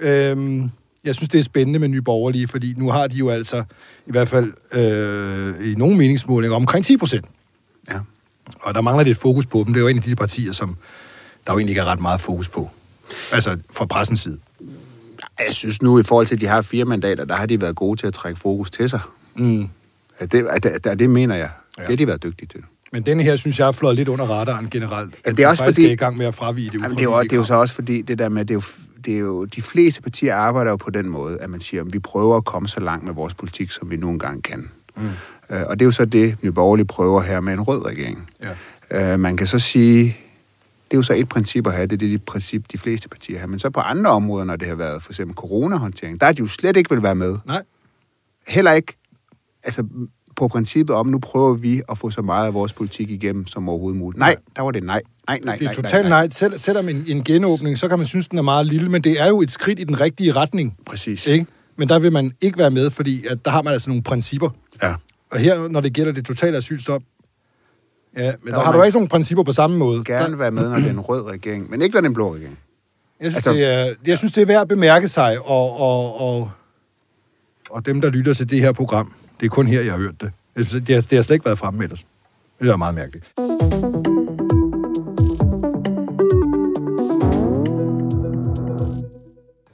Øhm, 0.01 0.71
jeg 1.05 1.14
synes, 1.14 1.29
det 1.29 1.38
er 1.38 1.42
spændende 1.42 1.79
med 1.79 1.88
Nye 1.88 2.03
Borgerlige, 2.03 2.49
fordi 2.49 2.75
nu 2.77 2.90
har 2.90 3.07
de 3.07 3.16
jo 3.16 3.31
altså, 3.31 3.64
i 4.07 4.11
hvert 4.11 4.29
fald 4.29 4.53
øh, 4.73 5.73
i 5.73 5.75
nogle 5.75 5.97
meningsmålinger, 5.97 6.57
omkring 6.57 6.85
10 6.85 6.97
procent. 6.97 7.25
Ja. 7.90 8.01
Og 8.61 8.75
der 8.75 8.81
mangler 8.81 9.05
lidt 9.05 9.18
fokus 9.18 9.47
på 9.47 9.62
dem. 9.66 9.73
Det 9.73 9.81
er 9.81 9.83
jo 9.83 9.88
en 9.88 9.97
af 9.97 10.03
de 10.03 10.16
partier, 10.16 10.53
som 10.53 10.77
der 11.47 11.53
jo 11.53 11.59
egentlig 11.59 11.71
ikke 11.71 11.81
er 11.81 11.85
ret 11.85 12.01
meget 12.01 12.21
fokus 12.21 12.49
på. 12.49 12.71
Altså 13.33 13.57
fra 13.73 13.85
pressens 13.87 14.21
side. 14.21 14.38
Jeg 15.47 15.55
synes 15.55 15.83
nu, 15.83 15.99
i 15.99 16.03
forhold 16.03 16.27
til, 16.27 16.40
de 16.40 16.47
har 16.47 16.62
fire 16.62 16.85
mandater, 16.85 17.25
der 17.25 17.37
har 17.37 17.47
de 17.47 17.61
været 17.61 17.77
gode 17.77 18.01
til 18.01 18.07
at 18.07 18.14
trække 18.14 18.40
fokus 18.40 18.71
til 18.71 18.88
sig. 18.88 19.01
Mm. 19.37 19.68
Ja, 20.21 20.27
det, 20.27 20.47
at, 20.51 20.87
at 20.87 20.99
det 20.99 21.11
mener 21.11 21.35
jeg. 21.37 21.51
Ja. 21.79 21.83
Det 21.83 21.88
har 21.90 21.97
de 21.97 22.07
været 22.07 22.23
dygtige 22.23 22.49
til. 22.49 22.61
Men 22.92 23.03
denne 23.03 23.23
her, 23.23 23.37
synes 23.37 23.59
jeg, 23.59 23.68
er 23.68 23.73
flået 23.73 23.97
lidt 23.97 24.09
under 24.09 24.25
radaren 24.25 24.71
generelt. 24.71 25.14
Jamen, 25.27 25.37
det 25.37 25.42
er 25.45 25.49
også 25.49 25.64
fordi- 25.64 25.87
er 25.87 25.90
i 25.90 25.95
gang 25.95 26.16
med 26.16 26.27
at 26.27 26.35
fravige 26.35 26.66
det. 26.71 26.75
Jamen, 26.75 26.90
det, 26.90 26.99
er 27.01 27.03
jo, 27.05 27.23
det 27.23 27.33
er 27.33 27.37
jo 27.37 27.45
så 27.45 27.55
også 27.55 27.75
fordi, 27.75 28.03
det 28.03 28.18
der 28.18 28.29
med, 28.29 28.45
det 28.45 28.51
er 28.51 28.55
jo, 28.55 28.62
det 29.05 29.14
er 29.14 29.18
jo, 29.18 29.45
de 29.45 29.62
fleste 29.62 30.03
partier 30.03 30.35
arbejder 30.35 30.71
jo 30.71 30.77
på 30.77 30.90
den 30.90 31.09
måde, 31.09 31.38
at 31.38 31.51
man 31.51 31.61
siger, 31.61 31.81
at 31.85 31.92
vi 31.92 31.99
prøver 31.99 32.37
at 32.37 32.45
komme 32.45 32.68
så 32.68 32.81
langt 32.81 33.05
med 33.05 33.12
vores 33.14 33.35
politik, 33.35 33.71
som 33.71 33.90
vi 33.90 33.97
nogle 33.97 34.18
gange 34.18 34.42
kan. 34.42 34.71
Mm. 34.97 35.03
Øh, 35.51 35.62
og 35.66 35.79
det 35.79 35.85
er 35.85 35.87
jo 35.87 35.92
så 35.92 36.05
det, 36.05 36.37
Nye 36.42 36.53
Borgerlige 36.53 36.87
prøver 36.87 37.23
her 37.23 37.40
med 37.40 37.53
en 37.53 37.61
rød 37.61 37.87
regering. 37.87 38.29
Ja. 38.90 39.12
Øh, 39.14 39.21
man 39.21 39.37
kan 39.37 39.47
så 39.47 39.59
sige, 39.59 40.16
det 40.92 40.96
er 40.96 40.98
jo 40.98 41.02
så 41.02 41.14
et 41.14 41.28
princip 41.28 41.66
at 41.66 41.72
have, 41.72 41.87
det 41.87 42.02
er 42.02 42.09
det 42.09 42.24
princip, 42.24 42.64
de 42.72 42.78
fleste 42.78 43.09
partier 43.09 43.38
har. 43.38 43.46
Men 43.46 43.59
så 43.59 43.70
på 43.70 43.81
andre 43.81 44.11
områder, 44.11 44.44
når 44.44 44.57
det 44.57 44.68
har 44.68 44.74
været 44.74 45.02
for 45.02 45.12
eksempel 45.12 45.37
coronahåndtering, 45.37 46.20
der 46.20 46.26
er 46.26 46.33
de 46.33 46.38
jo 46.38 46.46
slet 46.46 46.76
ikke 46.76 46.90
vil 46.90 47.02
være 47.02 47.14
med. 47.14 47.38
Nej. 47.46 47.62
Heller 48.48 48.72
ikke 48.72 48.96
altså, 49.62 49.85
på 50.37 50.48
princippet 50.48 50.96
om, 50.96 51.07
nu 51.07 51.18
prøver 51.18 51.55
vi 51.55 51.83
at 51.88 51.98
få 51.98 52.11
så 52.11 52.22
meget 52.22 52.46
af 52.46 52.55
vores 52.55 52.72
politik 52.72 53.11
igennem 53.11 53.46
som 53.46 53.68
overhovedet 53.68 53.98
muligt. 53.98 54.18
Nej, 54.18 54.37
der 54.57 54.62
var 54.62 54.70
det 54.70 54.83
nej. 54.83 55.02
Nej, 55.28 55.40
nej, 55.44 55.57
Det 55.57 55.64
er 55.64 55.68
nej, 55.68 55.74
totalt 55.74 56.09
nej. 56.09 56.28
Selv, 56.31 56.59
selvom 56.59 56.88
en, 56.88 57.05
en 57.09 57.24
genåbning, 57.24 57.78
så 57.78 57.88
kan 57.88 57.98
man 57.98 58.07
synes, 58.07 58.28
den 58.28 58.38
er 58.38 58.42
meget 58.42 58.66
lille, 58.66 58.88
men 58.88 59.05
det 59.05 59.20
er 59.20 59.28
jo 59.28 59.42
et 59.42 59.50
skridt 59.50 59.81
i 59.81 59.85
den 59.85 60.00
rigtige 60.00 60.33
retning. 60.33 60.76
Præcis. 60.87 61.26
Ikke? 61.26 61.46
Men 61.76 61.88
der 61.88 61.98
vil 61.98 62.12
man 62.12 62.33
ikke 62.40 62.59
være 62.59 62.70
med, 62.70 62.90
fordi 62.90 63.26
at 63.26 63.44
der 63.44 63.50
har 63.50 63.62
man 63.62 63.72
altså 63.72 63.90
nogle 63.90 64.02
principper. 64.02 64.50
Ja. 64.83 64.94
Og 65.31 65.38
her, 65.38 65.68
når 65.68 65.81
det 65.81 65.92
gælder 65.92 66.12
det 66.12 66.24
totale 66.24 66.57
asylstop, 66.57 67.02
ja, 68.16 68.33
men 68.42 68.53
der, 68.53 68.59
Der 68.59 68.64
har 68.64 68.72
du 68.72 68.83
ikke 68.83 68.96
nogle 68.96 69.09
principper 69.09 69.42
på 69.44 69.53
samme 69.53 69.77
måde. 69.79 70.05
gerne 70.05 70.31
Der, 70.31 70.37
være 70.37 70.51
med, 70.51 70.70
når 70.70 70.77
det 70.77 70.87
er 70.87 70.90
en 70.90 71.01
rød 71.01 71.27
regering, 71.27 71.70
men 71.70 71.83
ikke 71.83 71.94
når 71.94 72.01
det 72.01 72.07
er 72.07 72.11
en 72.11 72.14
blå 72.14 72.35
regering. 72.35 72.59
jeg, 73.20 73.31
synes, 73.33 73.37
altså- 73.46 73.53
det 73.53 73.64
er, 73.64 73.94
jeg 74.07 74.18
synes, 74.18 74.33
det 74.33 74.42
er 74.42 74.46
værd 74.46 74.61
at 74.61 74.68
bemærke 74.68 75.09
sig, 75.09 75.38
og, 75.38 75.77
og, 75.81 76.20
og, 76.20 76.51
og 77.70 77.87
dem, 77.87 78.01
der 78.01 78.11
lytter 78.11 78.35
til 78.35 78.51
det 78.51 78.61
her 78.61 78.72
program, 78.72 79.12
det 79.40 79.46
er 79.46 79.51
kun 79.51 79.66
her, 79.66 79.81
jeg 79.83 79.92
har 79.92 79.98
hørt 79.98 80.20
det. 80.20 80.33
Jeg 80.57 80.66
synes, 80.66 80.85
det 80.87 80.94
har, 80.94 81.03
det 81.03 81.18
har 81.18 81.22
slet 81.22 81.35
ikke 81.35 81.44
været 81.46 81.59
fremme 81.59 81.83
ellers. 81.85 82.05
Det 82.61 82.70
er 82.70 82.77
meget 82.77 82.94
mærkeligt. 82.94 83.25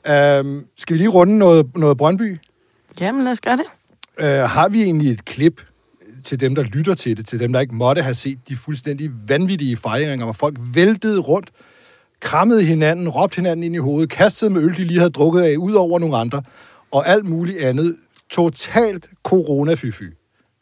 Um, 0.08 0.66
skal 0.76 0.94
vi 0.94 0.98
lige 0.98 1.08
runde 1.08 1.38
noget, 1.38 1.76
noget 1.76 1.96
Brøndby? 1.96 2.38
Jamen, 3.00 3.24
lad 3.24 3.32
os 3.32 3.40
gøre 3.40 3.56
det. 3.56 3.64
Uh, 4.22 4.50
har 4.50 4.68
vi 4.68 4.82
egentlig 4.82 5.10
et 5.12 5.24
klip 5.24 5.60
til 6.28 6.40
dem, 6.40 6.54
der 6.54 6.62
lytter 6.62 6.94
til 6.94 7.16
det, 7.16 7.26
til 7.26 7.40
dem, 7.40 7.52
der 7.52 7.60
ikke 7.60 7.74
måtte 7.74 8.02
have 8.02 8.14
set 8.14 8.38
de 8.48 8.56
fuldstændig 8.56 9.10
vanvittige 9.28 9.76
fejringer, 9.76 10.26
hvor 10.26 10.32
folk 10.32 10.56
væltede 10.74 11.20
rundt, 11.20 11.50
krammede 12.20 12.62
hinanden, 12.62 13.08
råbte 13.08 13.36
hinanden 13.36 13.64
ind 13.64 13.74
i 13.74 13.78
hovedet, 13.78 14.10
kastede 14.10 14.50
med 14.50 14.62
øl, 14.62 14.76
de 14.76 14.84
lige 14.84 14.98
havde 14.98 15.10
drukket 15.10 15.40
af, 15.40 15.56
ud 15.56 15.72
over 15.72 15.98
nogle 15.98 16.16
andre, 16.16 16.42
og 16.90 17.08
alt 17.08 17.24
muligt 17.24 17.58
andet. 17.58 17.96
Totalt 18.30 19.10
corona-fy-fy. 19.22 20.02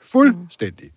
Fuldstændig. 0.01 0.91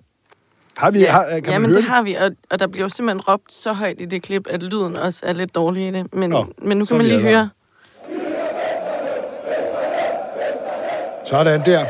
Har 0.78 0.92
vi, 0.92 1.04
har, 1.04 1.26
kan 1.30 1.54
ja 1.54 1.60
men 1.60 1.70
høre 1.70 1.78
det 1.78 1.90
har 1.90 2.04
vi, 2.04 2.14
og, 2.14 2.32
og 2.50 2.60
der 2.60 2.68
bliver 2.68 2.86
jo 2.86 2.90
simpelthen 2.90 3.22
råbt 3.22 3.54
så 3.54 3.74
højt 3.74 4.02
i 4.02 4.06
det 4.06 4.22
klip, 4.24 4.48
at 4.50 4.64
lyden 4.64 4.96
også 4.96 5.20
er 5.24 5.34
lidt 5.34 5.56
dårlig 5.56 5.88
i 5.88 5.92
det. 5.92 6.14
Men, 6.14 6.30
Nå, 6.30 6.46
men 6.62 6.78
nu 6.78 6.86
kan 6.86 6.98
man 6.98 7.06
lige 7.06 7.22
høre. 7.22 7.50
Sådan 11.26 11.66
der. 11.66 11.86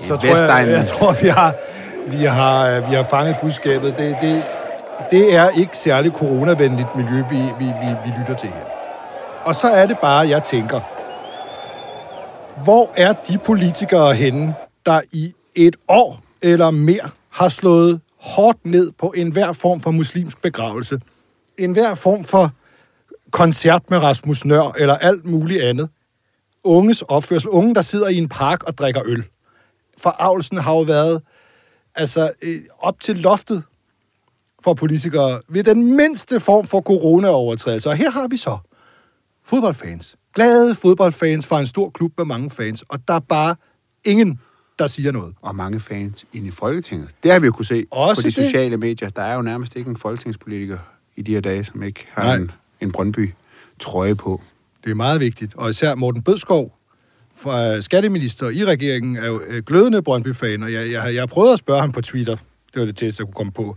Så 0.00 0.16
tror 0.16 0.26
jeg, 0.28 0.34
Vestegnen. 0.34 0.74
jeg 0.74 0.86
tror, 0.86 1.12
vi 1.22 1.28
har, 1.28 1.54
vi 2.06 2.24
har, 2.24 2.68
øh, 2.70 2.90
vi 2.90 2.94
har 2.94 3.02
fanget 3.02 3.36
budskabet. 3.42 3.96
Det, 3.96 4.16
det, 4.20 4.42
det 5.10 5.34
er 5.34 5.48
ikke 5.48 5.76
særlig 5.76 6.12
coronavenligt 6.12 6.88
miljø, 6.96 7.22
vi, 7.30 7.36
vi, 7.36 7.64
vi, 7.64 7.88
vi 8.04 8.12
lytter 8.20 8.36
til 8.38 8.48
her. 8.48 8.64
Og 9.44 9.54
så 9.54 9.68
er 9.68 9.86
det 9.86 9.98
bare, 9.98 10.28
jeg 10.28 10.44
tænker, 10.44 10.80
hvor 12.64 12.90
er 12.96 13.12
de 13.12 13.38
politikere 13.38 14.14
henne, 14.14 14.54
der 14.86 15.00
i 15.12 15.32
et 15.54 15.76
år 15.88 16.20
eller 16.42 16.70
mere 16.70 17.10
har 17.30 17.48
slået 17.48 18.00
hårdt 18.20 18.58
ned 18.64 18.92
på 18.98 19.12
enhver 19.16 19.52
form 19.52 19.80
for 19.80 19.90
muslimsk 19.90 20.42
begravelse, 20.42 21.00
enhver 21.58 21.94
form 21.94 22.24
for 22.24 22.50
koncert 23.30 23.90
med 23.90 23.98
Rasmus 23.98 24.44
Nør 24.44 24.72
eller 24.78 24.94
alt 24.94 25.24
muligt 25.24 25.62
andet. 25.62 25.88
Unges 26.64 27.02
opførsel. 27.02 27.50
Unge, 27.50 27.74
der 27.74 27.82
sidder 27.82 28.08
i 28.08 28.16
en 28.16 28.28
park 28.28 28.62
og 28.62 28.78
drikker 28.78 29.02
øl. 29.04 29.24
Forarvelsen 30.00 30.58
har 30.58 30.72
jo 30.72 30.80
været 30.80 31.22
altså, 31.94 32.32
øh, 32.42 32.56
op 32.78 33.00
til 33.00 33.18
loftet 33.18 33.62
for 34.64 34.74
politikere 34.74 35.40
ved 35.48 35.64
den 35.64 35.96
mindste 35.96 36.40
form 36.40 36.66
for 36.66 36.80
corona-overtrædelse. 36.80 37.88
Og 37.88 37.96
her 37.96 38.10
har 38.10 38.28
vi 38.28 38.36
så 38.36 38.58
fodboldfans. 39.44 40.16
Glade 40.34 40.74
fodboldfans 40.74 41.46
fra 41.46 41.60
en 41.60 41.66
stor 41.66 41.90
klub 41.90 42.12
med 42.16 42.24
mange 42.24 42.50
fans. 42.50 42.84
Og 42.88 43.08
der 43.08 43.14
er 43.14 43.20
bare 43.20 43.56
ingen, 44.04 44.40
der 44.78 44.86
siger 44.86 45.12
noget. 45.12 45.34
Og 45.42 45.56
mange 45.56 45.80
fans 45.80 46.24
ind 46.32 46.46
i 46.46 46.50
Folketinget. 46.50 47.08
Det 47.22 47.32
har 47.32 47.38
vi 47.38 47.46
jo 47.46 47.52
kunne 47.52 47.64
se 47.64 47.86
Også 47.90 48.22
på 48.22 48.28
de 48.28 48.34
det. 48.34 48.34
sociale 48.34 48.76
medier. 48.76 49.08
Der 49.08 49.22
er 49.22 49.34
jo 49.34 49.42
nærmest 49.42 49.76
ikke 49.76 49.90
en 49.90 49.96
folketingspolitiker 49.96 50.78
i 51.16 51.22
de 51.22 51.32
her 51.34 51.40
dage, 51.40 51.64
som 51.64 51.82
ikke 51.82 52.06
har 52.10 52.22
Nej. 52.22 52.36
en, 52.36 52.50
en 52.80 52.92
Brøndby-trøje 52.92 54.14
på. 54.14 54.40
Det 54.84 54.90
er 54.90 54.94
meget 54.94 55.20
vigtigt. 55.20 55.54
Og 55.54 55.70
især 55.70 55.94
Morten 55.94 56.22
Bødskov, 56.22 56.75
fra 57.36 57.80
skatteminister 57.80 58.48
i 58.48 58.64
regeringen, 58.64 59.16
er 59.16 59.26
jo 59.26 59.40
øh, 59.46 59.62
glødende 59.62 60.02
Brøndby-fan, 60.02 60.62
og 60.62 60.72
jeg, 60.72 60.90
jeg, 60.90 61.14
jeg 61.14 61.22
har 61.22 61.26
prøvet 61.26 61.52
at 61.52 61.58
spørge 61.58 61.80
ham 61.80 61.92
på 61.92 62.00
Twitter, 62.00 62.36
det 62.74 62.80
var 62.80 62.86
det 62.86 62.96
tætteste, 62.96 63.20
jeg 63.20 63.26
kunne 63.26 63.34
komme 63.34 63.52
på, 63.52 63.76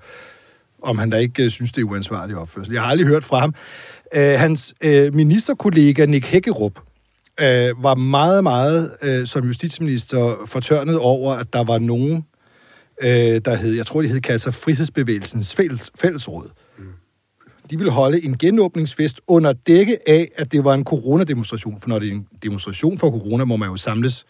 om 0.81 0.97
han 0.97 1.09
da 1.09 1.17
ikke 1.17 1.43
øh, 1.43 1.49
synes, 1.49 1.71
det 1.71 1.81
er 1.81 1.85
uansvarlig 1.85 2.35
opførsel. 2.35 2.73
Jeg 2.73 2.81
har 2.81 2.89
aldrig 2.89 3.07
hørt 3.07 3.23
fra 3.23 3.39
ham. 3.39 3.53
Øh, 4.15 4.39
hans 4.39 4.73
øh, 4.81 5.15
ministerkollega 5.15 6.05
Nick 6.05 6.25
Hækkerup 6.25 6.79
øh, 7.41 7.83
var 7.83 7.95
meget, 7.95 8.43
meget 8.43 8.91
øh, 9.01 9.27
som 9.27 9.45
justitsminister 9.45 10.35
fortørnet 10.45 10.99
over, 10.99 11.33
at 11.33 11.53
der 11.53 11.63
var 11.63 11.79
nogen, 11.79 12.25
øh, 13.01 13.41
der 13.45 13.55
hed, 13.55 13.73
jeg 13.73 13.85
tror, 13.85 14.01
de 14.01 14.07
hed 14.07 14.21
Kasser 14.21 14.51
sig 14.51 14.61
Frihedsbevægelsens 14.61 15.55
fælles, 15.55 15.91
fællesråd. 15.95 16.49
De 17.69 17.77
ville 17.77 17.91
holde 17.91 18.25
en 18.25 18.37
genåbningsfest 18.37 19.21
under 19.27 19.53
dække 19.53 20.09
af, 20.09 20.27
at 20.35 20.51
det 20.51 20.63
var 20.63 20.73
en 20.73 20.83
coronademonstration. 20.83 21.81
For 21.81 21.89
når 21.89 21.99
det 21.99 22.07
er 22.07 22.11
en 22.11 22.27
demonstration 22.43 22.99
for 22.99 23.11
corona, 23.11 23.43
må 23.45 23.55
man 23.57 23.69
jo 23.69 23.75
samles 23.75 24.25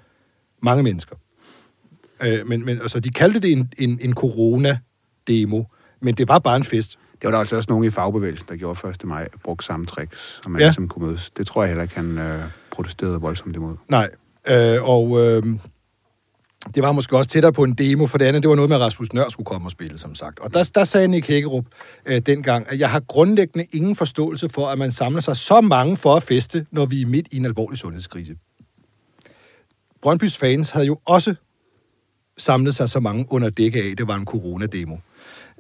mange 0.62 0.84
mennesker. 0.84 1.16
Øh, 2.24 2.48
men, 2.48 2.66
men 2.66 2.78
altså, 2.82 3.00
de 3.00 3.10
kaldte 3.10 3.40
det 3.40 3.52
en, 3.52 3.74
en, 3.78 4.00
en 4.02 4.14
corona-demo, 4.14 5.64
men 6.02 6.14
det 6.14 6.28
var 6.28 6.40
bare 6.40 6.56
en 6.56 6.64
fest. 6.64 7.00
Det 7.14 7.24
var 7.28 7.32
der 7.32 7.38
altså 7.40 7.56
også 7.56 7.68
nogen 7.70 7.86
i 7.86 7.90
fagbevægelsen, 7.90 8.48
der 8.50 8.56
gjorde 8.56 8.88
1. 8.90 9.04
maj, 9.06 9.28
brugte 9.44 9.66
samme 9.66 9.86
tricks, 9.86 10.40
som 10.44 10.52
man 10.52 10.62
Ja. 10.62 10.68
ligesom 10.68 10.88
kunne 10.88 11.06
mødes. 11.08 11.30
Det 11.38 11.48
tror 11.48 11.62
jeg 11.64 11.68
heller 11.70 11.84
ikke, 11.84 11.96
han 11.96 12.18
øh, 12.18 12.40
protesterede 12.72 13.22
voldsomt 13.22 13.56
imod. 13.56 13.76
Nej, 13.88 14.10
øh, 14.50 14.84
og 14.84 15.26
øh, 15.26 15.44
det 16.76 16.84
var 16.84 16.92
måske 16.92 17.18
også 17.18 17.30
tættere 17.30 17.54
på 17.54 17.64
en 17.64 17.74
demo, 17.74 18.08
for 18.08 18.18
det 18.18 18.26
andet, 18.26 18.44
det 18.44 18.50
var 18.50 18.56
noget 18.56 18.70
med, 18.70 18.78
at 18.78 18.82
Rasmus 18.82 19.14
Nør 19.14 19.30
skulle 19.30 19.46
komme 19.46 19.68
og 19.68 19.72
spille, 19.72 20.00
som 20.00 20.16
sagt. 20.16 20.40
Og 20.40 20.54
der, 20.54 20.70
der 20.76 20.84
sagde 20.84 21.08
Nick 21.08 21.28
Hækkerup 21.28 21.66
øh, 22.06 22.22
dengang, 22.26 22.66
at 22.70 22.80
jeg 22.80 22.90
har 22.90 23.00
grundlæggende 23.00 23.68
ingen 23.72 23.96
forståelse 23.96 24.50
for, 24.50 24.68
at 24.68 24.78
man 24.78 24.92
samler 24.92 25.22
sig 25.22 25.38
så 25.38 25.62
mange 25.62 25.98
for 25.98 26.16
at 26.16 26.24
feste, 26.24 26.66
når 26.72 26.86
vi 26.86 27.02
er 27.02 27.06
midt 27.06 27.28
i 27.32 27.38
en 27.38 27.46
alvorlig 27.46 27.80
sundhedskrise. 27.80 28.36
Brøndbys 30.02 30.38
fans 30.38 30.70
havde 30.70 30.86
jo 30.86 31.00
også 31.06 31.36
samlet 32.38 32.76
sig 32.76 32.90
så 32.90 33.00
mange 33.00 33.26
under 33.30 33.50
dække 33.50 33.84
af, 33.84 33.98
det 33.98 34.08
var 34.08 34.16
en 34.16 34.26
coronademo. 34.26 34.98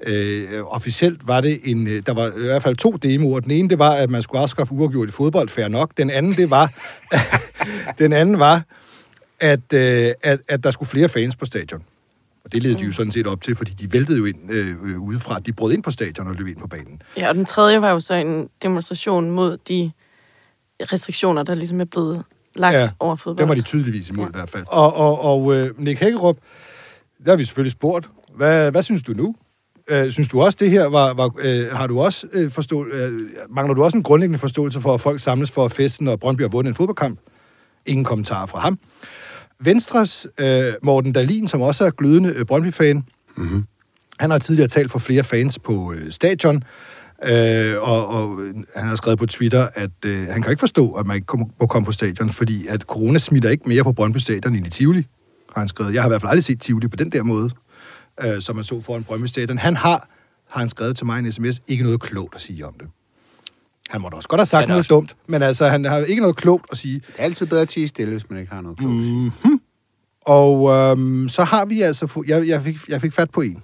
Øh, 0.04 0.64
officielt 0.66 1.28
var 1.28 1.42
det 1.42 1.60
en, 1.64 1.88
øh, 1.88 2.04
der 2.06 2.14
var 2.14 2.28
i 2.28 2.46
hvert 2.46 2.64
fald 2.64 2.76
to 2.76 2.92
demoer. 2.92 3.40
Den 3.40 3.52
ene, 3.52 3.70
det 3.70 3.80
var, 3.80 3.92
at 3.92 4.10
man 4.10 4.22
skulle 4.22 4.42
afskaffe 4.42 4.74
uafgjort 4.74 5.10
i 5.10 5.12
fodbold, 5.12 5.50
fair 5.50 5.68
nok. 5.68 5.98
Den 5.98 6.10
anden, 6.10 6.34
det 6.34 6.50
var, 6.50 6.74
den 8.00 8.14
anden 8.14 8.40
var, 8.40 8.64
at, 9.40 9.74
øh, 9.74 10.14
at, 10.24 10.40
at 10.48 10.64
der 10.64 10.72
skulle 10.72 10.90
flere 10.90 11.10
fans 11.10 11.36
på 11.36 11.46
stadion. 11.46 11.84
Og 12.46 12.52
det 12.54 12.64
ledte 12.64 12.80
de 12.80 12.86
jo 12.86 12.92
sådan 12.92 13.12
set 13.12 13.28
op 13.28 13.42
til, 13.42 13.56
fordi 13.56 13.72
de 13.72 13.94
væltede 13.94 14.18
jo 14.18 14.26
ind 14.26 14.52
øh, 14.52 15.00
udefra. 15.02 15.40
De 15.40 15.54
brød 15.54 15.74
ind 15.74 15.84
på 15.84 15.92
stadion 15.92 16.28
og 16.28 16.36
løb 16.36 16.48
ind 16.48 16.58
på 16.58 16.68
banen. 16.68 17.02
Ja, 17.18 17.30
og 17.30 17.36
den 17.36 17.46
tredje 17.46 17.82
var 17.82 17.92
jo 17.92 18.00
så 18.00 18.14
en 18.14 18.50
demonstration 18.64 19.32
mod 19.32 19.58
de 19.58 19.92
restriktioner, 20.82 21.44
der 21.44 21.56
ligesom 21.56 21.82
er 21.82 21.86
blevet 21.86 22.24
lagt 22.56 22.76
ja, 22.76 22.90
over 23.00 23.16
fodbold. 23.16 23.38
det 23.38 23.50
var 23.50 23.56
de 23.56 23.62
tydeligvis 23.62 24.10
imod 24.10 24.26
ja. 24.26 24.30
i 24.30 24.32
hvert 24.34 24.50
fald. 24.50 24.66
Og, 24.68 24.94
og, 24.94 25.22
og 25.22 25.56
øh, 25.56 25.80
Nick 25.80 26.00
Hækkerup, 26.00 26.38
der 27.26 27.32
har 27.32 27.38
vi 27.38 27.46
selvfølgelig 27.46 27.72
spurgt, 27.72 28.10
hvad, 28.36 28.72
hvad 28.72 28.84
synes 28.84 29.04
du 29.04 29.14
nu? 29.14 29.36
Øh, 29.90 30.12
synes 30.12 30.28
du 30.28 30.42
også, 30.42 30.58
det 30.62 30.72
her 30.72 30.86
var... 30.86 31.14
var 31.14 31.32
øh, 31.40 31.72
har 31.72 31.88
du 31.88 32.02
også 32.02 32.28
øh, 32.34 32.52
forstå, 32.52 32.86
øh, 32.88 33.20
mangler 33.50 33.74
du 33.74 33.84
også 33.84 33.98
en 33.98 34.04
grundlæggende 34.04 34.40
forståelse 34.40 34.82
for, 34.82 34.94
at 34.94 35.02
folk 35.02 35.20
samles 35.20 35.52
for 35.52 35.66
at 35.66 35.72
feste, 35.72 36.04
når 36.04 36.16
Brøndby 36.16 36.42
har 36.42 36.48
vundet 36.48 36.70
en 36.70 36.76
fodboldkamp? 36.76 37.20
Ingen 37.86 38.06
kommentarer 38.06 38.46
fra 38.46 38.60
ham. 38.60 38.80
Venstres 39.64 40.28
øh, 40.40 40.74
Morten 40.84 41.14
Dalin, 41.14 41.48
som 41.48 41.62
også 41.62 41.86
er 41.86 41.90
glødende 41.90 42.34
øh, 42.36 42.46
Brøndby-fan, 42.46 43.04
mm-hmm. 43.38 43.64
han 44.20 44.32
har 44.32 44.38
tidligere 44.38 44.68
talt 44.68 44.92
for 44.92 45.00
flere 45.00 45.24
fans 45.24 45.60
på 45.60 45.94
øh, 45.94 46.12
stadion, 46.12 46.64
øh, 47.26 47.76
og, 47.82 48.08
og 48.08 48.40
han 48.76 48.88
har 48.88 48.96
skrevet 48.96 49.20
på 49.20 49.26
Twitter, 49.26 49.68
at 49.74 50.06
øh, 50.06 50.28
han 50.28 50.42
kan 50.42 50.52
ikke 50.52 50.60
forstå, 50.60 50.92
at 50.92 51.06
man 51.06 51.16
ikke 51.16 51.38
må 51.60 51.68
komme 51.68 51.86
på 51.86 51.92
stadion, 51.92 52.30
fordi 52.30 52.68
at 52.68 52.82
corona 52.82 53.20
smitter 53.20 53.50
ikke 53.50 53.70
mere 53.70 53.84
på 53.84 53.92
Brøndby 53.92 54.18
Stadion 54.18 54.56
end 54.56 54.68
i 54.68 54.70
Tivoli, 54.70 55.08
har 55.54 55.62
han 55.62 55.68
skrevet. 55.68 55.94
Jeg 55.94 56.02
har 56.02 56.10
i 56.10 56.12
hvert 56.12 56.22
fald 56.22 56.30
aldrig 56.30 56.44
set 56.44 56.62
Tivoli 56.62 56.88
på 56.88 56.96
den 56.96 57.12
der 57.12 57.24
måde, 57.24 57.50
øh, 58.22 58.42
som 58.42 58.56
man 58.56 58.66
så 58.66 58.82
foran 58.82 59.04
Brøndby 59.04 59.26
Stadion. 59.26 59.58
Han 59.58 59.76
har, 59.76 60.10
har 60.50 60.60
han 60.60 60.70
skrevet 60.70 60.98
til 60.98 61.06
mig 61.06 61.20
en 61.20 61.32
sms, 61.32 61.62
ikke 61.68 61.84
noget 61.84 62.02
klogt 62.02 62.36
at 62.36 62.42
sige 62.42 62.66
om 62.66 62.74
det. 62.80 62.88
Han 63.90 64.02
måtte 64.02 64.16
også 64.16 64.30
godt 64.30 64.40
have 64.40 64.46
sagt 64.46 64.68
noget 64.68 64.80
også... 64.80 64.90
dumt, 64.90 65.16
men 65.28 65.42
altså, 65.42 65.68
han 65.68 65.86
har 65.86 65.98
ikke 65.98 66.22
noget 66.22 66.36
klogt 66.36 66.66
at 66.72 66.78
sige. 66.78 66.96
Det 66.96 67.16
er 67.18 67.24
altid 67.24 67.46
bedre 67.46 67.62
at 67.62 67.70
tige 67.70 67.88
stille, 67.88 68.12
hvis 68.12 68.30
man 68.30 68.40
ikke 68.40 68.54
har 68.54 68.62
noget 68.62 68.78
klogt 68.78 68.94
mm-hmm. 68.94 69.62
Og 70.26 70.70
øhm, 70.70 71.30
så 71.30 71.44
har 71.44 71.66
vi 71.66 71.82
altså... 71.82 72.24
Jeg, 72.28 72.48
jeg, 72.48 72.62
fik, 72.62 72.78
jeg 72.90 73.02
fik 73.02 73.14
fat 73.14 73.32
på 73.32 73.42
en. 73.42 73.64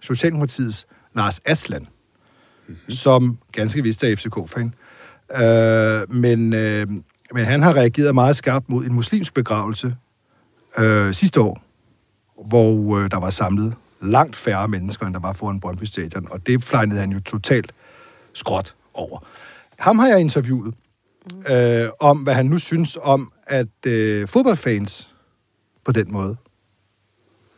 Socialdemokratiets 0.00 0.86
Lars 1.14 1.40
Aslan, 1.44 1.86
mm-hmm. 2.68 2.90
som 2.90 3.38
ganske 3.52 3.82
vist 3.82 4.04
er 4.04 4.16
FCK-fan. 4.16 4.74
Øh, 5.42 6.14
men, 6.14 6.52
øh, 6.52 6.88
men 7.32 7.44
han 7.44 7.62
har 7.62 7.76
reageret 7.76 8.14
meget 8.14 8.36
skarpt 8.36 8.68
mod 8.68 8.84
en 8.84 8.92
muslimsk 8.92 9.34
begravelse 9.34 9.96
øh, 10.78 11.14
sidste 11.14 11.40
år, 11.40 11.62
hvor 12.48 12.98
øh, 12.98 13.10
der 13.10 13.20
var 13.20 13.30
samlet 13.30 13.74
langt 14.02 14.36
færre 14.36 14.68
mennesker, 14.68 15.06
end 15.06 15.14
der 15.14 15.20
var 15.20 15.32
foran 15.32 15.60
Brøndby 15.60 15.84
Stadion, 15.84 16.28
og 16.30 16.46
det 16.46 16.64
flejnede 16.64 17.00
han 17.00 17.10
jo 17.12 17.20
totalt 17.20 17.72
skråt 18.32 18.74
over. 18.94 19.18
Ham 19.78 19.98
har 19.98 20.08
jeg 20.08 20.20
interviewet 20.20 20.74
øh, 21.50 21.88
om, 22.00 22.18
hvad 22.18 22.34
han 22.34 22.46
nu 22.46 22.58
synes 22.58 22.98
om, 23.02 23.32
at 23.46 23.86
øh, 23.86 24.28
fodboldfans 24.28 25.14
på 25.84 25.92
den 25.92 26.12
måde 26.12 26.36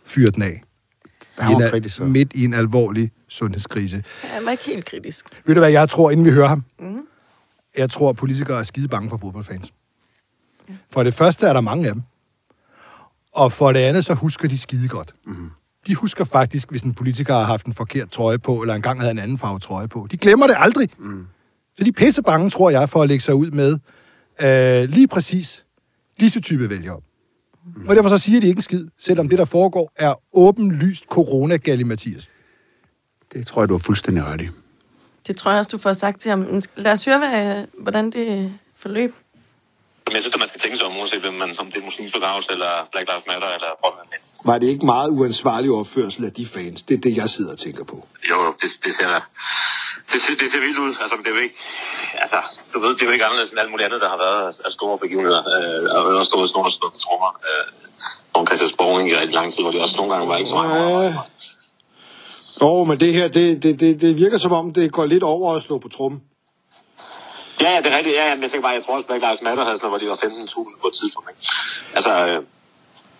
fyrer 0.04 0.30
den 0.30 0.42
af. 0.42 0.62
Han 1.38 1.62
var 1.62 1.70
kritisk, 1.70 1.96
så. 1.96 2.04
midt 2.04 2.32
i 2.34 2.44
en 2.44 2.54
alvorlig 2.54 3.10
sundhedskrise. 3.28 4.04
Han 4.22 4.44
var 4.44 4.50
ikke 4.50 4.64
helt 4.64 4.84
kritisk. 4.84 5.26
Ved 5.46 5.54
du 5.54 5.60
hvad, 5.60 5.70
jeg 5.70 5.88
tror, 5.88 6.10
inden 6.10 6.26
vi 6.26 6.30
hører 6.30 6.48
ham? 6.48 6.64
Mm. 6.78 7.06
Jeg 7.76 7.90
tror, 7.90 8.10
at 8.10 8.16
politikere 8.16 8.58
er 8.58 8.62
skide 8.62 8.88
bange 8.88 9.10
for 9.10 9.16
fodboldfans. 9.16 9.72
For 10.90 11.02
det 11.02 11.14
første 11.14 11.46
er 11.46 11.52
der 11.52 11.60
mange 11.60 11.88
af 11.88 11.94
dem. 11.94 12.02
Og 13.32 13.52
for 13.52 13.72
det 13.72 13.80
andet, 13.80 14.04
så 14.04 14.14
husker 14.14 14.48
de 14.48 14.58
skide 14.58 14.88
godt. 14.88 15.14
Mm. 15.24 15.50
De 15.86 15.94
husker 15.94 16.24
faktisk, 16.24 16.70
hvis 16.70 16.82
en 16.82 16.94
politiker 16.94 17.34
har 17.34 17.42
haft 17.42 17.66
en 17.66 17.74
forkert 17.74 18.10
trøje 18.10 18.38
på, 18.38 18.60
eller 18.60 18.74
engang 18.74 19.00
havde 19.00 19.10
en 19.10 19.18
anden 19.18 19.38
farve 19.38 19.58
trøje 19.58 19.88
på. 19.88 20.06
De 20.10 20.16
glemmer 20.16 20.46
det 20.46 20.56
aldrig. 20.58 20.88
Mm. 20.98 21.26
Så 21.78 21.84
de 21.84 21.88
er 21.88 21.92
pisse 21.92 22.22
bange, 22.22 22.50
tror 22.50 22.70
jeg, 22.70 22.88
for 22.88 23.02
at 23.02 23.08
lægge 23.08 23.22
sig 23.22 23.34
ud 23.34 23.50
med 23.50 23.78
øh, 24.40 24.88
lige 24.88 25.08
præcis 25.08 25.64
disse 26.20 26.40
type 26.40 26.70
vælgere. 26.70 27.00
Mm. 27.76 27.88
Og 27.88 27.96
derfor 27.96 28.08
så 28.08 28.18
siger 28.18 28.40
de 28.40 28.46
ikke 28.46 28.58
en 28.58 28.62
skid, 28.62 28.86
selvom 28.98 29.28
det, 29.28 29.38
der 29.38 29.44
foregår, 29.44 29.92
er 29.96 30.14
åbenlyst 30.32 31.04
corona 31.04 31.58
Mathias. 31.84 32.28
Det 33.32 33.46
tror 33.46 33.62
jeg, 33.62 33.68
du 33.68 33.74
har 33.74 33.78
fuldstændig 33.78 34.24
ret 34.24 34.40
i. 34.40 34.48
Det 35.26 35.36
tror 35.36 35.50
jeg 35.50 35.58
også, 35.58 35.70
du 35.70 35.78
får 35.78 35.92
sagt 35.92 36.20
til 36.20 36.30
ham. 36.30 36.62
Lad 36.76 36.92
os 36.92 37.04
høre, 37.04 37.18
hvad, 37.18 37.64
hvordan 37.78 38.10
det 38.10 38.52
forløb. 38.76 39.14
Jeg 40.12 40.22
synes, 40.22 40.34
at 40.34 40.40
man 40.40 40.48
skal 40.48 40.60
tænke 40.60 40.76
sig 40.76 40.86
om, 40.86 40.96
uanset 40.96 41.26
om, 41.26 41.34
man, 41.34 41.58
om 41.58 41.66
det 41.66 41.76
er 41.76 41.84
muslimsk 41.84 42.14
begravelse, 42.14 42.52
eller 42.52 42.88
Black 42.92 43.08
Lives 43.10 43.26
Matter, 43.26 43.48
eller 43.48 43.70
Brøndby 43.80 44.14
Var 44.44 44.58
det 44.58 44.66
ikke 44.66 44.86
meget 44.86 45.10
uansvarlig 45.10 45.70
opførsel 45.70 46.24
af 46.24 46.32
de 46.32 46.46
fans? 46.46 46.82
Det 46.82 46.94
er 46.94 47.00
det, 47.00 47.16
jeg 47.16 47.30
sidder 47.30 47.52
og 47.52 47.58
tænker 47.58 47.84
på. 47.84 48.06
Jo, 48.30 48.42
jo, 48.44 48.54
det, 48.60 48.68
det 48.84 48.94
ser 48.94 49.08
det, 50.12 50.18
ser, 50.22 50.34
det 50.40 50.46
ser 50.52 50.60
vildt 50.66 50.78
ud. 50.78 50.92
Altså, 51.02 51.16
det 51.24 51.26
er 51.26 51.34
jo 51.36 51.42
ikke, 51.46 51.56
altså, 52.24 52.38
du 52.72 52.78
ved, 52.80 52.90
det 52.94 53.02
er 53.02 53.06
jo 53.06 53.12
ikke 53.12 53.24
anderledes 53.24 53.50
end 53.50 53.60
alt 53.60 53.70
muligt 53.70 53.86
andet, 53.86 54.00
der 54.00 54.08
har 54.08 54.20
været 54.26 54.60
af 54.64 54.72
store 54.72 54.98
begivenheder. 54.98 55.42
Øh, 55.54 55.96
og 55.96 56.00
også 56.20 56.30
stået 56.30 56.48
sådan 56.48 56.58
nogle, 56.58 56.98
trommer. 57.04 57.30
Øh, 57.48 57.66
og 58.34 58.46
Christiansborg 58.46 59.08
i 59.08 59.16
rigtig 59.16 59.34
lang 59.40 59.52
tid, 59.52 59.62
hvor 59.62 59.72
det 59.72 59.80
også 59.80 59.96
nogle 59.96 60.12
gange 60.12 60.28
var 60.28 60.36
ikke 60.36 60.48
så 60.48 60.54
meget. 60.54 61.04
Ja. 61.04 61.14
Jo, 62.60 62.68
oh, 62.68 62.88
men 62.88 63.00
det 63.00 63.12
her, 63.12 63.28
det, 63.28 63.62
det, 63.62 63.80
det, 63.80 64.00
det 64.00 64.16
virker 64.16 64.38
som 64.38 64.52
om, 64.52 64.72
det 64.72 64.92
går 64.92 65.06
lidt 65.06 65.22
over 65.22 65.54
at 65.54 65.62
slå 65.62 65.78
på 65.78 65.88
trummen. 65.88 66.22
Ja, 67.60 67.70
ja, 67.70 67.78
det 67.82 67.92
er 67.92 67.96
rigtigt. 67.96 68.16
Ja, 68.16 68.34
men 68.34 68.42
jeg 68.42 68.50
tænker 68.50 68.66
bare, 68.68 68.76
jeg 68.78 68.84
tror 68.84 68.94
også, 68.94 69.06
Black 69.06 69.22
Lives 69.24 69.42
Matter 69.42 69.64
havde 69.64 69.76
sådan 69.76 69.90
noget, 69.90 70.02
hvor 70.02 70.14
de 70.14 70.22
var 70.22 70.28
15.000 70.28 70.80
på 70.80 70.86
et 70.86 70.94
tidspunkt. 71.00 71.30
Ikke? 71.30 71.42
Altså, 71.96 72.12
øh, 72.26 72.42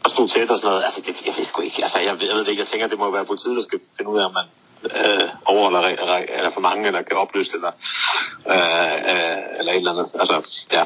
og 0.04 0.10
stod 0.10 0.28
tæt 0.28 0.50
og 0.50 0.58
sådan 0.58 0.70
noget. 0.70 0.82
Altså, 0.86 1.00
det, 1.06 1.26
jeg 1.26 1.34
ved 1.36 1.44
sgu 1.44 1.62
ikke. 1.62 1.78
Altså, 1.82 1.98
jeg, 1.98 2.06
jeg 2.06 2.34
ved 2.36 2.40
det 2.44 2.50
ikke. 2.52 2.60
Jeg 2.60 2.66
tænker, 2.66 2.86
det 2.86 2.98
må 2.98 3.10
være 3.10 3.24
politiet, 3.24 3.56
der 3.56 3.62
skal 3.62 3.78
finde 3.96 4.10
ud 4.10 4.18
af, 4.20 4.24
om 4.24 4.34
man 4.38 4.46
øh, 4.84 5.28
overholder 5.44 5.80
eller 5.80 6.50
for 6.54 6.60
mange, 6.60 6.86
eller 6.86 7.02
kan 7.02 7.16
opløse 7.16 7.50
eller, 7.54 7.70
øh, 8.46 8.92
øh, 9.10 9.58
eller 9.58 9.72
et 9.72 9.76
eller 9.76 9.92
andet. 9.92 10.14
Altså, 10.14 10.66
ja. 10.72 10.84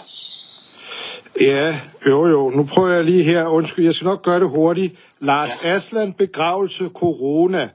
Ja, 1.40 1.80
jo 2.06 2.26
jo. 2.26 2.50
Nu 2.50 2.64
prøver 2.64 2.88
jeg 2.88 3.04
lige 3.04 3.22
her. 3.22 3.46
Undskyld, 3.46 3.84
jeg 3.84 3.94
skal 3.94 4.06
nok 4.06 4.22
gøre 4.22 4.40
det 4.40 4.48
hurtigt. 4.48 4.98
Lars 5.18 5.58
ja. 5.64 5.68
Asland, 5.68 6.14
begravelse, 6.14 6.90
corona. 6.94 7.70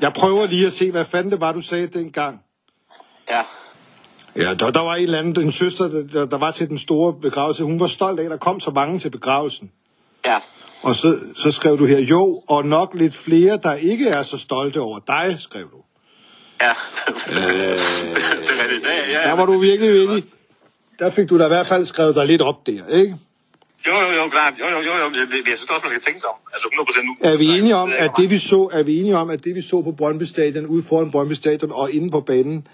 Jeg 0.00 0.12
prøver 0.12 0.46
lige 0.46 0.66
at 0.66 0.72
se, 0.72 0.90
hvad 0.90 1.04
fanden 1.04 1.32
det 1.32 1.40
var, 1.40 1.52
du 1.52 1.60
sagde 1.60 1.86
dengang. 1.86 2.42
Ja. 3.30 3.42
Ja, 4.36 4.54
der, 4.54 4.70
der 4.70 4.80
var 4.80 4.94
en 4.94 5.02
eller 5.02 5.18
anden, 5.18 5.44
en 5.44 5.52
søster, 5.52 5.88
der, 6.12 6.26
der 6.26 6.38
var 6.38 6.50
til 6.50 6.68
den 6.68 6.78
store 6.78 7.12
begravelse. 7.12 7.64
Hun 7.64 7.80
var 7.80 7.86
stolt 7.86 8.20
af, 8.20 8.24
at 8.24 8.30
der 8.30 8.36
kom 8.36 8.60
så 8.60 8.70
mange 8.70 8.98
til 8.98 9.10
begravelsen. 9.10 9.72
Ja. 10.26 10.38
Og 10.82 10.94
så, 10.94 11.18
så 11.36 11.50
skrev 11.50 11.78
du 11.78 11.86
her, 11.86 12.00
jo, 12.00 12.42
og 12.48 12.66
nok 12.66 12.94
lidt 12.94 13.14
flere, 13.14 13.58
der 13.62 13.74
ikke 13.74 14.08
er 14.08 14.22
så 14.22 14.38
stolte 14.38 14.80
over 14.80 14.98
dig, 15.06 15.36
skrev 15.38 15.62
du. 15.62 15.76
Ja, 16.62 16.70
øh, 17.26 17.34
det 17.34 17.76
er 18.60 18.68
det. 18.68 18.82
Ja, 19.10 19.20
ja, 19.20 19.28
der 19.28 19.32
var 19.32 19.46
du 19.46 19.58
virkelig 19.58 19.92
villig. 19.92 20.24
Der 20.98 21.10
fik 21.10 21.30
du 21.30 21.38
da 21.38 21.44
i 21.44 21.48
hvert 21.48 21.66
fald 21.66 21.84
skrevet 21.84 22.14
dig 22.14 22.26
lidt 22.26 22.42
op 22.42 22.66
der, 22.66 22.86
ikke? 22.88 23.16
Jo, 23.86 23.92
jo, 23.94 24.22
jo, 24.22 24.28
klart. 24.28 24.54
Jo, 24.58 24.64
jo, 24.70 24.78
jo, 24.78 24.92
jo. 25.02 25.10
Jeg 25.50 25.58
synes 25.58 25.70
også, 25.70 25.80
man 25.84 25.92
kan 25.92 26.00
tænke 26.00 26.20
sig 26.20 26.28
om. 26.28 26.36
Altså 26.52 26.68
100% 26.68 27.06
nu. 27.06 27.16
Er 27.20 27.36
vi 27.36 27.46
enige 27.58 27.76
om, 27.76 27.92
at 27.98 28.10
det 28.16 28.30
vi 28.30 28.38
så, 28.38 28.70
er 28.72 28.82
vi 28.82 29.00
enige 29.00 29.16
om, 29.16 29.30
at 29.30 29.44
det 29.44 29.54
vi 29.54 29.62
så 29.62 29.82
på 29.82 29.92
Brøndby 29.92 30.22
Stadion, 30.22 30.66
ude 30.66 30.82
foran 30.82 31.10
Brøndby 31.10 31.32
Stadion 31.32 31.72
og 31.72 31.90
inde 31.92 32.10
på 32.10 32.20
banen, 32.20 32.66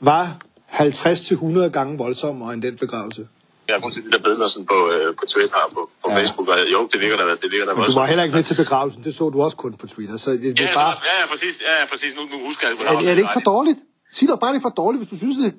var 0.00 0.36
50-100 0.70 1.68
gange 1.68 1.98
voldsommere 1.98 2.54
end 2.54 2.62
den 2.62 2.76
begravelse? 2.76 3.26
Jeg 3.72 3.78
har 3.80 3.84
kun 3.86 3.92
set 3.96 4.04
de 4.06 4.12
der 4.16 4.22
billeder 4.26 4.48
sådan 4.54 4.66
på, 4.72 4.78
øh, 4.94 5.08
på 5.20 5.24
Twitter 5.32 5.60
og 5.66 5.70
på, 5.76 5.82
på 6.02 6.08
ja. 6.10 6.16
Facebook, 6.18 6.48
og 6.52 6.56
jo, 6.74 6.80
det 6.92 6.98
virker 7.04 7.16
da, 7.20 7.24
det 7.44 7.48
virker 7.54 7.66
da 7.68 7.72
Men 7.74 7.84
du 7.90 7.98
var 8.02 8.06
heller 8.12 8.24
ikke 8.26 8.36
med 8.38 8.44
til 8.50 8.56
begravelsen, 8.62 9.00
det 9.04 9.14
så 9.18 9.24
du 9.34 9.38
også 9.46 9.56
kun 9.64 9.72
på 9.82 9.86
Twitter, 9.94 10.16
så 10.24 10.30
det, 10.30 10.40
det 10.40 10.60
ja, 10.60 10.74
bare... 10.74 10.94
Ja, 11.08 11.14
ja, 11.20 11.26
præcis, 11.32 11.54
ja, 11.66 11.72
ja, 11.80 11.84
præcis, 11.92 12.10
nu, 12.18 12.22
nu 12.32 12.36
husker 12.48 12.62
jeg 12.68 12.76
det. 12.78 12.86
Er, 12.86 13.10
er 13.10 13.14
det 13.16 13.22
ikke 13.24 13.36
for 13.40 13.46
dårligt? 13.54 13.78
Sig 14.16 14.28
dog 14.28 14.38
bare, 14.40 14.52
det 14.52 14.58
er 14.62 14.66
for 14.68 14.76
dårligt, 14.82 15.00
hvis 15.00 15.10
du 15.12 15.16
synes 15.24 15.36
det. 15.44 15.52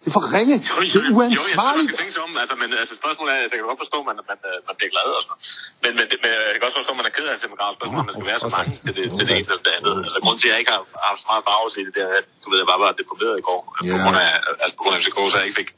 Det 0.00 0.08
er 0.10 0.14
for 0.18 0.26
ringe. 0.36 0.56
Jo, 0.70 0.74
jo, 0.92 0.98
det 1.04 1.10
er 1.12 1.16
uansvarligt. 1.18 1.90
Jo, 1.92 1.96
jeg 1.96 2.02
tænke 2.04 2.20
om, 2.26 2.32
altså, 2.42 2.54
men 2.62 2.68
altså, 2.82 2.94
spørgsmålet 3.02 3.30
er, 3.34 3.38
jeg 3.44 3.50
kan 3.60 3.68
godt 3.72 3.82
forstå, 3.84 3.98
at 4.02 4.06
man, 4.10 4.16
man, 4.30 4.38
man 4.68 4.74
bliver 4.78 4.92
glad 4.94 5.06
og 5.18 5.22
sådan 5.24 5.38
Men, 5.84 5.90
men, 5.98 6.06
men 6.22 6.30
jeg 6.52 6.56
kan 6.58 6.66
også 6.68 6.78
forstå, 6.80 6.92
at 6.96 7.00
man 7.00 7.08
er 7.10 7.14
ked 7.16 7.26
af 7.30 7.34
at 7.36 7.40
se 7.42 7.46
spørgsmål, 7.78 8.00
at 8.02 8.08
man 8.08 8.14
skal 8.16 8.28
være 8.32 8.40
så 8.46 8.50
mange 8.56 8.70
til 8.84 8.92
det, 8.98 9.04
til 9.16 9.24
det 9.28 9.34
ene 9.38 9.46
eller 9.50 9.64
det 9.68 9.74
andet. 9.78 9.94
Altså, 10.06 10.18
grunden 10.24 10.40
til, 10.42 10.48
at 10.48 10.52
jeg 10.52 10.60
ikke 10.62 10.72
har 10.76 10.82
haft 11.08 11.20
så 11.22 11.28
meget 11.30 11.42
farve 11.48 11.68
til 11.74 11.80
det, 11.86 11.92
det 11.96 12.02
er, 12.08 12.12
at 12.20 12.26
du 12.42 12.46
ved, 12.50 12.58
jeg 12.62 12.68
bare 12.72 12.82
var 12.84 12.90
deprimeret 13.00 13.34
i 13.42 13.44
går. 13.48 13.60
Yeah. 13.70 13.92
På 13.94 13.98
grund 14.04 14.18
af, 14.24 14.30
altså, 14.62 14.74
på 14.78 14.82
grund 14.82 14.94
af 14.96 15.00
FCK, 15.02 15.18
så 15.32 15.36
jeg 15.40 15.46
ikke 15.48 15.58
fik, 15.60 15.70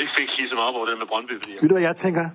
ikke 0.00 0.12
fik 0.18 0.30
hisset 0.38 0.56
mig 0.58 0.64
op 0.68 0.76
over 0.78 0.86
det 0.88 0.94
med 1.02 1.08
Brøndby. 1.12 1.34
Fordi 1.42 1.54
Ved 1.62 1.68
du, 1.70 1.74
hvad 1.78 1.86
jeg 1.90 1.96
tænker? 2.06 2.26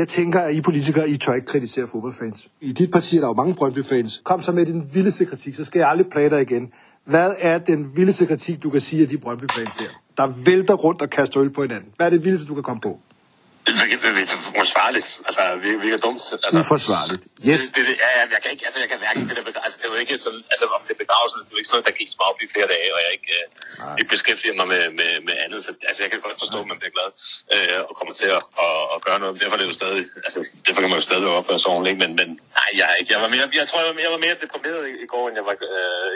Jeg 0.00 0.08
tænker, 0.08 0.40
at 0.40 0.54
I 0.54 0.60
politikere, 0.60 1.08
I 1.08 1.16
tør 1.18 1.34
ikke 1.34 1.46
kritisere 1.46 1.86
fodboldfans. 1.92 2.48
I 2.60 2.72
dit 2.72 2.90
parti 2.90 3.16
er 3.16 3.20
der 3.20 3.28
jo 3.28 3.34
mange 3.34 3.54
Brøndby-fans. 3.54 4.12
Kom 4.24 4.42
så 4.42 4.52
med 4.52 4.66
din 4.66 4.80
vildeste 4.94 5.24
kritik, 5.26 5.54
så 5.54 5.64
skal 5.64 5.78
jeg 5.78 5.88
aldrig 5.88 6.08
plage 6.14 6.30
dig 6.30 6.40
igen. 6.42 6.72
Hvad 7.04 7.34
er 7.40 7.58
den 7.58 7.96
vildeste 7.96 8.26
kritik, 8.26 8.62
du 8.62 8.70
kan 8.70 8.80
sige 8.80 9.02
af 9.02 9.08
de 9.08 9.18
Brøndby-fans 9.18 9.74
der? 9.78 9.90
Der 10.16 10.26
vælter 10.46 10.74
rundt 10.74 11.02
og 11.02 11.10
kaster 11.10 11.40
øl 11.42 11.50
på 11.50 11.62
hinanden. 11.62 11.92
Hvad 11.96 12.06
er 12.06 12.10
det 12.10 12.24
vildeste, 12.24 12.48
du 12.48 12.54
kan 12.54 12.62
komme 12.62 12.80
på? 12.80 13.00
Det 13.66 13.72
uforsvarligt. 14.50 15.08
Altså, 15.28 15.42
vi, 15.62 15.70
vi 15.84 15.88
er 15.96 16.00
dumt. 16.06 16.22
Altså, 16.32 16.48
uforsvarligt. 16.62 17.22
Yes. 17.48 17.62
Det, 17.76 17.82
det, 17.88 17.94
ja, 18.04 18.10
jeg 18.34 18.40
kan 18.42 18.50
ikke, 18.54 18.64
altså, 18.68 18.78
jeg 18.84 18.88
kan 18.92 18.98
hverken 19.04 19.22
det 19.28 19.34
der, 19.36 19.60
altså, 19.66 19.78
det 19.82 19.88
var 19.92 19.98
ikke 20.04 20.16
sådan, 20.26 20.42
altså, 20.52 20.64
om 20.76 20.82
det 20.88 20.96
begravelsen, 21.02 21.38
det 21.46 21.52
var 21.54 21.60
ikke 21.60 21.70
sådan 21.70 21.78
noget, 21.78 21.88
der 21.90 21.96
gik 22.00 22.10
op 22.28 22.38
i 22.44 22.46
flere 22.54 22.68
dage, 22.74 22.88
og 22.94 23.00
jeg 23.04 23.10
ikke, 23.16 23.30
øh, 23.38 23.98
ikke 24.00 24.10
beskæftiger 24.16 24.54
mig 24.60 24.66
med, 24.74 24.82
med, 25.00 25.10
med 25.26 25.34
andet. 25.44 25.58
Så, 25.66 25.70
altså, 25.88 26.00
jeg 26.04 26.10
kan 26.10 26.20
godt 26.26 26.38
forstå, 26.44 26.58
at 26.64 26.68
man 26.72 26.78
bliver 26.80 26.94
glad, 26.96 27.08
øh, 27.54 27.78
og 27.88 27.92
kommer 27.98 28.14
til 28.20 28.28
at, 28.36 28.42
at, 28.64 28.82
at, 28.94 28.98
gøre 29.06 29.18
noget. 29.22 29.32
Derfor 29.40 29.54
er 29.56 29.60
det 29.62 29.68
jo 29.72 29.76
stadig, 29.82 30.02
altså, 30.26 30.38
derfor 30.66 30.80
kan 30.82 30.90
man 30.92 30.98
jo 31.00 31.06
stadig 31.10 31.24
opføre 31.40 31.60
sig 31.62 31.70
ordentligt, 31.74 31.98
men, 32.02 32.10
men 32.20 32.28
nej, 32.58 32.70
jeg, 32.80 32.88
ikke, 32.98 33.10
jeg 33.14 33.20
var 33.24 33.30
mere, 33.34 33.46
jeg 33.60 33.66
tror, 33.68 33.78
jeg 33.82 33.90
var 33.92 33.96
mere, 33.98 34.06
jeg 34.08 34.14
var 34.16 34.22
mere 34.26 34.36
deprimeret 34.44 34.82
i, 34.90 34.92
i 35.04 35.06
går, 35.12 35.24
end 35.28 35.36
jeg 35.40 35.46
var, 35.50 35.56
øh, 35.70 36.12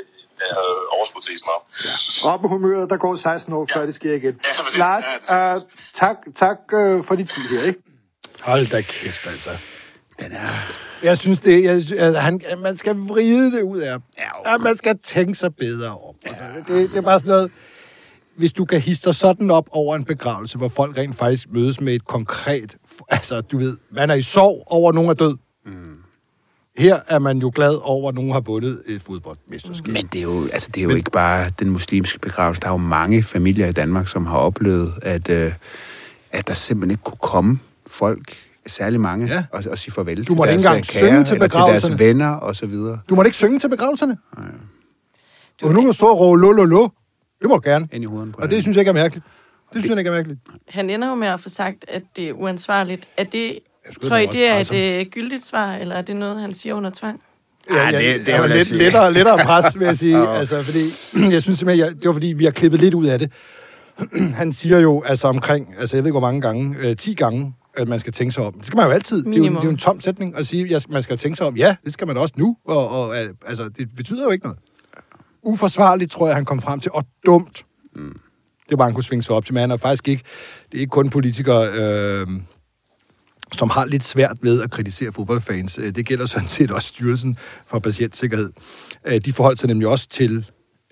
jeg 0.49 0.55
havde 0.61 0.77
overskud 0.97 1.23
til 1.23 1.33
mig. 1.51 1.59
Ja. 1.85 2.29
Op 2.29 2.41
med 2.43 2.51
humøret, 2.51 2.91
der 2.91 2.97
går 2.97 3.17
16 3.17 3.53
år, 3.53 3.67
ja. 3.71 3.79
før 3.79 3.87
det 3.87 3.95
sker 3.95 4.15
igen. 4.15 4.41
Ja, 4.75 4.79
Lars, 4.79 5.05
ja, 5.29 5.57
uh, 5.57 5.63
tak, 5.95 6.17
tak 6.35 6.59
uh, 6.73 7.05
for 7.05 7.15
din 7.15 7.27
tid 7.27 7.43
her, 7.43 7.63
ikke? 7.63 7.81
Hold 8.41 8.67
da 8.67 8.81
kæft, 8.81 9.27
altså. 9.27 9.51
Den 10.21 10.33
er... 10.33 10.49
Jeg 11.03 11.19
synes, 11.19 11.41
det, 11.41 11.65
jeg, 11.65 11.73
altså, 11.73 12.19
han, 12.19 12.41
man 12.59 12.77
skal 12.77 12.97
vride 12.97 13.53
det 13.57 13.63
ud 13.63 13.79
af 13.79 13.91
ham. 13.91 14.03
Ja, 14.47 14.57
man 14.57 14.77
skal 14.77 14.99
tænke 14.99 15.35
sig 15.35 15.57
bedre 15.57 15.91
om. 15.91 16.15
Altså, 16.27 16.45
det, 16.69 16.91
det 16.91 16.97
er 16.97 17.01
bare 17.01 17.19
sådan 17.19 17.31
noget... 17.31 17.51
Hvis 18.37 18.53
du 18.53 18.65
kan 18.65 18.81
hisse 18.81 19.05
dig 19.05 19.15
sådan 19.15 19.51
op 19.51 19.69
over 19.71 19.97
en 19.97 20.05
begravelse, 20.05 20.59
hvor 20.59 20.69
folk 20.69 20.97
rent 20.97 21.17
faktisk 21.17 21.47
mødes 21.51 21.81
med 21.81 21.95
et 21.95 22.05
konkret... 22.05 22.77
Altså, 23.09 23.41
du 23.41 23.59
ved, 23.59 23.77
man 23.91 24.11
er 24.11 24.15
i 24.15 24.23
sorg 24.23 24.65
over, 24.67 24.89
at 24.89 24.95
nogen 24.95 25.11
er 25.11 25.15
død. 25.15 25.37
Her 26.79 27.01
er 27.09 27.19
man 27.19 27.39
jo 27.39 27.53
glad 27.55 27.79
over, 27.83 28.09
at 28.09 28.15
nogen 28.15 28.33
har 28.33 28.41
vundet 28.41 28.83
et 28.87 29.03
fodboldmesterskab. 29.03 29.93
Men 29.93 30.07
det 30.07 30.19
er 30.19 30.23
jo, 30.23 30.45
altså, 30.53 30.69
det 30.75 30.81
er 30.81 30.85
jo 30.85 30.91
ikke 30.91 31.11
bare 31.11 31.51
den 31.59 31.71
muslimske 31.71 32.19
begravelse. 32.19 32.61
Der 32.61 32.67
er 32.69 32.73
jo 32.73 32.77
mange 32.77 33.23
familier 33.23 33.67
i 33.67 33.73
Danmark, 33.73 34.09
som 34.09 34.27
har 34.27 34.39
oplevet, 34.39 34.93
at, 35.03 35.29
øh, 35.29 35.53
at 36.33 36.49
der 36.49 36.55
simpelthen 36.55 36.91
ikke 36.91 37.03
kunne 37.03 37.19
komme 37.23 37.59
folk, 37.87 38.37
særlig 38.67 39.01
mange, 39.01 39.27
Ja. 39.27 39.45
og, 39.53 39.65
og 39.71 39.79
sige 39.79 39.93
farvel 39.93 40.25
Du 40.25 40.35
måtte 40.35 40.53
til 40.53 40.59
ikke 40.59 40.69
deres 40.69 40.89
engang 40.89 41.05
øh, 41.05 41.09
synge 41.09 41.11
kære, 41.11 41.25
til 41.25 41.35
eller 41.35 41.47
til 41.49 41.51
begravelserne. 41.51 41.99
deres 41.99 42.09
venner, 42.09 42.29
og 42.29 42.57
så 42.57 42.67
videre. 42.67 43.01
Du 43.09 43.15
må 43.15 43.23
ikke 43.23 43.37
synge 43.37 43.59
til 43.59 43.69
begravelserne. 43.69 44.19
Du 45.61 45.67
og 45.67 45.75
nu 45.75 45.83
kan 45.83 45.93
stå 45.93 46.07
og 46.07 46.37
lo, 46.37 46.51
lo, 46.53 46.65
lo. 46.65 46.89
Det 47.41 47.49
må 47.49 47.55
du 47.57 47.61
gerne. 47.65 47.89
Ind 47.93 48.05
i 48.05 48.07
hovedet 48.07 48.33
på 48.33 48.41
Og 48.43 48.51
det 48.51 48.63
synes 48.63 48.77
jeg 48.77 48.81
ikke 48.81 48.89
er 48.89 48.93
mærkeligt. 48.93 49.27
Det 49.73 49.83
synes 49.83 49.91
jeg 49.91 49.99
ikke 49.99 50.09
er 50.09 50.13
mærkeligt. 50.15 50.41
Han 50.69 50.91
ender 50.91 51.09
jo 51.09 51.15
med 51.15 51.29
at 51.29 51.41
få 51.41 51.49
sagt, 51.49 51.85
at 51.89 52.03
det 52.17 52.29
er 52.29 52.33
uansvarligt. 52.33 53.09
Er 53.17 53.25
det, 53.25 53.59
tror 54.03 54.17
I, 54.17 54.27
det 54.27 54.47
er 54.47 54.59
et 54.59 54.75
øh, 54.75 55.07
gyldigt 55.07 55.47
svar, 55.47 55.75
eller 55.75 55.95
er 55.95 56.03
det 56.03 56.17
noget, 56.17 56.41
han 56.41 56.55
siger 56.55 56.75
under 56.75 56.91
tvang? 56.91 57.21
Ja, 57.71 57.87
det- 57.99 58.27
det 58.27 58.35
er 58.35 58.39
jo 58.39 58.47
lidt, 58.47 58.57
lidt- 58.71 58.73
lettere, 58.83 59.13
lettere 59.13 59.39
pres, 59.45 59.79
vil 59.79 59.85
jeg 59.85 59.97
sige. 60.07 60.29
altså, 60.29 60.63
fordi, 60.63 60.79
jeg 61.33 61.43
synes 61.43 61.59
simpelthen, 61.59 61.87
jeg, 61.87 61.95
det 61.97 62.07
var 62.07 62.13
fordi, 62.13 62.27
vi 62.27 62.45
har 62.45 62.51
klippet 62.51 62.81
lidt 62.81 62.95
ud 62.95 63.07
af 63.07 63.19
det. 63.19 63.33
Han 64.41 64.53
siger 64.53 64.79
jo 64.79 65.03
altså 65.07 65.29
omkring, 65.29 65.75
altså 65.79 65.97
jeg 65.97 66.05
ved 66.05 66.09
ikke 66.09 66.13
hvor 66.19 66.29
mange 66.29 66.41
gange, 66.41 66.77
øh, 66.81 66.97
10 66.97 67.15
gange, 67.15 67.55
at 67.77 67.89
man 67.89 67.99
skal 67.99 68.13
tænke 68.13 68.33
sig 68.33 68.45
om. 68.45 68.53
Det 68.53 68.67
skal 68.67 68.77
man 68.77 68.87
jo 68.87 68.93
altid. 68.93 69.23
Det 69.25 69.35
er 69.35 69.39
jo, 69.39 69.45
det 69.45 69.57
er 69.59 69.63
jo 69.65 69.71
en 69.71 69.77
tom 69.77 70.01
sætning 70.01 70.39
at 70.39 70.47
sige, 70.47 70.77
at 70.77 70.87
man 70.91 71.03
skal 71.03 71.17
tænke 71.17 71.37
sig 71.37 71.47
om. 71.47 71.57
Ja, 71.57 71.77
det 71.85 71.93
skal 71.93 72.07
man 72.07 72.17
også 72.17 72.35
nu. 72.37 72.57
Og, 72.65 72.89
og 72.91 73.17
altså, 73.47 73.69
det 73.79 73.89
betyder 73.97 74.25
jo 74.25 74.31
ikke 74.31 74.45
noget. 74.45 74.59
Uforsvarligt, 75.43 76.11
tror 76.13 76.27
jeg, 76.27 76.37
han 76.37 76.45
kom 76.45 76.63
frem 76.63 76.81
til, 76.81 76.91
og 76.95 77.05
dumt. 77.27 77.65
Mm. 77.97 78.17
Det 78.69 78.79
var, 78.79 78.85
han 78.85 78.95
kunne 78.95 79.05
svinge 79.05 79.23
sig 79.23 79.35
op 79.35 79.45
til. 79.45 79.55
Men 79.55 79.61
han 79.61 79.71
er 79.71 79.77
faktisk 79.77 80.09
ikke, 80.09 80.23
det 80.73 80.79
er 80.79 80.81
ikke 80.81 80.91
kun 80.91 81.11
politikere, 81.11 81.69
øh, 81.73 82.27
som 83.53 83.71
har 83.71 83.85
lidt 83.85 84.05
svært 84.05 84.37
ved 84.43 84.63
at 84.63 84.71
kritisere 84.71 85.13
fodboldfans. 85.13 85.79
Øh, 85.79 85.95
det 85.95 86.07
gælder 86.07 86.27
sådan 86.27 86.49
set 86.49 86.71
også 86.71 86.89
Styrelsen 86.89 87.37
for 87.67 87.79
Patientsikkerhed. 87.79 88.53
Øh, 89.07 89.21
de 89.25 89.33
forholdt 89.33 89.61
sig 89.61 89.69
nemlig 89.69 89.89
også 89.89 90.09
til 90.09 90.47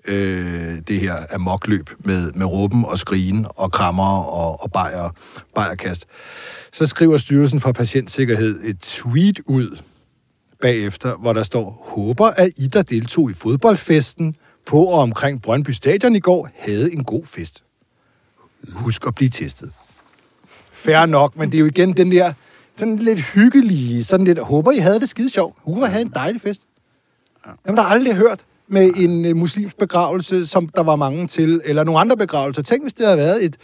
øh, 0.07 0.77
det 0.87 0.99
her 0.99 1.15
amokløb 1.31 1.89
med, 1.99 2.31
med 2.31 2.45
råben 2.45 2.85
og 2.85 2.97
skrigen 2.97 3.45
og 3.49 3.71
krammer 3.71 4.17
og, 4.17 4.63
og 4.63 4.71
bajer, 4.71 5.09
bajerkast. 5.55 6.05
Så 6.73 6.85
skriver 6.85 7.17
Styrelsen 7.17 7.59
for 7.59 7.71
Patientsikkerhed 7.71 8.59
et 8.63 8.79
tweet 8.79 9.39
ud 9.45 9.77
bagefter, 10.61 11.17
hvor 11.17 11.33
der 11.33 11.43
står, 11.43 11.85
håber, 11.87 12.27
at 12.27 12.51
I, 12.55 12.67
der 12.67 12.81
deltog 12.81 13.31
i 13.31 13.33
fodboldfesten 13.33 14.35
på 14.65 14.83
og 14.83 14.99
omkring 14.99 15.41
Brøndby 15.41 15.69
Stadion 15.69 16.15
i 16.15 16.19
går, 16.19 16.49
havde 16.55 16.93
en 16.93 17.03
god 17.03 17.25
fest. 17.25 17.63
Husk 18.69 19.07
at 19.07 19.15
blive 19.15 19.29
testet. 19.29 19.71
Færre 20.71 21.07
nok, 21.07 21.37
men 21.37 21.51
det 21.51 21.57
er 21.57 21.59
jo 21.59 21.65
igen 21.65 21.97
den 21.97 22.11
der 22.11 22.33
sådan 22.77 22.95
lidt 22.95 23.21
hyggelige, 23.21 24.03
sådan 24.03 24.25
lidt, 24.25 24.39
håber 24.39 24.71
I 24.71 24.77
havde 24.77 24.99
det 24.99 25.09
skide 25.09 25.29
sjovt. 25.29 25.57
I 25.67 25.71
havde 25.85 26.01
en 26.01 26.11
dejlig 26.15 26.41
fest. 26.41 26.61
Jamen, 27.65 27.77
der 27.77 27.83
har 27.83 27.89
aldrig 27.89 28.15
hørt 28.15 28.45
med 28.67 28.93
en 28.95 29.25
øh, 29.25 29.35
muslimsk 29.35 29.77
begravelse, 29.77 30.45
som 30.45 30.67
der 30.67 30.83
var 30.83 30.95
mange 30.95 31.27
til, 31.27 31.61
eller 31.65 31.83
nogle 31.83 31.99
andre 31.99 32.17
begravelser. 32.17 32.61
Tænk, 32.61 32.81
hvis 32.83 32.93
det 32.93 33.05
havde 33.05 33.17
været 33.17 33.45
et, 33.45 33.57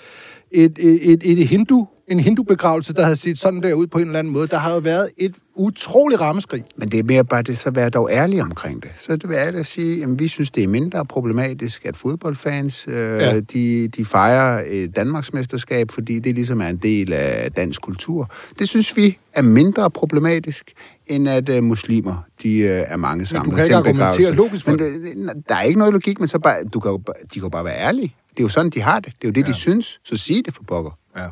et, 0.51 0.80
et, 0.80 1.24
et, 1.24 1.39
et 1.41 1.47
hindu, 1.47 1.88
en 2.08 2.20
hindu-begravelse, 2.20 2.93
der 2.93 3.04
havde 3.04 3.16
set 3.16 3.39
sådan 3.39 3.64
der 3.64 3.74
ud 3.74 3.88
på 3.88 3.97
en 3.97 4.06
eller 4.06 4.20
anden 4.20 4.34
måde. 4.34 4.47
Der 4.47 4.58
har 4.58 4.74
jo 4.74 4.80
været 4.80 5.10
et 5.18 5.36
utroligt 5.56 6.22
rammeskrig. 6.22 6.64
Men 6.76 6.91
det 6.91 6.99
er 6.99 7.04
mere 7.04 7.26
bare 7.26 7.41
det, 7.41 7.58
så 7.58 7.72
være 7.72 7.89
dog 7.89 8.10
ærlig 8.12 8.41
omkring 8.41 8.84
det. 8.84 8.91
Så 8.99 9.16
det 9.16 9.30
vil 9.30 9.36
ærligt 9.36 9.60
at 9.60 9.66
sige, 9.66 10.04
at 10.04 10.20
vi 10.20 10.28
synes, 10.28 10.51
det 10.51 10.64
er 10.64 10.68
mindre 10.68 11.06
problematisk, 11.06 11.86
at 11.86 11.97
fodboldfans, 11.97 12.86
øh, 12.88 12.93
Ja. 12.95 13.39
de, 13.39 13.88
de 13.88 14.06
fejrer 14.06 14.64
et 14.68 14.95
Danmarksmesterskab, 14.95 15.91
fordi 15.91 16.20
det 16.20 16.36
ligesom 16.36 16.62
er 16.62 16.68
en 16.68 16.78
del 16.78 17.14
af 17.14 17.51
dansk 17.51 17.82
kultur. 17.82 18.32
Det 18.60 18.70
synes 18.70 18.97
vi 18.97 19.18
er 19.34 19.41
mindre 19.41 19.91
problematisk, 19.91 20.72
end 21.08 21.30
at 21.30 21.49
øh, 21.49 21.64
muslimer, 21.64 22.26
de 22.43 22.58
øh, 22.58 22.70
er 22.70 22.97
mange 22.97 23.26
sammen. 23.26 23.56
kan 23.56 23.64
ikke 23.64 23.76
argumentere 23.76 24.32
logisk 24.32 24.66
for 24.66 24.72
men, 24.72 24.80
det. 24.80 25.43
Der 25.49 25.56
er 25.56 25.62
ikke 25.62 25.80
noget 25.80 25.93
logik, 25.93 26.20
men 26.20 26.28
så 26.28 26.39
bare, 26.39 26.64
du 26.74 26.80
kan 26.80 26.91
jo, 26.91 26.97
de 27.08 27.28
kan 27.34 27.41
jo 27.41 27.49
bare 27.49 27.66
være 27.66 27.78
ærlige. 27.78 28.16
Det 28.30 28.39
er 28.39 28.43
jo 28.43 28.49
sådan, 28.49 28.70
de 28.72 28.82
har 28.82 28.99
det. 28.99 29.14
Det 29.22 29.28
er 29.28 29.28
jo 29.28 29.32
det, 29.32 29.41
ja. 29.41 29.47
de 29.47 29.54
synes. 29.54 29.99
Så 30.04 30.18
sig 30.18 30.41
det 30.45 30.54
for 30.54 30.64
pokker. 30.64 30.91
Ja. 31.18 31.28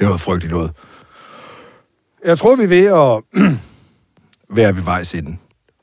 Det 0.00 0.08
var 0.08 0.16
frygteligt 0.16 0.52
noget. 0.52 0.72
Jeg 2.24 2.38
tror, 2.38 2.56
vi 2.56 2.62
er 2.62 2.68
ved 2.68 2.84
at 2.86 3.42
være 4.56 4.76
ved 4.76 4.82
vejs 4.82 5.14
ende. 5.14 5.36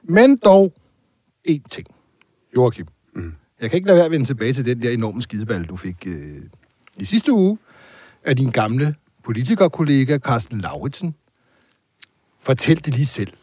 Men 0.03 0.38
dog 0.38 0.74
én 1.49 1.61
ting. 1.72 1.88
Joachim. 2.55 2.88
Mm. 3.15 3.34
Jeg 3.61 3.70
kan 3.70 3.78
ikke 3.78 3.88
lade 3.88 3.97
være 3.97 4.05
at 4.05 4.11
vende 4.11 4.26
tilbage 4.26 4.53
til 4.53 4.65
den 4.65 4.82
der 4.82 4.89
enorme 4.89 5.22
skideball, 5.22 5.65
du 5.65 5.76
fik 5.76 6.07
øh, 6.07 6.41
i 6.97 7.05
sidste 7.05 7.32
uge 7.32 7.57
af 8.24 8.36
din 8.36 8.51
gamle 8.51 8.95
politikerkollega 9.24 10.18
Carsten 10.18 10.61
Lauritsen. 10.61 11.15
Fortæl 12.39 12.86
det 12.86 12.93
lige 12.93 13.05
selv. 13.05 13.34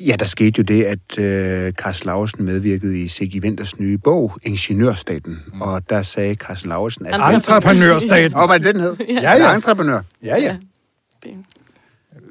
Ja, 0.00 0.16
der 0.18 0.24
skete 0.24 0.58
jo 0.58 0.62
det, 0.62 0.84
at 0.84 1.18
øh, 1.18 1.72
Carsten 1.72 2.06
Lauritsen 2.06 2.44
medvirkede 2.44 3.02
i 3.02 3.08
Siggy 3.08 3.42
Winters 3.42 3.78
nye 3.78 3.98
bog, 3.98 4.38
Ingeniørstaten. 4.42 5.42
Mm. 5.52 5.60
Og 5.60 5.90
der 5.90 6.02
sagde 6.02 6.34
Carsten 6.34 6.68
Lauritsen, 6.68 7.06
at... 7.06 7.34
Entreprenørstaten. 7.34 8.38
Åh, 8.38 8.46
hvad 8.46 8.54
er 8.56 8.62
det, 8.62 8.74
den 8.74 8.82
hed? 8.82 8.96
Ja, 9.08 9.32
ja. 9.32 9.54
Entreprenør. 9.54 10.00
Ja, 10.22 10.36
ja. 10.36 10.56
Det, 11.22 11.34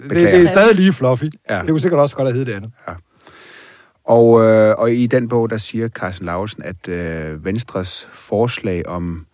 Det, 0.09 0.11
det 0.11 0.41
er 0.41 0.47
stadig 0.47 0.75
lige 0.75 0.93
fluffy. 0.93 1.23
Ja. 1.23 1.55
Ja. 1.55 1.61
Det 1.61 1.69
kunne 1.69 1.79
sikkert 1.79 2.01
også 2.01 2.15
godt 2.15 2.27
have 2.27 2.33
heddet 2.33 2.47
det 2.47 2.53
andet. 2.53 2.71
Og, 4.05 4.43
øh, 4.43 4.75
og 4.77 4.93
i 4.93 5.07
den 5.07 5.29
bog, 5.29 5.49
der 5.49 5.57
siger 5.57 5.89
Carsten 5.89 6.25
Lauritsen, 6.25 6.63
at 6.63 6.87
øh, 6.87 7.45
Venstres 7.45 8.07
forslag 8.13 8.87
om 8.87 9.25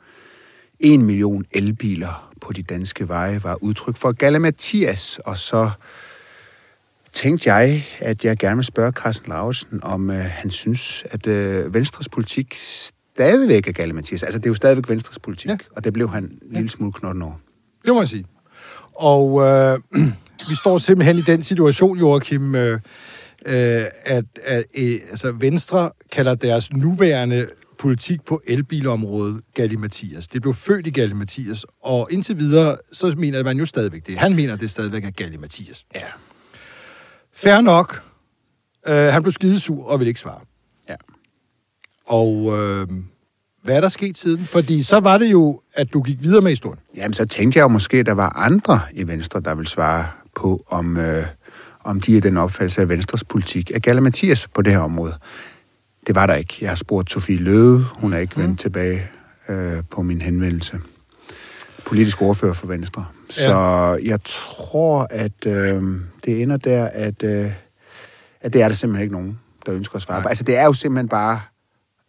en 0.79 1.03
million 1.03 1.45
elbiler 1.51 2.31
på 2.41 2.53
de 2.53 2.63
danske 2.63 3.09
veje 3.09 3.43
var 3.43 3.57
udtryk 3.61 3.97
for 3.97 4.11
galimatias. 4.11 5.19
Og 5.25 5.37
så 5.37 5.69
tænkte 7.13 7.53
jeg, 7.53 7.85
at 7.99 8.25
jeg 8.25 8.37
gerne 8.37 8.55
vil 8.55 8.65
spørge 8.65 8.91
Carsten 8.91 9.29
Lauritsen, 9.29 9.79
om 9.83 10.09
øh, 10.09 10.25
han 10.25 10.51
synes, 10.51 11.03
at 11.11 11.27
øh, 11.27 11.73
Venstres 11.73 12.09
politik 12.09 12.55
stadigvæk 13.15 13.67
er 13.67 13.71
galimatias. 13.71 14.23
Altså, 14.23 14.39
det 14.39 14.45
er 14.45 14.49
jo 14.49 14.55
stadigvæk 14.55 14.89
Venstres 14.89 15.19
politik, 15.19 15.49
Ja. 15.49 15.57
og 15.75 15.83
det 15.83 15.93
blev 15.93 16.09
han 16.09 16.23
en 16.23 16.39
lille 16.51 16.69
smule 16.69 16.93
knotten 16.93 17.21
over. 17.21 17.35
Det 17.85 17.93
må 17.93 18.01
jeg 18.01 18.09
sige. 18.09 18.25
Og 18.95 19.41
øh, 19.41 19.79
vi 20.49 20.55
står 20.55 20.77
simpelthen 20.77 21.17
i 21.17 21.21
den 21.21 21.43
situation, 21.43 21.97
Joachim, 21.97 22.55
øh, 22.55 22.79
øh, 23.45 23.85
at, 24.05 24.25
at 24.43 24.63
øh, 24.77 24.93
altså 25.09 25.31
Venstre 25.31 25.91
kalder 26.11 26.35
deres 26.35 26.73
nuværende 26.73 27.47
politik 27.79 28.21
på 28.25 28.41
elbilområdet 28.47 29.41
Galli 29.53 29.75
Mathias. 29.75 30.27
Det 30.27 30.41
blev 30.41 30.53
født 30.53 30.87
i 30.87 30.89
Galli 30.89 31.13
Mathias, 31.13 31.65
og 31.83 32.07
indtil 32.11 32.37
videre, 32.39 32.77
så 32.91 33.13
mener 33.17 33.43
man 33.43 33.57
jo 33.57 33.65
stadigvæk 33.65 34.07
det. 34.07 34.17
Han 34.17 34.35
mener, 34.35 34.55
det 34.55 34.69
stadigvæk 34.69 35.05
er 35.05 35.09
Galli 35.11 35.37
Mathias. 35.37 35.85
Ja. 35.95 36.01
Fair 37.41 37.61
nok. 37.61 38.01
Øh, 38.87 38.95
han 38.95 39.21
blev 39.23 39.31
skidesur 39.31 39.85
og 39.85 39.99
ville 39.99 40.09
ikke 40.09 40.19
svare. 40.19 40.39
Ja. 40.89 40.95
Og 42.05 42.57
øh, 42.59 42.87
hvad 43.63 43.75
er 43.75 43.81
der 43.81 43.89
sket 43.89 44.17
siden? 44.17 44.45
Fordi 44.45 44.83
så 44.83 44.99
var 44.99 45.17
det 45.17 45.31
jo, 45.31 45.61
at 45.73 45.93
du 45.93 46.01
gik 46.01 46.21
videre 46.23 46.41
med 46.41 46.51
historien. 46.51 46.79
Jamen, 46.95 47.13
så 47.13 47.25
tænkte 47.25 47.57
jeg 47.57 47.63
jo 47.63 47.67
måske, 47.67 47.97
at 47.97 48.05
der 48.05 48.11
var 48.13 48.29
andre 48.29 48.79
i 48.93 49.07
Venstre, 49.07 49.39
der 49.39 49.55
ville 49.55 49.69
svare 49.69 50.07
på, 50.35 50.63
om, 50.67 50.97
øh, 50.97 51.25
om 51.83 52.01
de 52.01 52.17
er 52.17 52.21
den 52.21 52.37
opfattelse 52.37 52.81
af 52.81 52.89
Venstres 52.89 53.23
politik. 53.23 53.71
Er 53.71 53.79
Galle 53.79 54.01
Mathias 54.01 54.47
på 54.47 54.61
det 54.61 54.73
her 54.73 54.79
område? 54.79 55.17
Det 56.07 56.15
var 56.15 56.25
der 56.27 56.35
ikke. 56.35 56.57
Jeg 56.61 56.69
har 56.69 56.75
spurgt 56.75 57.11
Sofie 57.11 57.37
Løde. 57.37 57.85
Hun 57.95 58.13
er 58.13 58.17
ikke 58.17 58.37
vendt 58.37 58.49
Mm. 58.49 58.57
tilbage 58.57 59.01
øh, 59.49 59.83
på 59.91 60.01
min 60.01 60.21
henvendelse. 60.21 60.79
Politisk 61.85 62.21
ordfører 62.21 62.53
for 62.53 62.67
Venstre. 62.67 63.05
Så 63.29 63.99
jeg 64.03 64.19
tror, 64.23 65.07
at 65.09 65.45
øh, 65.45 65.83
det 66.25 66.41
ender 66.41 66.57
der, 66.57 66.85
at, 66.85 67.23
øh, 67.23 67.51
at 68.41 68.53
det 68.53 68.61
er 68.61 68.67
der 68.67 68.75
simpelthen 68.75 69.03
ikke 69.03 69.13
nogen, 69.13 69.39
der 69.65 69.73
ønsker 69.73 69.95
at 69.95 70.01
svare 70.01 70.21
på. 70.21 70.27
Altså, 70.27 70.43
det 70.43 70.57
er 70.57 70.65
jo 70.65 70.73
simpelthen 70.73 71.07
bare 71.09 71.39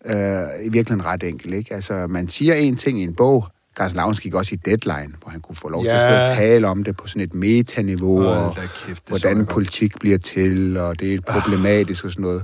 øh, 0.07 0.43
i 0.67 0.69
virkeligheden 0.69 1.07
ret 1.07 1.23
enkelt, 1.23 1.55
ikke? 1.55 1.75
Altså, 1.75 2.07
man 2.07 2.29
siger 2.29 2.55
en 2.55 2.77
ting 2.77 3.01
i 3.01 3.03
en 3.05 3.15
bog. 3.15 3.47
Carsten 3.77 3.97
Lauens 3.97 4.21
gik 4.21 4.35
også 4.35 4.55
i 4.55 4.57
Deadline, 4.57 5.15
hvor 5.23 5.31
han 5.31 5.41
kunne 5.41 5.57
få 5.57 5.69
lov 5.69 5.85
ja. 5.85 5.89
til 5.91 5.97
at 5.97 6.31
Ja. 6.31 6.35
tale 6.35 6.69
om 6.69 6.85
det 6.85 6.97
på 6.97 7.07
sådan 7.09 7.23
et 7.23 7.35
metaniveau, 7.35 8.23
Hold 8.23 8.37
og 8.37 8.55
kæft, 8.87 9.09
hvordan 9.09 9.29
jeg 9.37 9.37
godt. 9.37 9.49
politik 9.49 9.99
bliver 10.01 10.19
til, 10.19 10.77
og 10.77 11.01
det 11.01 11.15
er 11.15 11.21
problematisk 11.21 12.05
og 12.05 12.11
sådan 12.11 12.23
noget. 12.23 12.43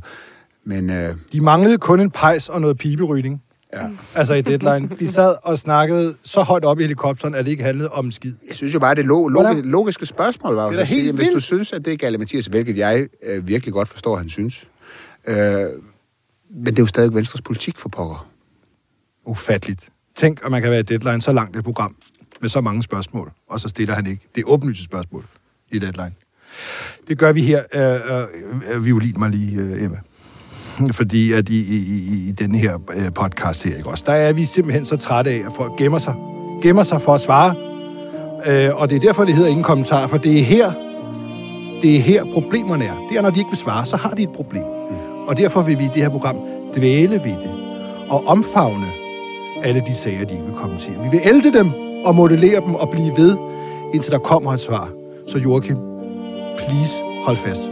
Men 0.64 0.90
øh, 0.90 1.14
De 1.32 1.40
manglede 1.40 1.78
kun 1.78 2.00
en 2.00 2.10
pejs 2.10 2.48
og 2.48 2.60
noget 2.60 2.78
piberydning. 2.78 3.42
Ja. 3.82 3.88
Altså 4.14 4.34
i 4.34 4.42
deadline. 4.42 4.90
De 4.98 5.08
sad 5.08 5.36
og 5.42 5.58
snakkede 5.58 6.14
så 6.22 6.42
højt 6.42 6.64
op 6.64 6.78
i 6.78 6.82
helikopteren, 6.82 7.34
at 7.34 7.44
det 7.44 7.50
ikke 7.50 7.62
handlede 7.64 7.90
om 7.90 8.10
skid. 8.10 8.34
jeg 8.48 8.56
synes 8.56 8.74
jo 8.74 8.78
bare, 8.78 8.94
det 8.94 9.04
lo- 9.04 9.28
logi- 9.28 9.60
logiske 9.62 10.06
spørgsmål 10.06 10.54
var 10.54 10.72
jo 10.72 10.78
at 10.78 10.88
sige, 10.88 11.12
hvis 11.12 11.28
du 11.34 11.40
synes, 11.40 11.72
at 11.72 11.84
det 11.84 11.92
er 11.92 11.96
Galle 11.96 12.18
Mathias, 12.18 12.46
hvilket 12.46 12.76
jeg 12.76 13.06
øh, 13.22 13.48
virkelig 13.48 13.72
godt 13.72 13.88
forstår, 13.88 14.16
han 14.16 14.28
synes. 14.28 14.68
Øh, 15.26 15.36
men 16.50 16.66
det 16.66 16.78
er 16.78 16.82
jo 16.82 16.86
stadig 16.86 17.14
Venstres 17.14 17.42
politik 17.42 17.78
for 17.78 17.88
pokker. 17.88 18.26
Ufatteligt. 19.26 19.88
Tænk, 20.16 20.40
at 20.44 20.50
man 20.50 20.62
kan 20.62 20.70
være 20.70 20.80
i 20.80 20.82
deadline 20.82 21.22
så 21.22 21.32
langt 21.32 21.56
et 21.56 21.64
program. 21.64 21.96
med 22.40 22.48
så 22.48 22.60
mange 22.60 22.82
spørgsmål, 22.82 23.32
og 23.48 23.60
så 23.60 23.68
stiller 23.68 23.94
han 23.94 24.06
ikke 24.06 24.28
det 24.34 24.42
åbenlyse 24.46 24.84
spørgsmål 24.84 25.24
i 25.72 25.78
deadline. 25.78 26.12
Det 27.08 27.18
gør 27.18 27.32
vi 27.32 27.42
her, 27.42 27.62
øh, 27.74 28.26
øh, 28.74 28.84
violin 28.84 29.14
mig 29.18 29.30
lige, 29.30 29.60
øh, 29.60 29.82
Emma. 29.82 29.98
Fordi 30.92 31.32
at 31.32 31.48
i, 31.48 31.58
i, 31.58 31.76
i, 31.76 32.28
i 32.28 32.32
denne 32.32 32.58
her 32.58 32.78
øh, 32.96 33.12
podcast 33.14 33.64
her, 33.64 33.76
ikke 33.76 33.90
også, 33.90 34.04
der 34.06 34.12
er 34.12 34.32
vi 34.32 34.44
simpelthen 34.44 34.84
så 34.84 34.96
trætte 34.96 35.30
af, 35.30 35.36
at 35.46 35.52
folk 35.56 35.72
gemmer 35.78 35.98
sig. 35.98 36.14
Gemmer 36.62 36.82
sig 36.82 37.02
for 37.02 37.14
at 37.14 37.20
svare. 37.20 37.54
Øh, 38.46 38.70
og 38.74 38.90
det 38.90 38.96
er 38.96 39.00
derfor, 39.00 39.24
det 39.24 39.34
hedder 39.34 39.50
ingen 39.50 39.64
kommentar, 39.64 40.06
for 40.06 40.16
det 40.16 40.38
er 40.38 40.42
her, 40.42 40.72
det 41.82 41.96
er 41.96 42.00
her 42.00 42.24
problemerne 42.32 42.84
er. 42.84 43.06
Det 43.10 43.18
er, 43.18 43.22
når 43.22 43.30
de 43.30 43.38
ikke 43.40 43.50
vil 43.50 43.58
svare, 43.58 43.86
så 43.86 43.96
har 43.96 44.10
de 44.10 44.22
et 44.22 44.32
problem. 44.36 44.62
Mm. 44.62 44.96
Og 45.28 45.36
derfor 45.36 45.62
vil 45.62 45.78
vi 45.78 45.84
i 45.84 45.88
det 45.94 46.02
her 46.02 46.08
program 46.08 46.36
dvæle 46.76 47.12
ved 47.12 47.32
det 47.42 47.50
og 48.08 48.26
omfavne 48.26 48.86
alle 49.62 49.82
de 49.86 49.94
sager, 49.94 50.24
de 50.24 50.34
ikke 50.34 50.46
vil 50.46 50.54
kommentere. 50.54 50.94
Vi 51.02 51.08
vil 51.10 51.20
elde 51.24 51.58
dem 51.58 51.70
og 52.04 52.14
modellere 52.14 52.60
dem 52.60 52.74
og 52.74 52.90
blive 52.90 53.12
ved, 53.16 53.36
indtil 53.94 54.12
der 54.12 54.18
kommer 54.18 54.52
et 54.52 54.60
svar. 54.60 54.90
Så 55.26 55.38
Joachim, 55.38 55.76
please 56.58 56.94
hold 57.24 57.36
fast. 57.36 57.70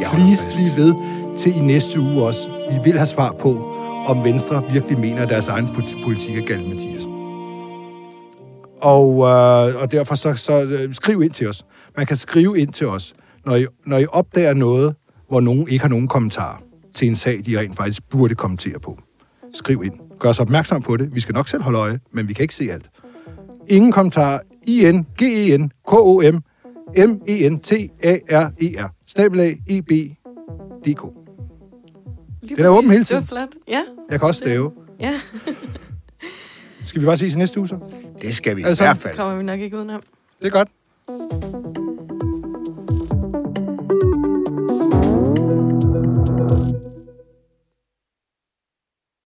Jeg 0.00 0.08
Please 0.12 0.42
fast. 0.42 0.56
bliv 0.56 0.84
ved 0.84 0.94
til 1.38 1.56
i 1.56 1.60
næste 1.60 2.00
uge 2.00 2.22
også. 2.26 2.48
Vi 2.70 2.76
vil 2.84 2.92
have 2.92 3.06
svar 3.06 3.32
på, 3.38 3.74
om 4.06 4.24
Venstre 4.24 4.62
virkelig 4.72 4.98
mener, 4.98 5.22
at 5.22 5.28
deres 5.28 5.48
egen 5.48 5.68
politik 6.04 6.36
er 6.36 6.46
galt, 6.46 6.68
Mathias. 6.68 7.02
Og, 8.82 9.10
øh, 9.10 9.82
og 9.82 9.92
derfor 9.92 10.14
så, 10.14 10.34
så 10.34 10.62
øh, 10.62 10.94
skriv 10.94 11.22
ind 11.22 11.30
til 11.30 11.48
os. 11.48 11.64
Man 11.96 12.06
kan 12.06 12.16
skrive 12.16 12.58
ind 12.58 12.72
til 12.72 12.86
os, 12.86 13.14
når 13.46 13.56
I, 13.56 13.66
når 13.86 13.98
I 13.98 14.06
opdager 14.12 14.54
noget, 14.54 14.94
hvor 15.28 15.40
nogen 15.40 15.68
ikke 15.68 15.82
har 15.82 15.88
nogen 15.88 16.08
kommentar 16.08 16.62
til 16.94 17.08
en 17.08 17.14
sag, 17.14 17.40
de 17.46 17.58
rent 17.58 17.76
faktisk 17.76 18.02
burde 18.10 18.34
kommentere 18.34 18.80
på. 18.80 18.98
Skriv 19.54 19.82
ind. 19.84 19.94
Gør 20.18 20.28
os 20.28 20.40
opmærksom 20.40 20.82
på 20.82 20.96
det. 20.96 21.14
Vi 21.14 21.20
skal 21.20 21.34
nok 21.34 21.48
selv 21.48 21.62
holde 21.62 21.78
øje, 21.78 21.98
men 22.12 22.28
vi 22.28 22.32
kan 22.32 22.42
ikke 22.42 22.54
se 22.54 22.68
alt. 22.72 22.90
Ingen 23.68 23.92
kommentar. 23.92 24.40
I-N-G-E-N-K-O-M 24.66 26.42
M-E-N-T-A-R-E-R. 26.96 28.88
Stabelag 29.06 29.58
E-B-D-K. 29.66 31.23
Lige 32.44 32.56
Den 32.56 32.64
er 32.64 32.68
åben 32.68 32.90
hele 32.90 33.04
Det 33.04 33.10
var 33.14 33.20
tiden. 33.20 33.26
flot. 33.28 33.48
Ja. 33.68 33.82
Jeg 34.10 34.18
kan 34.20 34.28
også 34.28 34.38
stave. 34.38 34.72
Ja, 35.00 35.20
Skal 36.84 37.00
vi 37.00 37.06
bare 37.06 37.16
ses 37.16 37.34
i 37.34 37.38
næste 37.38 37.58
uge 37.60 37.68
så? 37.68 37.78
Det 38.22 38.36
skal 38.36 38.56
vi 38.56 38.60
i 38.60 38.64
Altså, 38.64 38.84
hvert 38.84 38.96
fald. 38.96 39.16
kommer 39.16 39.36
vi 39.36 39.42
nok 39.42 39.60
ikke 39.60 39.76
udenom. 39.76 40.02
Det 40.42 40.46
er 40.46 40.50
godt. 40.50 40.68